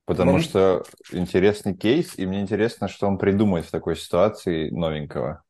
[0.06, 5.42] Потому Ну, что интересный кейс, и мне интересно, что он придумает в такой ситуации новенького,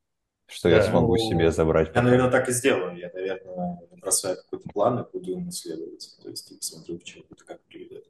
[0.47, 0.83] что я Да.
[0.83, 1.91] смогу Ну, себе забрать.
[1.93, 2.95] Я, наверное, так и сделаю.
[2.97, 6.15] Я, наверное, бросаю какой-то план и буду им исследовать.
[6.23, 8.05] То есть, и посмотрю, к чему это как приведет.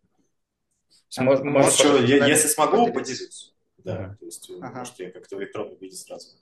[1.10, 3.00] Смо- А, может, Может, что, может, я- если смогу, поделиться.
[3.16, 3.55] поделюсь.
[3.86, 4.18] Да, Ага.
[4.20, 4.80] то есть, э, Ага.
[4.80, 6.38] может, я как-то в электронном виде сразу.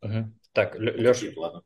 [0.00, 0.38] Мгм.
[0.52, 1.62] Так, Леша, планы.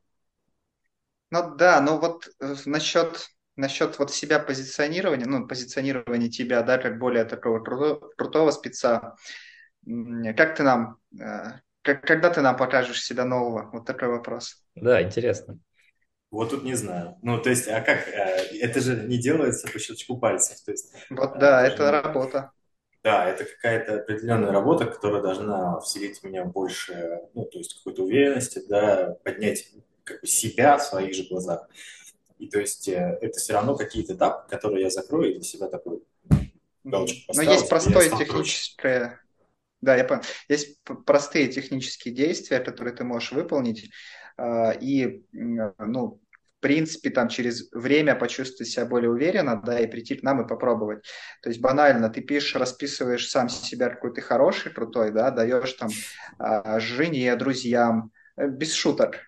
[1.30, 6.98] Ну да, ну вот э, насчет, насчет вот себя позиционирования, ну, позиционирования тебя, да, как
[6.98, 9.16] более такого круто- крутого спеца,
[9.84, 13.70] как ты нам, э, Как, когда ты нам покажешь себя нового?
[13.72, 14.64] Вот такой вопрос.
[14.74, 15.58] Да, интересно.
[16.32, 17.16] Вот тут не знаю.
[17.22, 18.08] Ну, то есть, а как?
[18.08, 20.60] Это же не делается по щелчку пальцев.
[20.64, 22.50] То есть, Вот да, это это же- работа.
[23.06, 28.02] Да, это какая-то определенная работа, которая должна вселить в меня больше, ну, то есть какой-то
[28.02, 29.70] уверенности, да, поднять
[30.02, 31.68] как бы себя в своих же глазах.
[32.40, 35.68] И то есть э, это все равно какие-то этапы, которые я закрою и для себя
[35.68, 36.02] такой
[36.82, 39.20] галочку Но поставил, есть типа, простое техническое...
[39.80, 40.22] Да, я понял.
[40.48, 43.88] Есть простые технические действия, которые ты можешь выполнить,
[44.36, 46.20] а, и, м, ну,
[46.66, 51.04] принципе, там через время почувствовать себя более уверенно, да, и прийти к нам и попробовать.
[51.40, 55.90] То есть банально, ты пишешь, расписываешь сам себя, какой ты хороший, крутой, да, даешь там
[56.40, 59.20] а, жене, друзьям, э, без шуток,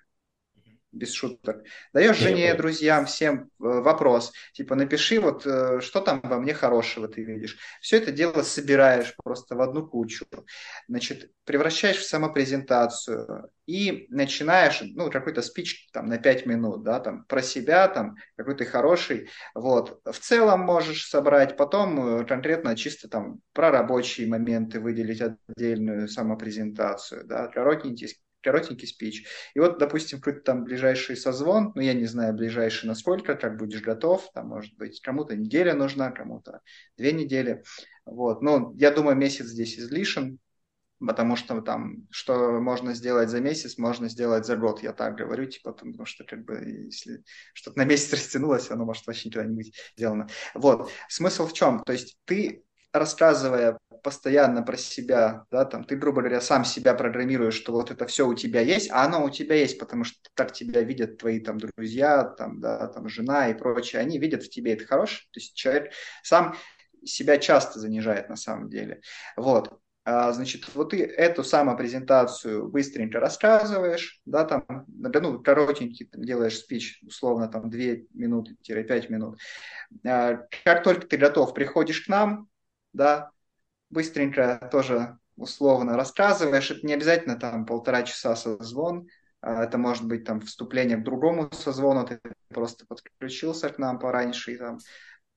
[0.92, 1.62] без шуток.
[1.92, 7.08] Даешь жене, друзьям, всем э, вопрос, типа напиши вот, э, что там во мне хорошего
[7.08, 7.58] ты видишь.
[7.80, 10.26] Все это дело собираешь просто в одну кучу,
[10.88, 17.24] значит, превращаешь в самопрезентацию и начинаешь, ну, какой-то спич там на 5 минут, да, там,
[17.24, 20.00] про себя, там, какой ты хороший, вот.
[20.04, 27.26] В целом можешь собрать, потом э, конкретно чисто там про рабочие моменты выделить отдельную самопрезентацию,
[27.26, 28.08] да, коротенький,
[28.42, 29.26] коротенький спич.
[29.54, 33.82] И вот, допустим, какой-то там ближайший созвон, ну, я не знаю, ближайший насколько, как будешь
[33.82, 36.60] готов, там, может быть, кому-то неделя нужна, кому-то
[36.96, 37.62] две недели,
[38.04, 38.42] вот.
[38.42, 40.38] Ну, я думаю, месяц здесь излишен,
[40.98, 45.46] потому что там, что можно сделать за месяц, можно сделать за год, я так говорю,
[45.46, 49.56] типа, потому что, как бы, если что-то на месяц растянулось, оно может вообще никогда не
[49.56, 50.28] быть сделано.
[50.54, 51.82] Вот, смысл в чем?
[51.84, 57.54] То есть ты рассказывая постоянно про себя, да, там, ты, грубо говоря, сам себя программируешь,
[57.54, 60.52] что вот это все у тебя есть, а оно у тебя есть, потому что так
[60.52, 64.74] тебя видят твои там друзья, там, да, там, жена и прочее, они видят в тебе
[64.74, 65.92] это хорошее, то есть человек
[66.22, 66.56] сам
[67.04, 69.00] себя часто занижает на самом деле.
[69.36, 69.78] Вот.
[70.04, 76.98] А, значит, вот ты эту самопрезентацию быстренько рассказываешь, да, там, ну, коротенький там, делаешь спич,
[77.06, 79.38] условно, там, 2 минуты-5 минут.
[80.06, 82.48] А, Как только ты готов, приходишь к нам,
[82.92, 83.30] да,
[83.90, 89.06] быстренько тоже условно рассказываешь, это не обязательно там полтора часа созвон,
[89.40, 94.52] а, это может быть там вступление к другому созвону, ты просто подключился к нам пораньше
[94.52, 94.78] и там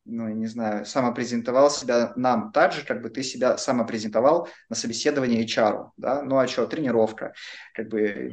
[0.06, 4.76] ну, я не знаю, самопрезентовал себя нам так же, как бы ты себя самопрезентовал на
[4.76, 7.34] собеседовании HR, да, ну а что, тренировка,
[7.74, 8.32] как бы,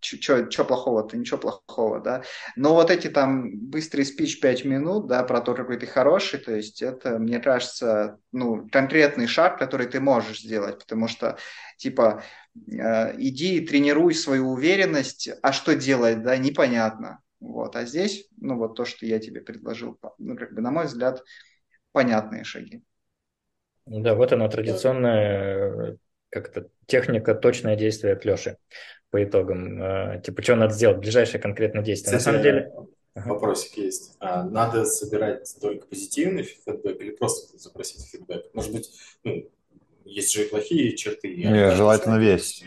[0.00, 2.22] что плохого-то, ничего плохого, да,
[2.56, 6.54] но вот эти там быстрый спич 5 минут, да, про то, какой ты хороший, то
[6.54, 11.38] есть это, мне кажется, ну, конкретный шаг, который ты можешь сделать, потому что,
[11.76, 12.22] типа,
[12.70, 17.76] э, иди тренируй свою уверенность, а что делать, да, непонятно, вот.
[17.76, 21.22] А здесь, ну вот то, что я тебе предложил, ну, как бы, на мой взгляд,
[21.92, 22.82] понятные шаги.
[23.86, 25.96] Да, вот она традиционная
[26.30, 28.58] как-то техника точное действие от Леши
[29.10, 29.82] по итогам.
[29.82, 30.98] Э, Типа, что надо сделать?
[30.98, 32.12] Ближайшее конкретное действие.
[32.12, 32.72] На Кстати, самом деле...
[33.14, 34.16] Вопросик есть.
[34.20, 38.54] А надо собирать только позитивный фидбэк или просто запросить фидбэк?
[38.54, 38.90] Может быть,
[39.24, 39.50] ну,
[40.04, 41.28] есть же и плохие черты.
[41.28, 42.62] и желательно весь.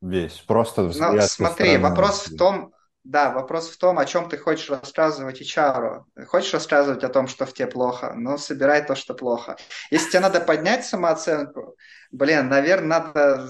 [0.00, 0.38] Весь.
[0.46, 2.72] Просто Ну, смотри, вопрос в том,
[3.04, 6.04] да, вопрос в том, о чем ты хочешь рассказывать HR.
[6.26, 8.14] Хочешь рассказывать о том, что в тебе плохо?
[8.16, 9.56] Ну, собирай то, что плохо.
[9.90, 11.76] Если тебе надо поднять самооценку,
[12.10, 13.48] блин, наверное, надо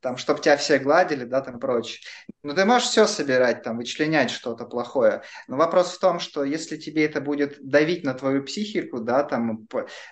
[0.00, 2.00] там, чтобы тебя все гладили, да, там прочее.
[2.42, 5.22] Ну, ты можешь все собирать, там, вычленять что-то плохое.
[5.46, 9.68] Но вопрос в том, что если тебе это будет давить на твою психику, да, там,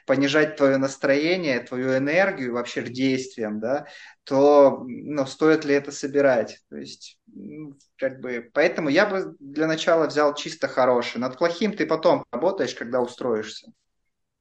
[0.07, 3.87] понижать твое настроение, твою энергию вообще действиям, да,
[4.25, 6.61] то, ну, стоит ли это собирать?
[6.69, 11.19] То есть, ну, как бы, поэтому я бы для начала взял чисто хороший.
[11.19, 13.73] Над плохим ты потом работаешь, когда устроишься.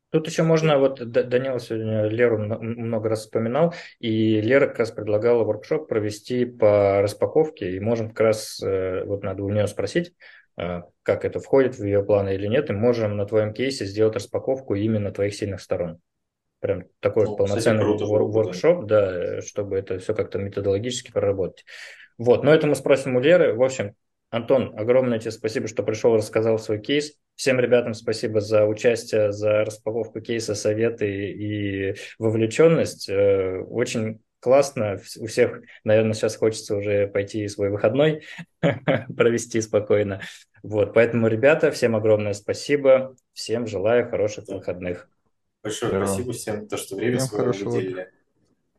[0.10, 5.44] Тут еще можно, вот Данила сегодня Леру много раз вспоминал, и Лера как раз предлагала
[5.44, 10.14] воркшоп провести по распаковке, и можем как раз, вот надо у нее спросить,
[10.56, 14.76] как это входит в ее планы или нет, и можем на твоем кейсе сделать распаковку
[14.76, 16.00] именно твоих сильных сторон.
[16.60, 21.66] Прям такой ну, полноценный кстати, вор- воркшоп, да, чтобы это все как-то методологически проработать.
[22.18, 23.54] Вот, но это мы спросим у Леры.
[23.54, 23.94] В общем,
[24.30, 27.14] Антон, огромное тебе спасибо, что пришел, рассказал свой кейс.
[27.38, 33.10] Всем ребятам спасибо за участие, за распаковку кейса, советы и вовлеченность.
[33.10, 35.00] Очень классно.
[35.20, 38.24] У всех, наверное, сейчас хочется уже пойти свой выходной
[39.16, 40.20] провести спокойно.
[40.64, 43.16] Вот, поэтому, ребята, всем огромное спасибо.
[43.34, 44.56] Всем желаю хороших да.
[44.56, 45.08] выходных.
[45.62, 46.08] Большое Здорово.
[46.08, 48.12] спасибо всем, то, что время Всем свое выделили.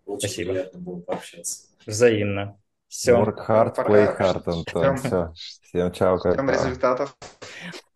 [0.05, 0.53] Очень спасибо.
[0.53, 1.69] приятно было пообщаться.
[1.87, 2.59] Взаимно.
[2.89, 3.13] Все.
[3.13, 4.97] Work hard, play hard, Антон.
[4.97, 5.33] Все.
[5.63, 6.19] Всем чао.
[6.19, 7.17] Всем результатов.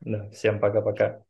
[0.05, 1.24] Да, всем пока-пока.